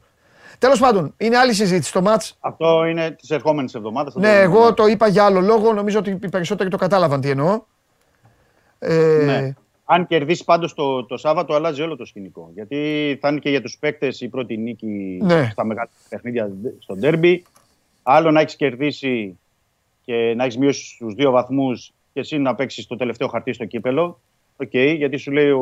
[0.58, 2.22] Τέλος πάντων, είναι άλλη συζήτηση το μάτ.
[2.40, 4.14] Αυτό είναι της ερχόμενης εβδομάδας.
[4.14, 5.72] Ναι, εγώ το είπα για άλλο λόγο.
[5.72, 7.60] Νομίζω ότι οι περισσότεροι το κατάλαβαν τι εννοώ.
[8.78, 9.54] Ε, Ναι.
[9.84, 12.50] Αν κερδίσει πάντως το, το Σάββατο, αλλάζει όλο το σκηνικό.
[12.54, 15.48] Γιατί θα είναι και για τους παίκτες η πρώτη νίκη Ναι.
[15.52, 17.44] στα μεγάλα παιχνίδια στο ντέρμπι.
[18.02, 19.38] Άλλο να έχεις κερδίσει
[20.04, 23.64] και να έχεις μειώσει στους δύο βαθμούς και εσύ να παίξεις το τελευταίο χαρτί στο
[23.64, 24.20] κύπελο.
[24.56, 25.58] Οκ, γιατί σου λέει ο,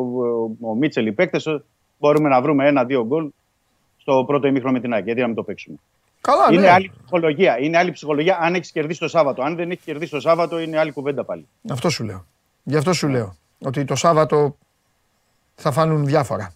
[0.61, 1.61] ο, ο Μίτσελ οι παίκτες
[1.99, 3.29] μπορούμε να βρούμε ένα-δύο γκολ
[4.07, 5.05] στο πρώτο ημίχρονο με την ΑΕΚ.
[5.05, 5.77] Γιατί να μην το παίξουμε.
[6.21, 6.71] καλά, είναι ναι.
[6.71, 7.59] άλλη ψυχολογία.
[7.59, 9.43] Είναι άλλη ψυχολογία αν έχεις κερδίσει το Σάββατο.
[9.43, 11.47] Αν δεν έχεις κερδίσει το Σάββατο, είναι άλλη κουβέντα πάλι.
[11.71, 12.27] Αυτό σου λέω.
[12.63, 13.37] Γι' αυτό σου λέω.
[13.65, 14.57] Ότι το Σάββατο
[15.55, 16.53] θα φανούν διάφορα.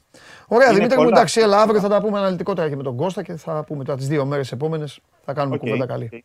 [0.47, 1.17] Ωραία, Είναι Δημήτρη μου, πολλά.
[1.17, 3.99] εντάξει, έλα αύριο θα τα πούμε αναλυτικότερα και με τον Κώστα και θα πούμε τώρα
[3.99, 5.01] τις δύο μέρες επόμενες.
[5.25, 5.61] Θα κάνουμε Οκ.
[5.61, 6.25] κουβέντα καλή.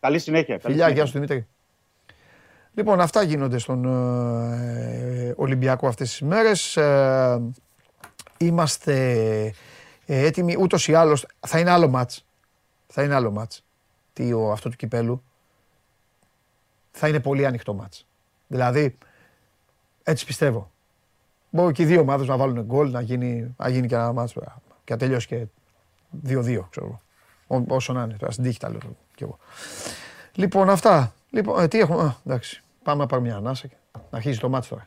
[0.00, 0.58] Καλή συνέχεια.
[0.58, 0.94] καλή Φιλιά, συνέχεια.
[0.94, 1.46] γεια σου Δημήτρη.
[2.74, 6.76] Λοιπόν, αυτά γίνονται στον ε, Ολυμπιακό αυτές τις μέρες.
[6.76, 7.42] Ε,
[8.38, 9.52] είμαστε
[10.10, 12.24] ε, έτοιμοι, ούτως ή άλλως, θα είναι άλλο ματς.
[12.86, 13.64] Θα είναι άλλο ματς.
[14.12, 15.22] Τι, ο, αυτό του κυπέλου.
[16.90, 18.06] Θα είναι πολύ ανοιχτό ματς.
[18.46, 18.98] Δηλαδή,
[20.02, 20.70] έτσι πιστεύω.
[21.50, 24.32] Μπορεί και οι δύο ομάδες να βάλουν γκολ, να γίνει, να γίνει και ένα μάτς
[24.84, 25.46] και να τελειώσει και
[26.26, 27.00] 2-2, ξέρω εγώ.
[27.46, 28.78] Ό- Όσο να είναι, τώρα στην τύχη τα λέω
[29.14, 29.38] κι εγώ.
[30.32, 31.14] Λοιπόν, αυτά.
[31.30, 32.02] Λοιπόν, ε, τι έχουμε.
[32.02, 32.62] Α, εντάξει.
[32.82, 33.74] Πάμε να πάρουμε μια ανάσα και
[34.10, 34.86] να αρχίσει το μάτι τώρα.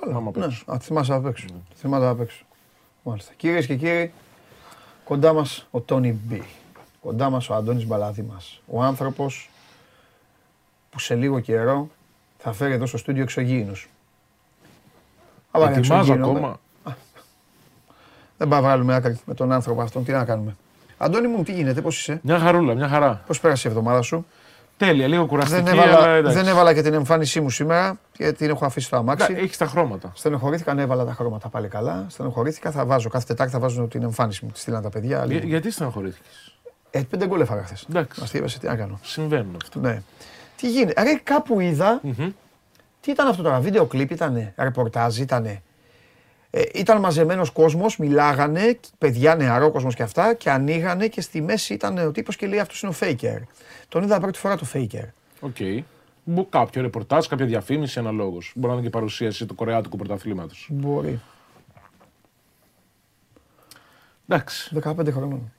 [0.00, 0.30] Καλά.
[0.34, 0.46] Ναι.
[0.74, 1.46] Α, θυμάσαι απ' έξω.
[1.74, 2.44] Θυμάσαι απ' έξω.
[3.02, 3.32] Μάλιστα.
[3.36, 4.12] Κυρίες και κύριοι,
[5.04, 6.42] κοντά μας ο Τόνι Μπι.
[7.00, 8.60] Κοντά μας ο Αντώνης Μπαλαδήμας.
[8.66, 9.50] Ο άνθρωπος
[10.90, 11.88] που σε λίγο καιρό
[12.38, 13.88] θα φέρει εδώ στο στούντιο εξωγήινους.
[15.50, 16.60] Αλλά είναι Ετοιμάζω εξωγήινο, ακόμα.
[18.36, 20.04] Δεν πάμε να βγάλουμε άκρη με τον άνθρωπο αυτόν.
[20.04, 20.56] Τι να κάνουμε.
[20.98, 23.22] Αντώνη μου, τι γίνεται, πώς είσαι, Μια χαρούλα, μια χαρά.
[23.26, 24.26] πώς πέρασε η εβδομάδα σου;
[24.76, 26.36] Τέλεια, λίγο κουραστική, Δεν αλλά έβαλα, εντάξει.
[26.38, 29.34] δεν έβαλα και την εμφάνισή μου σήμερα, γιατί την έχω αφήσει στο αμάξι.
[29.36, 30.12] Έχεις τα χρώματα.
[30.14, 32.06] Στενοχωρήθηκα, αν έβαλα τα χρώματα πάλι καλά.
[32.08, 33.08] Στενοχωρήθηκα, θα βάζω.
[33.08, 34.50] Κάθε Τετάρτη θα βάζω την εμφάνιση μου.
[34.50, 35.16] Τη στείλαν τα παιδιά.
[35.16, 35.46] Για- λίγο.
[35.46, 36.28] γιατί στεναχωρήθηκε.
[36.90, 37.86] Ε, πέντε γκολ έφαγα χθες.
[37.90, 38.20] Εντάξει.
[38.20, 38.98] Μας τι είπες, τι να κάνω.
[39.02, 39.80] Συμβαίνουν αυτά.
[39.80, 40.02] Ναι.
[40.56, 41.02] Τι γίνεται.
[41.02, 42.00] Ρε, κάπου είδα.
[42.02, 42.30] Μμμ.
[43.00, 45.58] Τι ήταν αυτό τώρα, βίντεο κλιπ ήταν, ρεπορτάζ ήταν.
[46.54, 51.74] Ε, ήταν μαζεμένος κόσμος, μιλάγανε, παιδιά νεαρό κόσμος και αυτά και ανοίγανε και στη μέση
[51.74, 53.42] ήταν ο τύπος και λέει αυτός είναι ο Faker.
[53.88, 55.08] Τον είδα πρώτη φορά το Faker.
[55.40, 55.56] Οκ.
[56.24, 58.52] Μπο- Κάποιο ρεπορτάζ, κάποια διαφήμιση, αναλόγως.
[58.56, 60.68] Μπορεί να είναι και παρουσίαση του Κορεάτικου πρωταθλήματος.
[60.72, 61.20] Μπορεί.
[64.28, 64.70] Εντάξει.
[64.82, 65.52] 15 χρονών.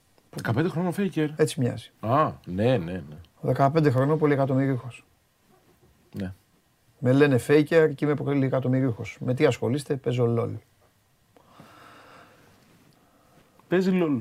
[0.43, 1.27] 15 χρόνια Faker.
[1.35, 1.91] Έτσι μοιάζει.
[1.99, 3.53] Α, ναι, ναι, ναι.
[3.55, 5.05] 15 χρονών πολύ εκατομμυρίουχος.
[6.17, 6.33] ναι.
[7.05, 9.17] Με λένε faker και είμαι πολύ εκατομμυρίουχος.
[9.19, 10.49] Με τι ασχολείστε, παίζω LOL.
[13.73, 14.17] Παίζει LOL.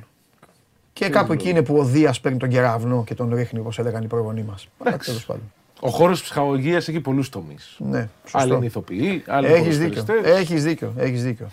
[0.92, 4.02] Και κάπου εκεί είναι που ο Δίας παίρνει τον κεραυνό και τον ρίχνει, όπως έλεγαν
[4.02, 4.68] οι προγονείς μας.
[4.78, 5.08] Αλλά Εντάξει.
[5.08, 5.42] τέλος πάντων.
[5.80, 7.76] Ο χώρος ψυχαγωγίας έχει πολλούς τομείς.
[7.78, 8.54] Ναι, Άλλοι σωστό.
[8.54, 10.40] είναι ηθοποιοί, άλλοι Έχεις δίκιο, ποδοσφαιριστές.
[10.40, 11.46] έχεις δίκιο, έχεις δίκιο.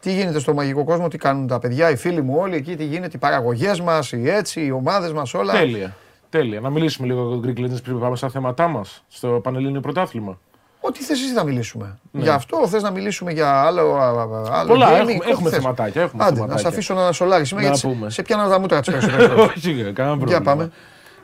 [0.00, 2.84] Τι γίνεται στο μαγικό κόσμο, τι κάνουν τα παιδιά, οι φίλοι μου όλοι εκεί, τι
[2.84, 5.52] γίνεται, οι παραγωγές μας, οι έτσι, οι ομάδες μας, όλα.
[5.52, 5.96] Τέλεια.
[6.30, 6.60] Τέλεια.
[6.60, 10.38] Να μιλήσουμε λίγο για το Greek Legends πριν πάμε στα θέματά μας στο Πανελλήνιο Πρωτάθλημα.
[10.86, 11.98] Ό,τι θες εσύ θα μιλήσουμε.
[12.10, 12.22] Ναι.
[12.22, 15.50] Για αυτό θες να μιλήσουμε για άλλο, α, α, άλλο Πολλά, gaming, έχουμε- ό,τι έχουμε
[15.50, 15.58] θες.
[15.58, 16.62] θεματάκια, έχουμε Άντε, να θεματάκια.
[16.70, 18.10] σε αφήσω να σολάρεις σήμερα, Να γιατί σε- πούμε.
[18.10, 18.94] σε πιάνω τα μούτρα της
[19.36, 20.26] Όχι, κανένα πρόβλημα.
[20.26, 20.70] Για πάμε.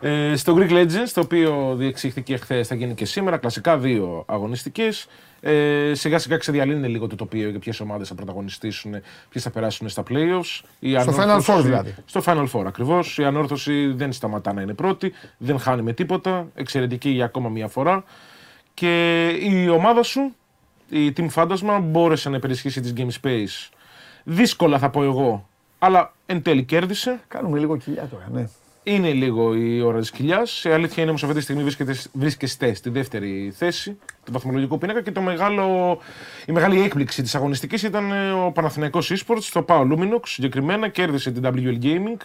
[0.00, 3.36] Ε, στο Greek Legends, το οποίο διεξήχθηκε χθες, θα γίνει και σήμερα.
[3.36, 5.06] Κλασικά δύο αγωνιστικές.
[5.40, 8.92] Ε, σιγά σιγά ξεδιαλύνει λίγο το τοπίο για ποιες ομάδες θα πρωταγωνιστήσουν,
[9.28, 10.60] ποιες θα περάσουν στα playoffs.
[10.78, 11.94] Η Στο ανόρθωση- Final Four δηλαδή.
[12.04, 13.18] Στο Final Four ακριβώς.
[13.18, 16.46] Η ανόρθωση δεν σταματά να είναι πρώτη, δεν χάνει με τίποτα.
[16.54, 18.04] Εξαιρετική για ακόμα μία φορά.
[18.74, 20.34] Και η ομάδα σου,
[20.88, 23.70] η Team Fantasma, μπόρεσε να υπερισχύσει τη Game Space.
[24.24, 27.20] Δύσκολα θα πω εγώ, αλλά εν τέλει κέρδισε.
[27.28, 28.48] Κάνουμε λίγο κοιλιά τώρα, ναι.
[28.84, 30.64] Είναι λίγο η ώρα της κοιλιάς.
[30.64, 35.02] Η αλήθεια είναι όμως αυτή τη στιγμή βρίσκεται, βρίσκεστε στη δεύτερη θέση του βαθμολογικού πίνακα
[35.02, 35.98] και το μεγάλο,
[36.46, 40.88] η μεγάλη έκπληξη της αγωνιστικής ήταν ε, ο Παναθηναϊκός Esports, το Pau Luminox συγκεκριμένα.
[40.88, 42.16] Κέρδισε την WL Gaming.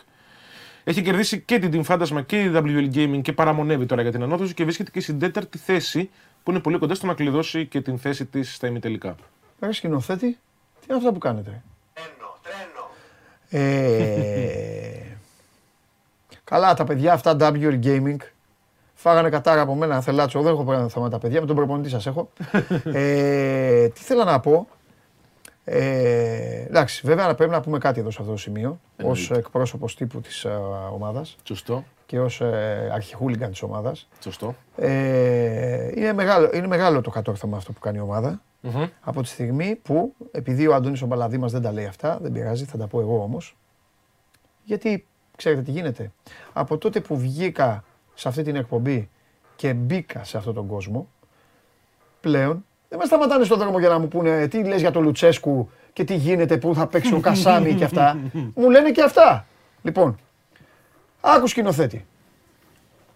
[0.83, 4.23] Έχει κερδίσει και την Team Fantasma και η WL Gaming και παραμονεύει τώρα για την
[4.23, 6.09] ανώθωση και βρίσκεται και στην τέταρτη θέση
[6.47, 9.15] που είναι πολύ κοντά στο να κλειδώσει και την θέση της στα ημιτελικά.
[9.59, 10.39] Ρε σκηνοθέτη,
[10.79, 11.61] τι είναι αυτά που κάνετε;
[11.93, 12.89] Τρένο, τρένο.
[13.49, 15.17] Ε,
[16.43, 18.17] καλά, τα παιδιά αυτά WL Gaming
[18.95, 20.41] Φάγανε κατάρα από μένα, θελάτσο.
[20.41, 22.29] Δεν έχω πρόβλημα με τα παιδιά, με τον προπονητή σας έχω.
[22.83, 24.67] ε, τι θέλω να πω.
[25.69, 28.69] Ε, εντάξει, βέβαια πρέπει να πούμε κάτι εδώ σε αυτό το σημείο.
[28.69, 29.37] Ω Εννοείται.
[29.37, 30.45] εκπρόσωπος τύπου της
[30.93, 31.83] ομάδας Σωστό.
[32.05, 34.07] και ως ε, αρχιχούλιγκαν της ομάδας.
[34.19, 34.55] Σωστό.
[34.75, 38.41] Ε, είναι, μεγάλο, είναι μεγάλο το κατόρθωμα αυτό που κάνει η ομάδα.
[38.61, 38.85] Μμμ.
[39.01, 42.65] Από τη στιγμή που, επειδή ο Αντώνης ο Μπαλαδήμας δεν τα λέει αυτά, δεν πειράζει,
[42.65, 43.57] θα τα πω εγώ όμως.
[44.63, 46.11] Γιατί, ξέρετε τι γίνεται.
[46.53, 47.83] Από τότε που βγήκα
[48.13, 49.09] σε αυτή την εκπομπή
[49.55, 51.07] και μπήκα σε αυτόν τον κόσμο,
[52.21, 55.69] πλέον δεν με σταματάνε στον δρόμο για να μου πούνε τι λες για τον Λουτσέσκου
[55.93, 58.17] και τι γίνεται, πού θα παίξει ο Κασάμι και αυτά.
[58.55, 59.45] μου λένε και αυτά.
[59.81, 60.19] Λοιπόν,
[61.21, 62.05] άκου σκηνοθέτη.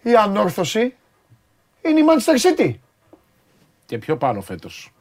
[0.01, 0.95] Η ανόρθωση
[1.81, 2.73] είναι η Manchester City.
[3.85, 4.93] Και πιο πάνω φέτος.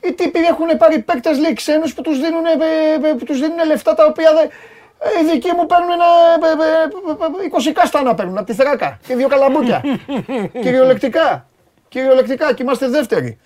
[0.00, 3.66] Οι τύποι έχουν πάρει παίκτες λέει ξένους που τους δίνουν, ε, ε, που τους δίνουν
[3.66, 4.48] λεφτά τα οποία δεν.
[4.98, 6.04] Ε, Οι δικοί μου παίρνουν ένα.
[6.04, 9.82] ε, ε, ε, 20 κάστανα παίρνουν από τη θράκα και δύο καλαμπούκια.
[10.62, 11.48] Κυριολεκτικά.
[11.88, 13.38] Κυριολεκτικά και είμαστε δεύτεροι.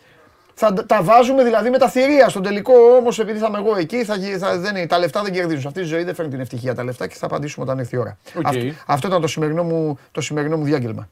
[0.55, 4.05] Θα τα βάζουμε δηλαδή με τα θηρία στον τελικό όμως, επειδή θα είμαι εγώ εκεί,
[4.05, 5.61] θα, γι- θα, δεν, είναι- τα λεφτά δεν κερδίζουν.
[5.61, 7.97] Σε αυτή τη ζωή δεν φέρνει την ευτυχία τα λεφτά και θα απαντήσουμε όταν έρθει
[7.97, 8.19] η ώρα.
[8.37, 8.47] Οκ.
[8.47, 11.09] Αυτό, αυτό ήταν το σημερινό μου, το σημερινό μου διάγγελμα.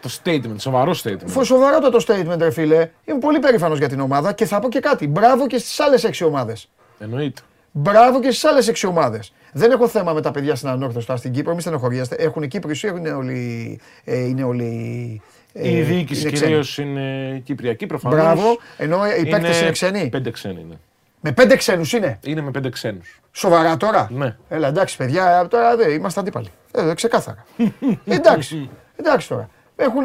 [0.00, 1.26] Το statement, σοβαρό statement.
[1.26, 2.90] Φο- Σοβαρότατο statement, ρε φίλε.
[3.04, 5.08] Είμαι πολύ περήφανος για την ομάδα και θα πω και κάτι.
[5.08, 6.68] Μπράβο και στις άλλες έξι ομάδες.
[6.98, 7.40] Εννοείται.
[7.72, 9.32] Μπράβο και στις άλλες έξι ομάδες.
[9.52, 12.14] Δεν έχω θέμα με τα παιδιά στην Ανόρθωση τώρα στην Κύπρο, μη στενοχωριέστε.
[12.18, 13.80] Έχουν Κύπρου ή είναι όλοι.
[14.04, 15.20] Ε, είναι όλοι
[15.52, 16.48] ε, Η διοίκηση είναι ξένοι.
[16.50, 18.18] κυρίως είναι κυπριακή προφανώς.
[18.18, 20.08] Μπράβο, ενώ οι παίκτες είναι ξένοι.
[20.08, 20.78] Πέντε ξένοι είναι.
[21.20, 22.18] Με πέντε ξένους είναι.
[22.24, 23.20] Είναι με πέντε ξένους.
[23.32, 24.08] Σοβαρά τώρα.
[24.10, 24.36] Ναι.
[24.48, 26.48] Έλα, εντάξει, παιδιά, τώρα δεν είμαστε αντίπαλοι.
[26.72, 27.44] Ε, ξεκάθαρα.
[28.04, 29.50] εντάξει, εντάξει τώρα.
[29.76, 30.02] Έχουν.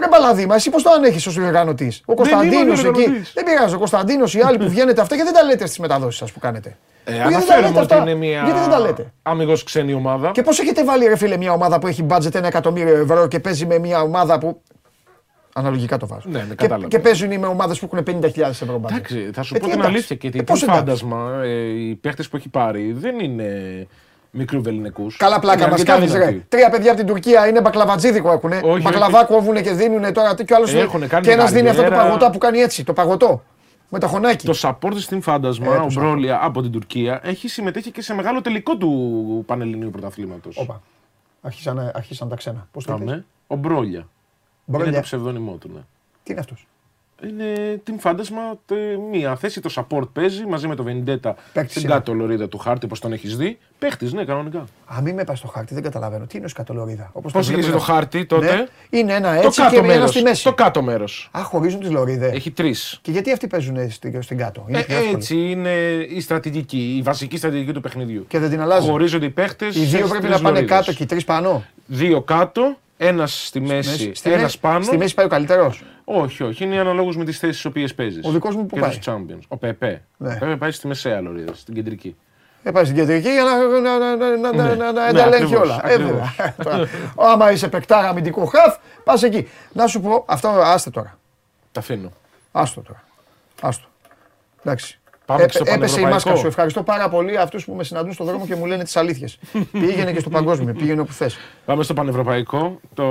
[0.00, 1.92] Ρε Μπαλαδίμα, εσύ πώς το ανέχεις ως διοργανωτή.
[2.04, 2.80] Ο Κωνσταντίνο είμαι εκεί.
[2.82, 3.32] διοργανωτής.
[3.34, 3.74] Δεν πειράζει.
[3.74, 6.38] Ο Κωνσταντίνος, οι άλλοι που βγαίνετε αυτά και δεν τα λέτε στις μεταδόσεις σας που
[6.38, 9.12] κάνετε; Ε, Γιατί δεν τα αναφέρουμε λέτε ότι αυτά; είναι μια Γιατί δεν τα λέτε;
[9.22, 10.30] αμυγός ξένη ομάδα.
[10.30, 13.40] Και πώς έχετε βάλει, ρε φίλε, μια ομάδα που έχει budget ένα εκατομμύριο ευρώ και
[13.40, 14.62] παίζει με μια ομάδα που.
[15.56, 16.28] Αναλογικά το βάζω.
[16.28, 16.88] Ναι, ναι, και, κατάλαβα.
[16.88, 18.90] και παίζουν με ομάδες που έχουν 50.000 ευρώ budget.
[18.90, 19.96] Εντάξει, θα σου Ε, πω τι την εντάξει.
[19.96, 20.80] αλήθεια και Ε, τι πώς τι εντάξει.
[20.84, 21.40] φάντασμα.
[21.42, 21.48] Ε,
[21.88, 23.50] οι παίχτες που έχει πάρει δεν είναι
[24.34, 25.16] μικρού βεληνικούς.
[25.16, 26.44] Καλά πλάκα μας κάνεις ρε.
[26.48, 28.52] Τρία παιδιά από την Τουρκία είναι μπακλαβατζίδικο έχουν.
[28.62, 29.26] Όχι, Μπακλαβά όχι.
[29.26, 30.34] κόβουν και δίνουν τώρα.
[30.34, 32.06] Και, άλλος Έχουνε κάνει και ένας δίνει αυτό το καριέρα.
[32.06, 32.84] παγωτά που κάνει έτσι.
[32.84, 33.42] Το παγωτό.
[33.88, 34.46] Με το χωνάκι.
[34.46, 35.92] Το support στην φάντασμα, Ε, το ο support.
[35.94, 40.56] Μπρόλια από την Τουρκία, έχει συμμετέχει και σε μεγάλο τελικό του Πανελληνίου Πρωταθλήματος.
[40.56, 40.82] Όπα.
[41.42, 42.68] Άρχισαν, άρχισαν τα ξένα.
[42.72, 44.08] Πώς το είπες; Ο Μπρόλια.
[44.64, 44.88] Μπρόλια.
[44.88, 45.80] Είναι το ψευδόνυμό του, ναι.
[46.22, 46.66] Τι είναι αυτός;
[47.22, 49.60] Είναι την φάντασμα τε- μία θέση.
[49.60, 51.92] Το support παίζει μαζί με το Vendetta Παίκτης στην είναι.
[51.92, 53.58] κάτω λωρίδα του χάρτη, όπως τον έχεις δει.
[53.78, 54.64] Παίχτης, ναι, κανονικά.
[54.96, 56.26] Α, μην με πας στο χάρτη, δεν καταλαβαίνω.
[56.26, 57.10] Τι είναι ο σκατολορίδα.
[57.12, 58.98] Όπως Πώς είχε βλέπω το να- χάρτη τότε; Ναι.
[58.98, 60.10] Είναι ένα Το έτσι και κάτω ένα μέρος.
[60.10, 60.44] στη μέση.
[60.44, 61.28] Το κάτω μέρος.
[61.32, 62.32] Α, χωρίζουν τις λωρίδες.
[62.32, 62.98] Έχει τρεις.
[63.02, 65.16] Και γιατί αυτοί παίζουν στην, στην κάτω; Είναι Ε, πιο εύκολο.
[65.16, 65.70] έτσι είναι
[66.08, 68.24] η στρατηγική, η βασική στρατηγική του παιχνιδιού.
[68.28, 68.90] Και δεν την αλλάζουν.
[68.90, 69.76] Χωρίζονται οι παίχτες.
[69.76, 71.64] Οι δύο πρέπει να πάνε κάτω και οι τρεις πάνω.
[71.86, 74.84] Δύο κάτω, ένας στη μέση, Στη ένας μέση- πάνω.
[74.84, 75.82] Στη μέση πάει ο καλύτερος.
[76.04, 78.24] Όχι, όχι, είναι αναλόγως με τις θέσεις τι οποίες παίζεις.
[78.26, 79.38] Ο δικός μου που και πάει; τους Champions.
[79.48, 80.02] Ο Πεπέ.
[80.16, 80.34] Ναι.
[80.34, 82.16] Ο Πεπέ πάει στη μεσαία λωρίδα, στην κεντρική.
[82.62, 84.74] Ε, πάει στην κεντρική για να, να, να, να, να, Ναι.
[84.74, 85.80] να, να Ναι, τα ελέγχει ακριβώς, όλα.
[85.84, 86.10] Ε, ακριβώς.
[86.10, 86.54] βέβαια.
[86.64, 89.48] Τώρα, Άμα είσαι παικτάρα αμυντικό χαφ, πας εκεί.
[89.72, 91.18] Να σου πω, αυτό άστε τώρα.
[91.72, 92.12] Τα αφήνω.
[92.52, 93.02] Άστο τώρα.
[93.60, 93.86] Άστο.
[94.64, 94.98] Εντάξει.
[95.26, 96.14] Πάμε Έπε- στο έπεσε η πανευρωπαϊκό.
[96.14, 96.46] μάσκα σου.
[96.46, 99.38] Ευχαριστώ πάρα πολύ αυτούς που με συναντούν στον δρόμο και μου λένε τις αλήθειες.
[99.72, 101.36] πήγαινε και στο παγκόσμιο, πήγαινε όπου θες.
[101.64, 102.80] Πάμε στο πανευρωπαϊκό.
[102.94, 103.04] Το...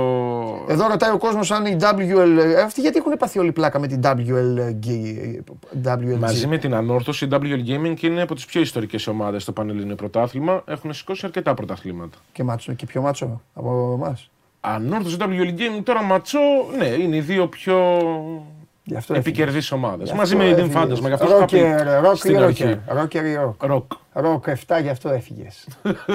[0.68, 2.38] Εδώ ρωτάει ο κόσμος αν η WL.
[2.38, 4.86] ε, Αυτοί γιατί έχουν πάθει όλη πλάκα με την WLG.
[5.84, 6.18] WLG.
[6.18, 9.94] Μαζί με την ανόρθωση, η WL Gaming είναι από τις πιο ιστορικές ομάδες στο Πανελλήνιο
[9.94, 10.62] Πρωτάθλημα.
[10.66, 12.18] Έχουν σηκώσει αρκετά πρωταθλήματα.
[12.32, 14.28] Και, μάτσο, και πιο μάτσο από εμάς.
[14.60, 15.24] Ανόρθωση WL
[15.58, 16.38] Gaming τώρα ματσό,
[16.78, 18.00] ναι, είναι οι δύο πιο
[18.86, 20.10] Γι' αυτό επικερδείς ομάδες.
[20.10, 20.80] Γι' Μαζί αυτό με την έφυγες.
[20.80, 21.08] Φάντασμα.
[21.08, 22.66] Γι' αυτό σου είχα πει Ρόκερ, ρόκ ή στην ρόκερ.
[22.68, 22.80] αρχή.
[22.88, 23.62] Ρόκερ ή ρόκ.
[23.64, 23.92] Ροκ.
[24.12, 25.66] Ρόκ 7 γι' αυτό έφυγες.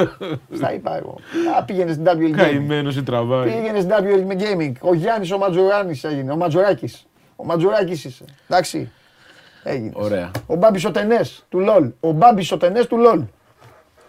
[0.57, 1.17] Στα είπα εγώ.
[1.59, 2.35] Α, πήγαινες στην WL Gaming.
[2.35, 3.49] Καημένος ή τραβάει.
[3.49, 4.71] Πήγαινες στην WL Gaming.
[4.81, 6.31] Ο Γιάννης ο Ματζουράνης έγινε.
[6.31, 7.05] Ο Ματζουράκης.
[7.35, 8.23] Ο Ματζουράκης είσαι.
[8.49, 8.91] Εντάξει.
[9.63, 9.91] Έγινε.
[9.93, 10.31] Ωραία.
[10.47, 11.91] Ο Μπάμπης ο Τενές του LOL.
[11.99, 13.23] Ο Μπάμπης ο Τενές του LOL.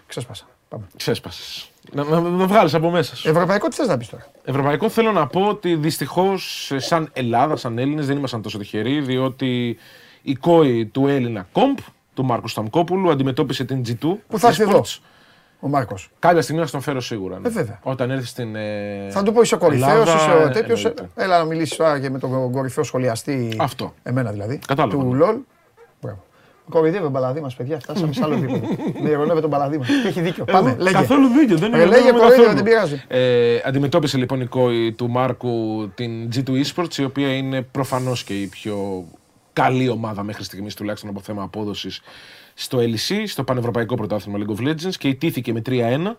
[0.06, 0.44] Ξέσπασα.
[0.68, 0.84] Πάμε.
[0.96, 1.69] Ξέσπασες.
[1.92, 3.28] Να, να, να βγάλεις από μέσα σου.
[3.28, 7.78] Ευρωπαϊκό τι θες να πεις τώρα; Ευρωπαϊκό θέλω να πω ότι δυστυχώς σαν Ελλάδα, σαν
[7.78, 9.78] Έλληνες, δεν ήμασταν τόσο τυχεροί, διότι
[10.22, 11.78] η κόη του Έλληνα κομπ,
[12.14, 14.14] του Μάρκου Σταμκόπουλου, αντιμετώπισε την G2.
[14.28, 14.68] Που θα έρθει eSports.
[14.68, 14.82] εδώ.
[15.60, 16.10] Ο Μάρκος.
[16.18, 17.38] Κάποια στιγμή θα τον φέρω σίγουρα.
[17.38, 17.48] ναι.
[17.48, 17.78] Ε, βέβαια.
[17.82, 18.56] Όταν έρθει στην.
[18.56, 20.84] ε, Θα του πω είσαι ο κορυφαίος, Ελλάδα, είσαι ο τέτοιος.
[20.84, 21.08] εννοείται.
[21.14, 23.56] Έλα να μιλήσεις τώρα και με τον κορυφαίο σχολιαστή.
[23.58, 23.94] Αυτό.
[24.02, 24.58] Εμένα δηλαδή.
[24.66, 25.24] Κατάλαβα, Του ναι.
[25.26, 25.36] LOL.
[26.70, 26.78] Μπράβο.
[26.78, 27.78] Κοροϊδεύει ο μπαλαδί μας, παιδιά.
[27.78, 28.66] Φτάσαμε σε άλλο επίπεδο.
[29.02, 29.86] Με ειρωνεύει τον μπαλαδί μας.
[30.02, 30.44] Και έχει δίκιο.
[30.44, 30.76] Πάμε.
[30.78, 30.94] Λέγε.
[30.96, 32.20] Καθόλου δίκιο, δεν Ρε, είναι λέγε καθόλου.
[32.20, 33.02] κοροϊδεύει, δεν πειράζει.
[33.08, 38.40] Ε, αντιμετώπισε λοιπόν η κόη του Μάρκου την G2 Esports, η οποία είναι προφανώς και
[38.40, 39.04] η πιο
[39.52, 42.00] καλή ομάδα μέχρι στιγμής τουλάχιστον από θέμα απόδοσης
[42.54, 46.16] στο LEC, στο Πανευρωπαϊκό Πρωτάθλημα League of Legends και ιτήθηκε με 3-1.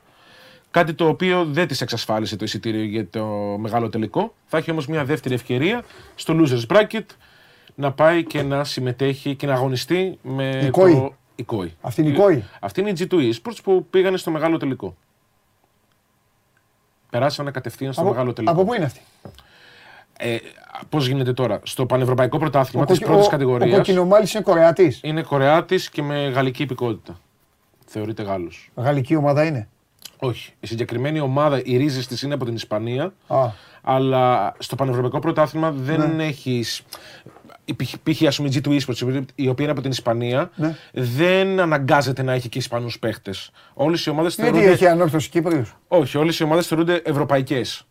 [0.71, 3.25] Κάτι το οποίο δεν της εξασφάλισε το εισιτήριο για το
[3.59, 4.33] μεγάλο τελικό.
[4.45, 5.83] Θα έχει όμως μια δεύτερη ευκαιρία
[6.15, 7.05] στο Losers Bracket
[7.81, 10.93] να πάει και να συμμετέχει και να αγωνιστεί με Η Κόη.
[10.93, 11.13] το.
[11.35, 11.73] Η Κόη.
[11.81, 12.43] Αυτή είναι η Κόη.
[12.59, 14.95] Αυτή είναι η G2 Esports που πήγανε στο μεγάλο τελικό.
[17.09, 18.53] Περάσανε κατευθείαν στο Από, μεγάλο τελικό.
[18.53, 18.99] από πού είναι αυτή;
[20.17, 20.37] Ε,
[20.89, 24.99] Πώς γίνεται τώρα, στο Πανευρωπαϊκό Πρωτάθλημα της κοκκι- πρώτης ο- Ο κατηγορίας κοκκινομάλης είναι Κορεατής.
[25.03, 27.19] είναι Κορεάτης και με γαλλική υπηκότητα.
[27.85, 28.69] Θεωρείται Γάλλος.
[28.75, 29.67] Γαλλική ομάδα είναι;
[30.19, 30.53] Όχι.
[30.59, 33.49] Η συγκεκριμένη ομάδα, οι ρίζες της είναι από την Ισπανία, Α,
[33.81, 36.25] αλλά στο Πανευρωπαϊκό Πρωτάθλημα δεν Ναι.
[36.25, 36.63] έχει.
[38.03, 38.23] Π.χ.
[38.27, 40.75] ας πούμε η G2 Esports, η οποία είναι από την Ισπανία, Ναι.
[40.93, 43.51] δεν αναγκάζεται να έχει και Ισπανούς παίχτες.
[43.73, 44.73] Όλες οι ομάδες γιατί θεωρούνται.
[44.73, 45.75] έχει ανόρθωση Κύπριους.
[45.87, 47.85] Όχι, όλες οι ομάδες θεωρούνται ευρωπαϊκές.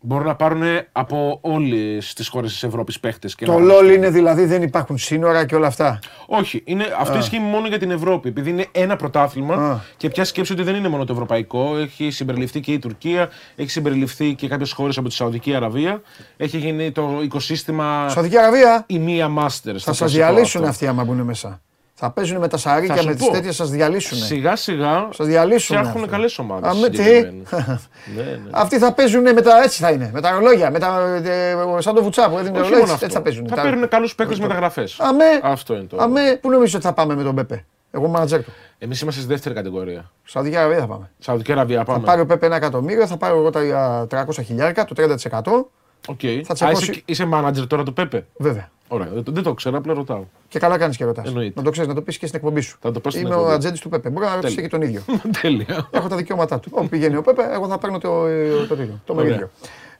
[0.00, 0.62] Μπορούν να πάρουν
[0.92, 3.34] από όλες τις χώρες της Ευρώπης παίχτες.
[3.34, 5.98] Το LOL είναι δηλαδή δεν υπάρχουν σύνορα και όλα αυτά.
[6.26, 8.28] Όχι, είναι, αυτό ισχύει μόνο για την Ευρώπη.
[8.28, 9.78] Επειδή είναι ένα πρωτάθλημα Α.
[9.96, 11.76] και πια σκέψη ότι δεν είναι μόνο το ευρωπαϊκό.
[11.76, 16.02] Έχει συμπεριληφθεί και η Τουρκία, έχει συμπεριληφθεί και κάποιες χώρες από τη Σαουδική Αραβία.
[16.36, 19.78] Έχει γίνει το οικοσύστημα Σαουδική Αραβία; η μία Masters.
[19.78, 21.60] θα σας διαλύσουν αυτοί άμα μπουν μέσα.
[22.00, 23.32] Θα παίζουν με τα Θα σαρίκια, σου με τις πω.
[23.32, 24.18] τέτοιες, σας διαλύσουν.
[24.18, 26.10] Σιγά σιγά Σας διαλύσουν φτιάχνουν αυτό.
[26.16, 26.70] καλές ομάδες.
[26.70, 27.02] Α, με τι;
[28.16, 28.38] ναι, ναι.
[28.50, 30.10] Αυτοί θα παίζουν με τα έτσι θα είναι.
[30.12, 30.70] Με τα ρολόγια.
[30.70, 32.78] Με τα, ε, σαν το βουτσά που έδινε Όχι ρολόγια.
[32.78, 33.20] μόνο Έτσι, έτσι θα αυτό.
[33.22, 33.48] παίζουν.
[33.48, 34.96] Θα Τα- παίρνουν καλούς παίκτες μεταγραφές.
[35.00, 35.96] Αμέ, Αυτό είναι το.
[36.00, 38.52] αμέ, πού νομίζω ότι θα πάμε με τον Πέπε; Εγώ μάνατζερ του.
[38.78, 40.10] Εμείς είμαστε στη δεύτερη κατηγορία.
[40.24, 41.10] Σαουδική Αραβία θα πάμε.
[41.18, 42.04] Σαουδική Αραβία Θα πάμε.
[42.04, 45.70] πάρει ο Πέπε ένα εκατομμύριο, θα πάρω εγώ τα 300 χιλιάρικα, το 30%.
[46.08, 46.20] Οκ.
[46.44, 48.70] θα Α, τσακώσει- είσαι, είσαι manager τώρα του Πέπε; Βέβαια.
[48.88, 49.08] Ωραία.
[49.08, 50.24] Δεν, το- δεν το ξέρω, απλά ρωτάω.
[50.48, 51.26] Και καλά κάνεις και ρωτάς.
[51.26, 51.52] Εννοείται.
[51.56, 52.78] Να το ξέρεις, να το πεις και στην εκπομπή σου.
[52.80, 53.54] Θα το πω στην Είμαι ο εκπομπή.
[53.54, 54.08] ατζέντης του Πέπε.
[54.10, 55.02] Μπορεί να ρωτήσει και τον ίδιο.
[55.42, 55.88] Τέλεια.
[55.90, 56.70] Έχω τα δικαιώματά του.
[56.74, 59.24] Όπου πηγαίνει ο Πέπε, εγώ θα παίρνω το, ε, το, τέτοιο, το Ωραία.
[59.24, 59.50] μερίδιο.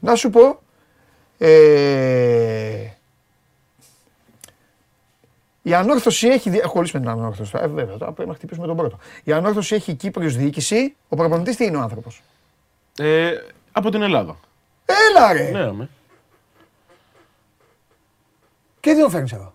[0.01, 0.61] Να σου πω.
[1.39, 2.87] Ε,
[5.63, 6.51] η ανόρθωση έχει.
[6.51, 7.53] δι- Έχω κολλήσει με την ανόρθωση.
[7.61, 8.99] Ε, βέβαια, τώρα πρέπει να χτυπήσουμε τον πρώτο.
[9.25, 10.95] Η ανόρθωση έχει Κύπριος διοίκηση.
[11.09, 12.23] Ο προπονητής τι είναι ο άνθρωπος;
[12.99, 13.31] Ε,
[13.73, 14.37] από την Ελλάδα.
[15.11, 15.51] Έλα ρε!
[15.51, 15.89] Ναι, αμέ.
[18.89, 19.55] Και δεν τον φέρνεις εδώ.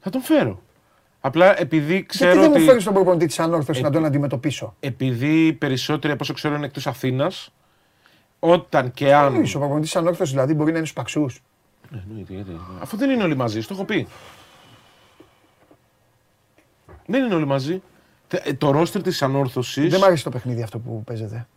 [0.00, 0.62] Θα τον φέρω.
[1.20, 2.64] Απλά επειδή Γιατί ξέρω δεν μου ότι.
[2.64, 6.64] φέρνεις τον προπονητή της ανόρθωσης να τον αντιμετωπίσω; Επειδή οι περισσότεροι από όσο ξέρω είναι
[6.66, 7.52] εκτός Αθήνας,
[8.38, 9.34] όταν και αν.
[9.54, 11.26] Ο προπονητής της ανόρθωσης δηλαδή μπορεί να είναι στους παξού.
[11.90, 12.60] Ναι, εννοείται, γιατί.
[12.80, 14.06] Αφού δεν είναι όλοι μαζί, στο έχω πει.
[17.06, 17.82] Δεν είναι όλοι μαζί.
[18.28, 19.88] Τε- ε, Το ρόστερ της ανόρθωση.
[19.88, 21.46] Δεν μ' αρέσει το παιχνίδι αυτό που παίζεται.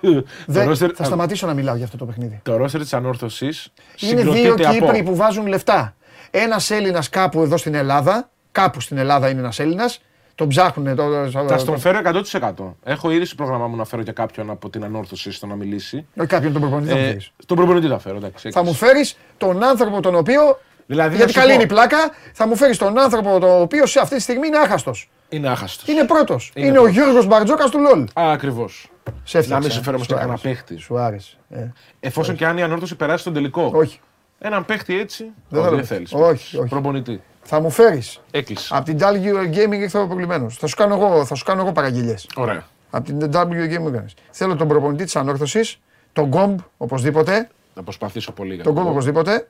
[0.00, 2.40] Το Δεν- roster- θα σταματήσω να μιλάω για αυτό το παιχνίδι.
[2.42, 3.72] Το ρόστερ της ανόρθωσης.
[4.00, 5.95] Είναι δύο Κύπροι που βάζουν λεφτά.
[6.30, 10.00] Ένας Έλληνας κάπου εδώ στην Ελλάδα, κάπου στην Ελλάδα είναι ένας Έλληνας,
[10.34, 10.96] τον ψάχνουν.
[10.96, 12.54] Το, Θα στον φέρω 100%.
[12.84, 16.06] Έχω ήδη στο πρόγραμμά μου να φέρω και κάποιον από την ανόρθωση στο να μιλήσει.
[16.18, 17.30] Όχι κάποιον τον προπονητή θα μου Ε, φέρεις.
[17.46, 18.50] τον προπονητή θα φέρω, εντάξει.
[18.50, 18.70] Θα έξι.
[18.70, 20.58] μου φέρεις τον άνθρωπο τον οποίο.
[20.86, 21.98] Δηλαδή, γιατί να σου καλή πω, είναι η πλάκα,
[22.32, 25.10] θα μου φέρεις τον άνθρωπο τον οποίο σε αυτή τη στιγμή είναι άχαστος.
[25.28, 25.88] Είναι άχαστος.
[25.88, 26.52] Είναι πρώτος.
[26.54, 26.96] Είναι, Είναι ο πρώτος.
[27.02, 28.06] Γιώργο Μπαρτζόκας του ΛΟΛ.
[28.14, 28.90] Ακριβώς.
[29.24, 29.54] Σε έφτιαξα.
[29.54, 30.48] Να μην σου φέρω όμως Σου και κανένα άρεσε.
[30.48, 30.76] παίχτη.
[30.82, 31.36] Σου άρεσε.
[31.50, 31.66] Ε,
[32.00, 33.70] Εφόσον και αν η ανόρθωση περάσει στον τελικό.
[33.74, 34.00] όχι.
[34.38, 35.24] Έναν παίχτη έτσι.
[35.48, 35.76] Δεν όχι, θέλω.
[35.76, 36.12] δεν θέλεις.
[36.12, 36.68] Όχι, όχι.
[36.68, 37.20] Προπονητή.
[37.42, 38.20] Θα μου φέρεις.
[38.30, 38.74] Έκλεισε.
[38.76, 40.48] Από την W Gaming ήρθε ο προβλημένο.
[40.50, 42.28] Θα σου κάνω εγώ, θα σου κάνω εγώ παραγγελίες.
[42.36, 42.64] Ωραία.
[42.90, 44.14] Από την W Gaming έκανες.
[44.30, 45.78] Θέλω τον προπονητή της ανόρθωσης,
[46.12, 47.48] τον Γκομπ οπωσδήποτε.
[47.74, 48.54] Θα προσπαθήσω πολύ.
[48.54, 48.98] για Τον να Γκομπ το πω.
[48.98, 49.48] οπωσδήποτε.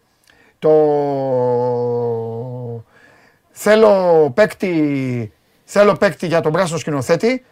[0.58, 0.70] Το.
[3.50, 5.32] Θέλω παίκτη,
[5.64, 7.44] θέλω παίκτη για τον πράσινο σκηνοθέτη.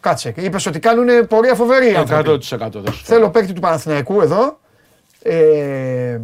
[0.00, 0.34] Κάτσε.
[0.36, 1.92] Είπες ότι κάνουν πορεία φοβερή.
[1.92, 2.30] οι άνθρωποι.
[2.30, 2.82] 100% θα σου φέρω.
[3.04, 4.58] Θέλω παίκτη του Παναθηναϊκού εδώ.
[5.22, 6.18] Ε,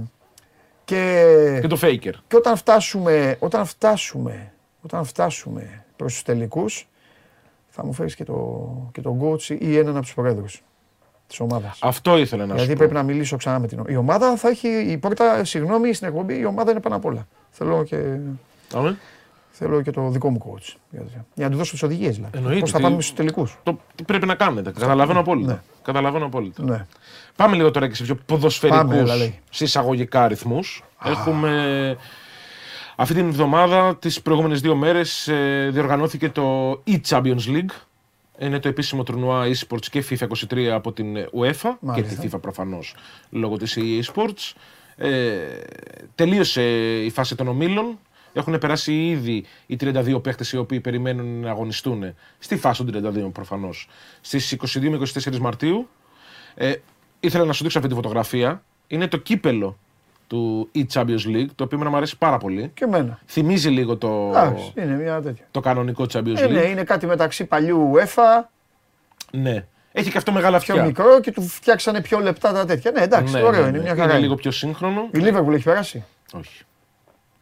[0.86, 2.12] και, Και το Faker.
[2.28, 4.52] και όταν φτάσουμε, όταν φτάσουμε,
[4.82, 6.88] όταν φτάσουμε προς τους τελικούς,
[7.68, 10.62] θα μου φέρεις και, το, και τον coach ή έναν από τους πρόεδρους
[11.26, 11.78] της ομάδας.
[11.82, 12.78] Αυτό ήθελα να σου Γιατί πω.
[12.78, 13.92] πρέπει να μιλήσω ξανά με την ομάδα.
[13.94, 17.26] Η ομάδα θα έχει, η πρώτα, συγγνώμη, στην εκπομπή, η ομάδα είναι πάνω απ' όλα.
[17.50, 17.96] Θέλω και,
[18.74, 18.96] Αμέ.
[19.58, 20.74] Θέλω και το δικό μου coach.
[20.90, 21.02] Για,
[21.34, 22.38] για να του δώσω τις οδηγίες δηλαδή.
[22.38, 23.58] Εννοείται, Πώς θα τι- πάμε στους τελικούς.
[23.62, 24.70] Το τι πρέπει να κάνετε.
[24.70, 25.52] Καταλαβαίνω απόλυτα.
[25.52, 25.60] Ναι.
[25.82, 26.62] Καταλαβαίνω απόλυτα.
[26.62, 26.86] Ναι.
[27.36, 29.38] Πάμε λίγο τώρα και σε πιο ποδοσφαιρικούς Πάμε, έλα, λέει.
[29.50, 30.58] συσσαγωγικά αριθμού.
[31.04, 31.96] Έχουμε.
[32.96, 35.28] Αυτή την εβδομάδα, τις προηγούμενες δύο μέρες,
[35.70, 37.70] διοργανώθηκε το e-Champions League.
[38.38, 42.14] Είναι το επίσημο τουρνουά e-sports και FIFA 23 από την ε, UEFA Μάλιστα.
[42.14, 42.94] και τη FIFA προφανώς
[43.30, 44.52] λόγω της EA Sports.
[44.96, 45.36] Ε,
[46.14, 46.62] τελείωσε
[47.04, 47.98] η φάση των ομίλων.
[48.36, 53.32] Έχουν περάσει ήδη οι 32 παίχτες οι οποίοι περιμένουν να αγωνιστούν στη φάση των 32
[53.32, 53.88] προφανώς.
[54.20, 55.88] Στις 22 με 24 Μαρτίου
[56.54, 56.72] ε,
[57.20, 58.62] ήθελα να σου δείξω αυτή τη φωτογραφία.
[58.86, 59.78] Είναι το κύπελο
[60.26, 62.70] του e-Champions League, το οποίο εμένα μου αρέσει πάρα πολύ.
[62.74, 63.18] Και εμένα.
[63.26, 65.44] Θυμίζει λίγο το, Εντάξει, είναι μια τέτοια.
[65.50, 66.50] το κανονικό Champions Ε, League.
[66.50, 68.44] ναι, είναι κάτι μεταξύ παλιού UEFA,
[69.30, 69.66] Ναι.
[69.92, 70.86] Έχει και αυτό μεγάλα πιο αυτιά.
[70.88, 72.90] μικρό και του φτιάξανε πιο λεπτά τα τέτοια.
[72.90, 73.82] Ναι, εντάξει, Ναι, ωραίο ναι, είναι ναι.
[73.82, 74.02] μια χαρά.
[74.04, 74.22] Είναι είναι.
[74.22, 75.08] λίγο πιο σύγχρονο.
[75.12, 76.04] Η Liverpool έχει περάσει.
[76.32, 76.62] Όχι.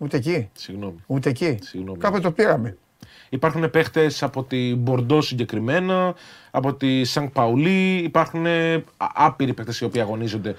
[0.05, 0.48] Ούτε εκεί.
[0.52, 0.97] Συγγνώμη.
[1.06, 1.59] Ούτε εκεί.
[1.62, 1.98] Συγγνώμη.
[1.98, 2.76] Κάποτε το πήραμε.
[3.28, 6.14] Υπάρχουν παίχτες από την Μπορντό συγκεκριμένα,
[6.51, 7.97] από τη Σαν Παουλί.
[7.97, 10.55] Υπάρχουν ε, άπειροι παίχτες οι οποίοι αγωνίζονται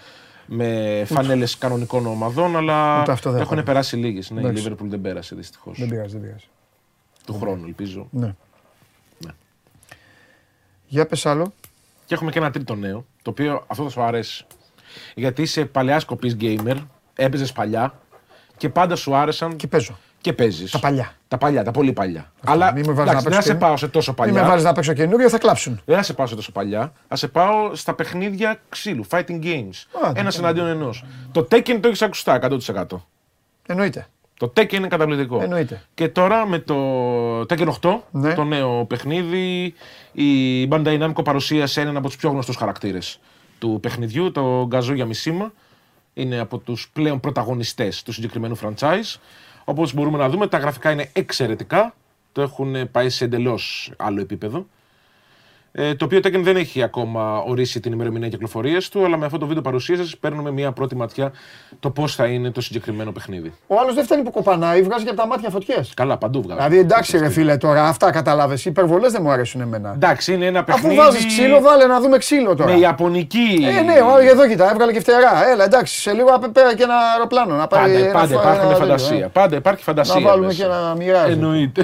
[0.46, 3.66] με φανέλες κανονικών ομαδών, αλλά Ούτε αυτό δεν έχουν έχω.
[3.66, 4.30] περάσει λίγες.
[4.30, 4.62] Ναι, η Εντάξει.
[4.62, 5.80] Λίβερπουλ δεν πέρασε δυστυχώς.
[5.80, 6.46] Δεν πειράζει, δεν πειράζει.
[7.26, 8.08] Του χρόνου, ελπίζω.
[8.12, 8.36] Ναι.
[9.18, 9.32] Ναι.
[10.88, 11.54] Για πες άλλο.
[12.06, 14.46] Και έχουμε και ένα τρίτο νέο, το οποίο αυτό θα σου αρέσει.
[15.16, 16.78] Γιατί είσαι παλιά κοπή gamer,
[17.16, 18.00] έπαιζες παλιά
[18.58, 19.98] και πάντα σου άρεσαν Και παίζω.
[20.22, 20.72] και παίζεις.
[20.72, 21.14] Τα παλιά.
[21.28, 22.32] Τα παλιά, τα πολύ παλιά.
[22.46, 24.26] Αλλά Μην με βάζεις εντάξει, να δεν θα παίξω σε και- πάω σε τόσο Μην
[24.28, 24.50] με παλιά.
[24.50, 25.82] βάλεις να παίξω καινούριο, θα κλάψουν.
[25.86, 26.94] Δεν θα σε πάω σε τόσο παλιά.
[27.08, 30.06] Θα σε πάω στα παιχνίδια ξύλου, fighting games.
[30.06, 31.04] Α, Ένας δεν εναντίον ενός.
[31.32, 33.08] Το Tekken το έχεις ακουστά 100%.
[33.68, 34.08] Εννοείται.
[34.40, 35.42] Το Tekken είναι καταπληκτικό.
[35.42, 35.82] Εννοείται.
[35.94, 36.76] Και τώρα με το
[37.42, 38.34] Tekken 8, Ναι.
[38.34, 39.74] το νέο παιχνίδι,
[40.12, 43.20] η Bandai Namco παρουσίασε έναν από τους πιο γνωστούς χαρακτήρες
[43.60, 45.52] του παιχνιδιού, το Γκαζούγια Μισίμα.
[46.18, 49.16] Είναι από τους πλέον πρωταγωνιστές του συγκεκριμένου franchise.
[49.66, 51.96] Όπως μπορούμε να δούμε, τα γραφικά είναι εξαιρετικά.
[52.32, 54.66] Το έχουν πάει σε εντελώς άλλο επίπεδο.
[55.78, 59.38] Ε, το οποίο Tekken δεν έχει ακόμα ορίσει την ημερομηνία κυκλοφορίας του, αλλά με αυτό
[59.38, 61.32] το βίντεο παρουσίασης παίρνουμε μια πρώτη ματιά
[61.80, 63.54] το πώς θα είναι το συγκεκριμένο παιχνίδι.
[63.68, 65.92] Ο άλλος δεν φτάνει που κοπανάει, βγάζει και από τα μάτια φωτιές.
[65.96, 66.56] Καλά, παντού βγάζει.
[66.60, 68.54] Δηλαδή εντάξει ρε φίλε τώρα, αυτά κατάλαβε.
[68.56, 69.92] Οι υπερβολές δεν μου αρέσουν εμένα.
[69.96, 70.96] Εντάξει, είναι ένα Αφού παιχνίδι.
[70.96, 72.72] βάζεις ξύλο, βάλε να δούμε ξύλο τώρα.
[72.74, 73.66] Με ιαπωνική.
[73.78, 75.48] Ε, ναι, ο, εδώ κοίτα, έβγαλε και φτερά.
[75.52, 77.56] Έλα, εντάξει, σε λίγο απ' πέρα και ένα αεροπλάνο.
[77.56, 79.26] Να πάρει Πάντα, ένα πάντα φα- υπάρχει ένα τέτοιο, φαντασία.
[79.26, 79.30] ε.
[79.34, 80.20] Πάντα υπάρχει φαντασία.
[80.20, 80.60] Να βάλουμε μέσα.
[80.64, 81.32] και ένα μοιράζ.
[81.32, 81.82] Εννοείται.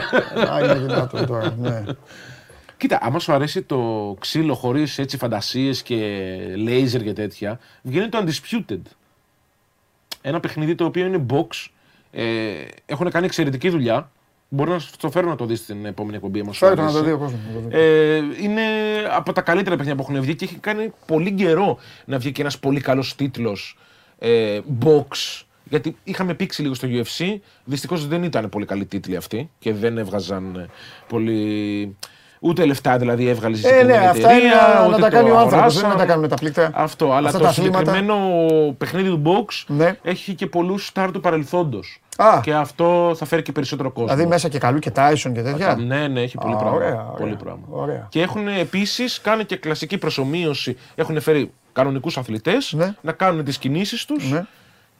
[0.53, 1.83] Α, είναι δυνατό τώρα, ναι.
[2.81, 5.95] Κοίτα, άμα σου αρέσει το ξύλο χωρίς έτσι φαντασίες και
[6.55, 8.79] λέιζερ και τέτοια, βγαίνει το Undisputed.
[10.21, 11.67] Ένα παιχνίδι το οποίο είναι box.
[12.11, 12.23] Ε,
[12.85, 14.11] έχουν κάνει εξαιρετική δουλειά.
[14.49, 16.39] Μπορεί να σου το φέρω να το δεις στην επόμενη εκπομπή.
[16.39, 17.03] άμα σου Φέρε το να αρέσει.
[17.03, 17.39] το δει ο κόσμος.
[17.47, 17.77] να το δει.
[17.77, 18.61] Ε, είναι
[19.11, 22.41] από τα καλύτερα παιχνίδια που έχουν βγει και έχει κάνει πολύ καιρό να βγει και
[22.41, 23.77] ένας πολύ καλός τίτλος
[24.19, 25.41] ε, box.
[25.63, 27.37] Γιατί είχαμε πήξει λίγο στο UFC.
[27.63, 30.65] Δυστυχώς δεν ήταν πολύ καλή τίτλοι αυτοί και δεν έβγαζαν ε,
[31.07, 31.95] πολύ.
[32.43, 35.09] Ούτε λεφτά δηλαδή έβγαλε η Ε, ναι, συγκεκριμένη αυτά είναι εταιρεία, να, να ούτε τα
[35.09, 35.49] το κάνει ο άνθρωπο.
[35.49, 35.83] Δεν αγοράσαν.
[35.83, 36.69] είναι να τα κάνουμε τα πλήκτρα.
[36.73, 37.77] Αυτό, αλλά Αυτά το τα αθλήματα.
[37.91, 38.17] συγκεκριμένο
[38.77, 39.95] παιχνίδι του box Ναι.
[40.03, 42.01] έχει και πολλούς star του παρελθόντος.
[42.17, 42.39] Α.
[42.43, 44.07] Και αυτό θα φέρει και περισσότερο κόσμο.
[44.07, 45.75] Δηλαδή μέσα και καλού και Τάισον και τέτοια.
[45.75, 46.75] Ναι, ναι, έχει πολύ Α, πράγμα.
[46.75, 47.61] ωραία, πολύ ωραία, πράγμα.
[47.69, 48.07] ωραία.
[48.09, 50.77] Και έχουν επίσης κάνει και κλασική προσωμείωση.
[50.95, 52.93] Έχουν φέρει κανονικούς αθλητές Ναι.
[53.01, 54.45] να κάνουν τις κινήσεις τους Ναι.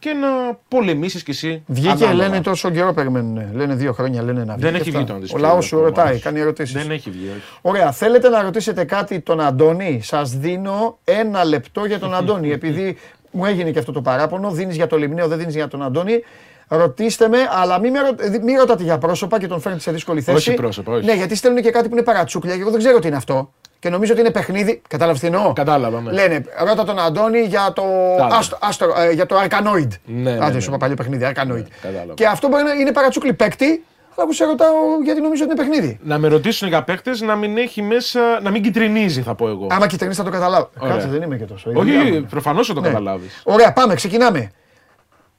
[0.02, 0.28] Και να
[0.68, 1.64] πολεμήσεις κι εσύ.
[1.68, 2.14] Βγήκε, ανάλογα.
[2.14, 3.44] λένε τόσο καιρό περιμένουν.
[3.56, 4.64] Λένε δύο χρόνια, λένε να βγει.
[4.64, 5.00] Δεν και έχει αυτά.
[5.00, 6.22] βγει το Undisputed Ο λαός σου ακόμα, ρωτάει, όχι.
[6.22, 6.74] κάνει ερωτήσεις.
[6.76, 7.28] Δεν έχει βγει.
[7.30, 7.42] όχι.
[7.62, 12.52] Ωραία, θέλετε να ρωτήσετε κάτι τον Αντώνη; Σας δίνω ένα λεπτό για τον Αντώνη.
[12.62, 12.98] επειδή
[13.32, 16.24] μου έγινε και αυτό το παράπονο, δίνεις για το Λιμνέο, δεν δίνεις για τον Αντώνη.
[16.68, 20.22] Ρωτήστε με, αλλά μην, με ρω- μην ρωτάτε για πρόσωπα και τον φέρνετε σε δύσκολη
[20.22, 20.38] θέση.
[20.50, 21.06] Όχι πρόσωπα, όχι.
[21.06, 23.54] Ναι, γιατί στέλνουν και κάτι που είναι παρατσούκλια και εγώ δεν ξέρω τι είναι αυτό.
[23.82, 24.82] Και νομίζω ότι είναι παιχνίδι.
[24.88, 26.12] Κατάλαβες τι εννοώ; Κατάλαβα, ναι.
[26.12, 27.84] Λένε, ρώτα τον Αντώνη για το,
[28.18, 28.36] Τάδε.
[28.36, 29.88] άστρο, άστρο, ε, για το Arcanoid.
[30.06, 30.78] Ναι, ναι, Άντε, ναι, σου είπα ναι.
[30.78, 31.66] παλιό παιχνίδι, Arcanoid.
[31.82, 32.14] κατάλαβα.
[32.14, 33.86] και αυτό μπορεί να είναι παρατσούκλι παίκτη,
[34.16, 34.70] αλλά που σε ρωτάω
[35.04, 36.00] γιατί νομίζω ότι είναι παιχνίδι.
[36.04, 38.20] Να με ρωτήσουν για παίχτε να μην έχει μέσα.
[38.42, 39.68] να μην κυτρινίζει, θα πω εγώ.
[39.70, 40.70] Άμα κοιτρινείς θα το καταλάβω.
[40.80, 40.94] Ωραία.
[40.94, 41.70] Κάτσε, δεν είμαι και τόσο.
[41.70, 42.22] Η δουλειά μου Όχι, είναι.
[42.30, 42.88] προφανώς θα το Ναι.
[42.88, 43.42] καταλάβεις.
[43.44, 44.52] Ωραία, πάμε, ξεκινάμε.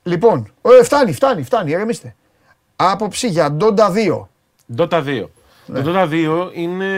[0.03, 2.15] Λοιπόν, ε, φτάνει, φτάνει, φτάνει, ηρεμήστε.
[2.77, 4.29] Άποψη για Ντόντα 2.
[4.77, 5.25] Dota 2.
[5.73, 5.81] Ναι.
[5.83, 6.95] Το Dota 2 είναι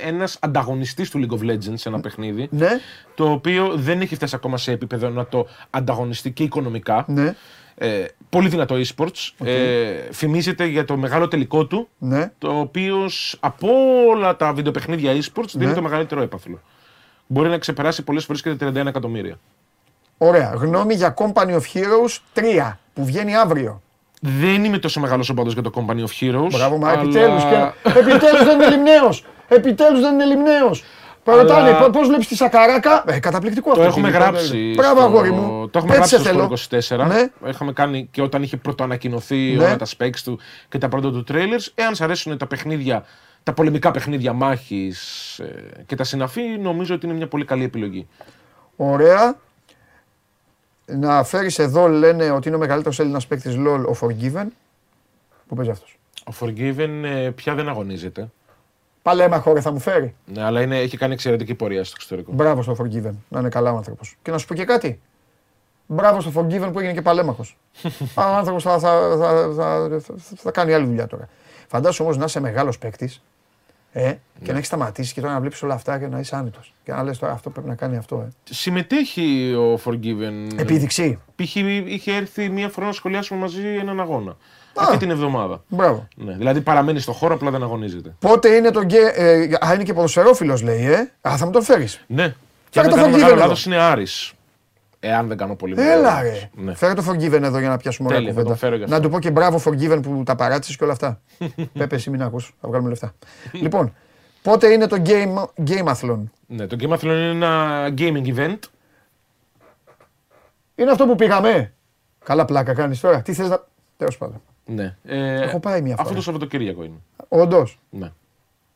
[0.00, 2.48] ένας ανταγωνιστής του League of Legends, ένα παιχνίδι.
[2.50, 2.68] Ναι,
[3.14, 7.04] Το οποίο δεν έχει φτάσει ακόμα σε επίπεδο να το ανταγωνιστεί και οικονομικά.
[7.08, 7.34] ναι,
[7.80, 9.46] Ε, πολύ δυνατό e-sports.
[9.46, 12.32] Ε, φημίζεται για το μεγάλο τελικό του, ναι.
[12.38, 13.68] το οποίο σ- από
[14.10, 15.74] όλα τα βιντεοπαιχνίδια e-sports δίνει Ναι.
[15.74, 16.60] το μεγαλύτερο έπαθλο.
[17.26, 19.38] Μπορεί να ξεπεράσει πολλές φορές και τα 31 εκατομμύρια.
[20.18, 20.52] Ωραία.
[20.56, 23.82] Γνώμη για Company of Heroes 3 που βγαίνει αύριο.
[24.20, 26.48] Δεν είμαι τόσο μεγάλος οπαδό για το Company of Heroes.
[26.50, 27.42] Μπράβο, μα αλλά- επιτέλους.
[27.44, 27.88] Και...
[27.98, 29.14] επιτέλους δεν είναι λιμνέο.
[29.48, 30.70] Επιτέλους δεν είναι λιμνέο.
[31.24, 33.84] Ρωτάνε Αλλά- πώς βλέπεις τη Σακαράκα; Ε, καταπληκτικό Το αυτό.
[33.92, 34.22] έχουμε λοιπόν.
[34.22, 34.72] γράψει.
[34.76, 35.68] Μπράβο, στο- αγόρι μου.
[35.70, 37.06] Το έχουμε Έτσι γράψει σε στο θέλω.
[37.06, 37.06] 24.
[37.42, 37.48] Ναι.
[37.50, 39.64] Είχαμε κάνει και όταν είχε πρωτοανακοινωθεί Ναι.
[39.64, 40.38] όλα τα specs του
[40.68, 41.66] και τα πρώτα του trailers.
[41.74, 43.04] Εάν σα αρέσουν τα παιχνίδια,
[43.42, 45.40] τα πολεμικά παιχνίδια μάχης
[45.86, 48.08] και τα συναφή, νομίζω ότι είναι μια πολύ καλή επιλογή.
[48.76, 49.36] Ωραία.
[50.88, 54.46] Να φέρεις εδώ, λένε ότι είναι ο μεγαλύτερος Έλληνας παίκτης LOL, ο Forgiven.
[55.48, 58.28] Πού παίζει αυτός; Ο Forgiven ε, πια δεν αγωνίζεται.
[59.02, 60.14] Παλέμαχο, ρε, θα μου φέρει.
[60.24, 62.32] Ναι, αλλά είναι, έχει κάνει εξαιρετική πορεία στο εξωτερικό.
[62.32, 63.14] Μπράβο στο Forgiven.
[63.28, 64.16] Να είναι καλά ο άνθρωπος.
[64.22, 65.00] Και να σου πω και κάτι.
[65.86, 67.58] Μπράβο στο Forgiven που έγινε και παλέμαχος.
[68.14, 71.28] ο άνθρωπος θα, θα, θα, θα, θα, θα κάνει άλλη δουλειά τώρα.
[71.66, 73.22] Φαντάσου όμως να είσαι μεγάλος παίκτης
[73.92, 74.12] ε,
[74.42, 76.74] και να έχεις σταματήσει και τώρα να βλέπεις όλα αυτά και να είσαι άνετος.
[76.84, 78.16] Και να λες τώρα αυτό πρέπει να κάνει αυτό.
[78.16, 78.28] Ε.
[78.50, 81.18] Συμμετέχει ο Forgiven; Επίδειξη.
[81.36, 81.54] Π.χ.
[81.86, 84.36] είχε έρθει μία φορά να σχολιάσουμε μαζί έναν αγώνα.
[84.80, 85.62] Αυτή την εβδομάδα.
[85.68, 86.08] Μπράβο.
[86.16, 88.14] Ναι, δηλαδή παραμένει στο χώρο, απλά δεν αγωνίζεται.
[88.18, 89.12] Πότε είναι το γκέ.
[89.14, 91.12] Ε, α, είναι και ποδοσφαιρόφιλος λέει, ε.
[91.28, 92.04] Α, θα μου τον φέρεις.
[92.06, 92.34] Ναι.
[92.70, 93.42] Και Φέρε αν το δεν κάνω Forgiven μεγάλο εδώ.
[93.42, 94.32] λάθος είναι Άρης.
[95.00, 96.30] Εάν δεν κάνω πολύ Έλα μεγάλο ρε.
[96.30, 96.48] λάθος.
[96.54, 96.74] Ναι.
[96.74, 98.48] Φέρε το Forgiven εδώ για να πιάσουμε ωραία Τέλεια, θα κουβέντα.
[98.48, 98.94] τον φέρω γι' αυτό.
[98.96, 101.20] Να του πω και μπράβο Forgiven που τα παράτησες και όλα αυτά.
[101.78, 103.12] Πέπε εσύ μην ακούς, θα βγάλουμε λεφτά.
[103.52, 103.94] λοιπόν,
[104.42, 108.58] πότε είναι το Game, Gameathlon; Ναι, το Game Athlon είναι ένα gaming event.
[110.74, 111.72] Είναι αυτό που πήγαμε.
[112.24, 113.22] Καλά πλάκα κάνεις τώρα.
[113.22, 113.64] Τι θες να...
[113.96, 114.42] Τέλος πάντων.
[114.64, 114.96] Ναι.
[115.04, 116.16] Ε, Έχω πάει μια Αυτό φορά.
[116.16, 116.96] το Σαββατοκύριακο είναι.
[117.28, 117.78] Όντως.
[117.90, 118.12] Ναι.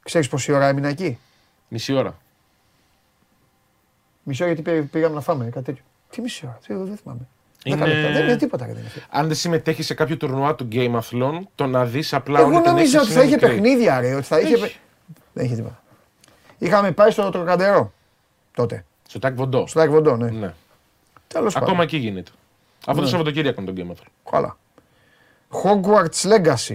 [0.02, 1.18] Ξέρεις πόση ώρα έμεινα εκεί;
[1.68, 2.18] Μισή ώρα.
[4.22, 5.82] Μισό γιατί πήγα- πήγαμε να φάμε κάτι τέτοιο.
[6.14, 7.20] Τι μισή ώρα, τι, δεν θυμάμαι.
[7.64, 8.12] Είναι- Δέκα λεπτά.
[8.12, 9.02] Δεν είναι τίποτα κάτι τέτοιο.
[9.10, 12.60] Αν δεν συμμετέχει σε κάποιο τουρνουά του Game Athlon, το να δεις απλά Εγώ όλη
[12.60, 13.60] την νόμιζα έκθεση ότι θα είναι είχε μικρή.
[13.60, 14.14] παιχνίδια, ρε.
[14.14, 14.52] Ότι θα είχε.
[14.54, 14.60] Έχει.
[14.62, 14.72] παι-
[15.32, 15.82] Δεν είχε τίποτα.
[16.58, 17.92] Είχαμε πάει στο Τροκαντερό
[18.54, 18.84] τότε.
[19.08, 19.66] Στο Τάκ Βοντό.
[19.66, 20.30] Στο Τάκ Βοντό, ναι.
[20.30, 20.52] Ναι.
[21.28, 21.84] Τέλος Ακόμα πάντων.
[21.84, 22.30] εκεί γίνεται.
[22.78, 23.00] Αυτό Ναι.
[23.00, 24.06] το Σαββατοκύριακο είναι το Game Athlon.
[24.30, 24.56] Καλά.
[25.50, 26.74] Hogwarts Legacy.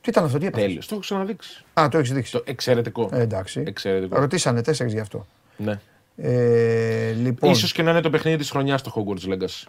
[0.00, 0.86] Τι ήταν αυτό, τι έπαθες; Τέλειος.
[0.86, 1.64] Το έχω ξαναδείξει.
[1.80, 2.32] Α, το έχεις δείξει.
[2.32, 3.08] Το εξαιρετικό.
[3.12, 3.62] Ε, εντάξει.
[3.66, 4.18] Εξαιρετικό.
[4.20, 5.26] Ρωτήσανε τέσσερις γι' αυτό.
[5.56, 5.80] Ναι.
[6.16, 7.50] Ε, λοιπόν.
[7.50, 9.64] Ίσως και να είναι το παιχνίδι της χρονιάς το Hogwarts Legacy.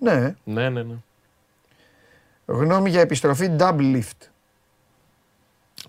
[0.00, 0.34] Ναι.
[0.44, 0.94] Ναι, ναι, ναι.
[2.46, 4.28] Γνώμη για επιστροφή Double Lift.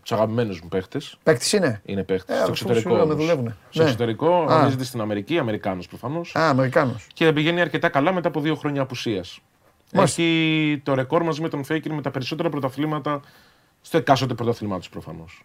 [0.01, 1.18] Τους αγαπημένους μου παίχτες.
[1.23, 2.31] Παίκτης είναι; Είναι παίχτε.
[2.34, 2.89] Ε, στο αφού εξωτερικό.
[2.89, 3.23] σου λέω, με όμως.
[3.26, 3.55] δουλεύουνε.
[3.69, 3.85] Στο Ναι.
[3.89, 4.53] εξωτερικό, Α.
[4.55, 6.35] αγωνίζεται στην Αμερική, Αμερικάνος προφανώς.
[6.35, 7.07] Α, Αμερικάνος.
[7.14, 9.39] Και πηγαίνει αρκετά καλά μετά από δύο χρόνια απουσίας.
[9.93, 10.22] Μάλιστα.
[10.22, 13.22] Έχει το ρεκόρ μαζί με τον Faker με τα περισσότερα πρωταθλήματα
[13.81, 15.43] στο εκάστοτε πρωταθλημά του προφανώς.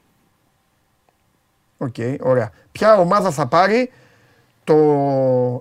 [1.79, 2.51] Οκ, ωραία.
[2.73, 3.91] Ποια ομάδα θα πάρει
[4.65, 4.75] το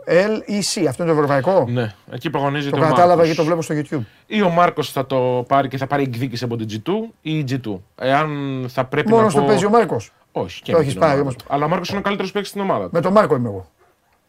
[0.08, 3.26] LEC, αυτό είναι το ευρωπαϊκό; Ναι, εκεί που αγωνίζεται Το ο κατάλαβα Μάρκος.
[3.26, 4.06] γιατί το βλέπω στο YouTube.
[4.26, 6.92] Ή ο Μάρκος θα το πάρει και θα πάρει εκδίκηση από την G2
[7.22, 7.80] ή η G2.
[7.96, 8.30] Εάν
[8.70, 9.48] θα πρέπει Μόνος να το πω...
[9.48, 10.12] παίζει ο Μάρκος.
[10.32, 11.36] Όχι, και Το με έχεις την πάρει ομάδα όμως.
[11.44, 11.46] του.
[11.54, 12.84] Αλλά ο Μάρκος είναι ο καλύτερος παίκτης στην ομάδα.
[12.86, 12.90] του.
[12.94, 13.66] Με τον Μάρκο είμαι εγώ.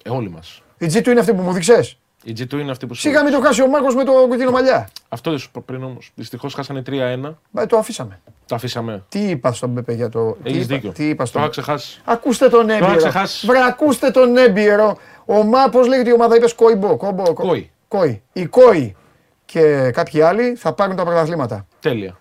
[0.03, 0.63] Ε, όλοι μας.
[0.79, 3.33] Η G2 είναι αυτή που μου δείξες; Η G2 είναι αυτή που σου Σιγά μην
[3.33, 4.89] το χάσει ο Μάρκος με το κοκκινό μαλλιά.
[5.09, 6.11] Αυτό δεν σου είπα πριν όμως.
[6.15, 7.35] Δυστυχώς χάσανε 3-1.
[7.51, 8.21] Μα το αφήσαμε.
[8.47, 9.05] Το αφήσαμε.
[9.09, 10.33] Τι είπας στον Πεπέ για το.
[10.43, 10.91] τι Έχεις είπα, δίκιο.
[10.91, 11.41] Τι είπα Το στον.
[11.41, 12.01] είχα ξεχάσει.
[12.05, 12.97] Ακούστε τον είχα έμπειρο.
[12.97, 13.47] ξεχάσει.
[13.47, 14.97] Βρε, ακούστε τον έμπειρο.
[15.27, 16.97] Ο Μα, πώ λέγεται η ομάδα, είπες Κόιμπο.
[16.97, 17.71] Κόμπο, κο- Κόι.
[17.89, 18.23] Κόι.
[18.33, 18.97] Οι Κόι
[19.45, 21.67] και κάποιοι άλλοι θα πάρουν τα πρωταθλήματα.
[21.81, 22.21] Τέλεια.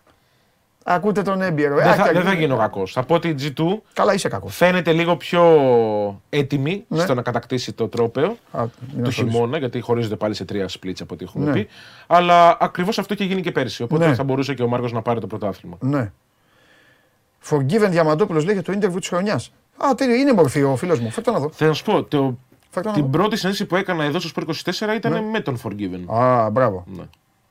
[0.83, 1.75] Ακούτε τον έμπειρο.
[1.75, 2.91] Δεν θα, Άκια, δεν θα γίνω κακός.
[2.93, 3.63] Θα πω ότι η G2
[3.93, 4.55] Καλά, είσαι κακός.
[4.55, 5.41] φαίνεται λίγο πιο
[6.29, 6.99] έτοιμη Ναι.
[6.99, 9.11] στο να κατακτήσει το τρόπαιο Α, μην του ασχολείσαι.
[9.35, 11.51] χειμώνα, γιατί χωρίζονται πάλι σε τρία splits από ό,τι έχουμε Ναι.
[11.51, 11.67] πει.
[12.07, 13.83] Αλλά ακριβώς αυτό είχε γίνει και πέρσι.
[13.83, 14.13] Οπότε Ναι.
[14.15, 15.77] θα μπορούσε και ο Μάρκο να πάρει το πρωτάθλημα.
[15.79, 16.11] Ναι.
[17.49, 19.51] Forgiven Διαμαντόπουλος λέει για το interview της χρονιάς.
[19.77, 21.09] Α, τέλειο, είναι μορφή ο φίλος μου.
[21.11, 21.49] Φέρτε να δω.
[21.53, 22.37] Θέλω να σου πω, το,
[22.69, 23.09] Φέρτε να την δω.
[23.09, 26.15] πρώτη συνέντευξη που έκανα εδώ στο Sport 24 ήταν με τον Forgiven.
[26.15, 26.83] Α, μπράβο.
[26.97, 27.03] Ναι.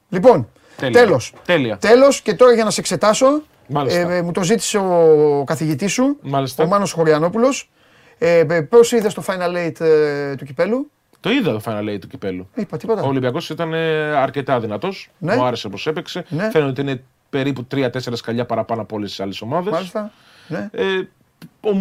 [0.09, 1.01] Λοιπόν, Τέλεια.
[1.05, 1.33] τέλος.
[1.45, 1.77] Τέλεια.
[1.79, 3.99] Τέλος και τώρα για να σε εξετάσω, Μάλιστα.
[4.13, 6.65] ε, ε, μου το ζήτησε ο καθηγητής σου, Μάλιστα.
[6.65, 7.71] ο Μάνος Χωριανόπουλος.
[8.19, 10.91] Ε, ε, πώς είδες το Final Eight ε, του κυπέλου;
[11.21, 12.49] Το είδα το Final Eight του κυπέλου.
[12.55, 13.03] Είπα τίποτα.
[13.03, 15.11] Ο Ολυμπιακός ήταν ε, αρκετά δυνατός.
[15.19, 15.37] Ναι.
[15.37, 16.25] Μου άρεσε πώ έπαιξε.
[16.29, 16.51] Ναι.
[16.51, 19.73] Φαίνεται ότι είναι περίπου 3-4 σκαλιά παραπάνω από όλες τις άλλες ομάδες.
[19.73, 20.13] Μάλιστα.
[20.49, 20.69] Ναι.
[20.73, 20.83] Ε,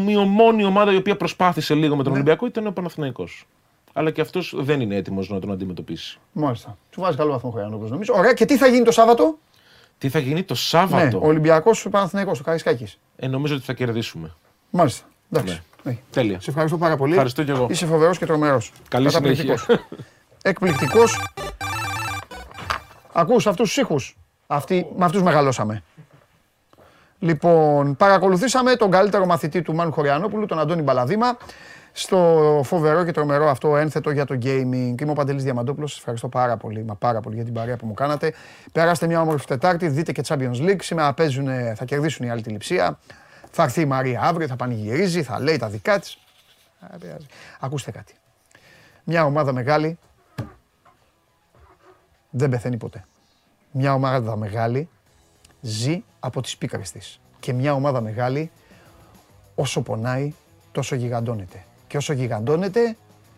[0.10, 2.18] η μόνη ομάδα η οποία προσπάθησε λίγο με τον Ναι.
[2.18, 3.48] Ολυμπιακό ήταν ο Παναθηναϊκός.
[3.94, 6.20] Αλλά και αυτός δεν είναι έτοιμος να τον αντιμετωπίσει.
[6.32, 6.78] Μάλιστα.
[6.90, 8.14] Του βάζει καλό βαθμό ο Χωριανόπουλος νομίζω.
[8.16, 8.34] Ωραία.
[8.34, 9.38] Και τι θα γίνει το Σάββατο;
[9.98, 13.00] Τι θα γίνει το Ναι, Σάββατο; ο Ολυμπιακός ο Παναθηναϊκός, ο Καρισκάκης.
[13.16, 14.32] Ε, νομίζω ότι θα κερδίσουμε.
[14.70, 15.06] Μάλιστα.
[15.32, 15.62] Εντάξει.
[15.84, 15.98] Ναι.
[16.12, 16.40] Τέλεια.
[16.40, 17.12] Σε ευχαριστώ πάρα πολύ.
[17.12, 17.68] Ευχαριστώ και εγώ.
[17.70, 18.72] Είσαι φοβερός και τρομερός.
[18.88, 19.44] Καλή συνέχεια.
[19.44, 19.88] Καταπληκτικός.
[20.42, 21.20] Εκπληκτικός.
[23.14, 24.18] Ακούς αυτούς τους ήχους.
[24.48, 25.84] Αυτοί, με αυτούς μεγαλώσαμε.
[27.20, 31.38] Λοιπόν, παρακολουθήσαμε τον καλύτερο μαθητή του Μάνου Χωριανόπουλου, τον Αντώνη Μπαλαδήμα,
[31.92, 35.02] στο φοβερό και τρομερό αυτό ένθετο για το gaming.
[35.02, 37.86] Είμαι ο Παντελής Διαμαντόπουλος, σας ευχαριστώ πάρα πολύ, μα πάρα πολύ για την παρέα που
[37.86, 38.34] μου κάνατε.
[38.72, 40.82] Περάστε μια όμορφη Τετάρτη, δείτε και Champions League.
[40.82, 43.00] Σήμερα παίζουν, θα κερδίσουν οι άλλοι τη λειψία.
[43.52, 46.18] Θα έρθει η Μαρία αύριο, θα πανηγυρίζει, θα λέει τα δικά της.
[46.80, 47.26] Α, δεν πειράζει.
[47.60, 48.14] Ακούστε κάτι.
[49.04, 49.98] Μια ομάδα μεγάλη
[52.30, 53.06] δεν πεθαίνει ποτέ.
[53.72, 54.90] Μια ομάδα μεγάλη
[55.62, 57.20] ζει από τις πίκρες της.
[57.40, 58.52] Και μια ομάδα μεγάλη
[59.56, 60.34] όσο πονάει
[60.72, 61.64] τόσο γιγαντώνεται.
[61.90, 62.98] Και όσο γιγαντώνεται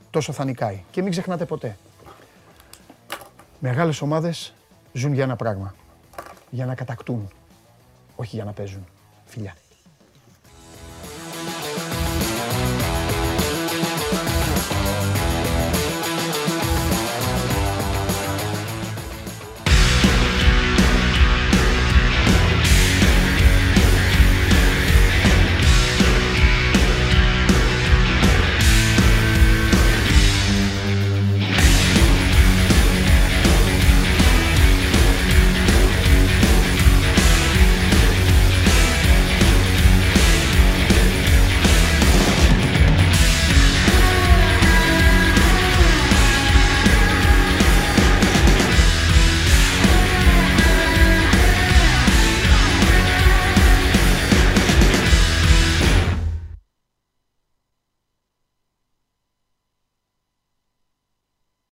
[0.09, 0.83] τόσο θα νικάει.
[0.91, 1.77] Και μην ξεχνάτε ποτέ.
[3.59, 4.53] Μεγάλες ομάδες
[4.93, 5.75] ζουν για ένα πράγμα.
[6.49, 7.31] Για να κατακτούν.
[8.15, 8.85] Όχι για να παίζουν.
[9.25, 9.55] Φιλιά.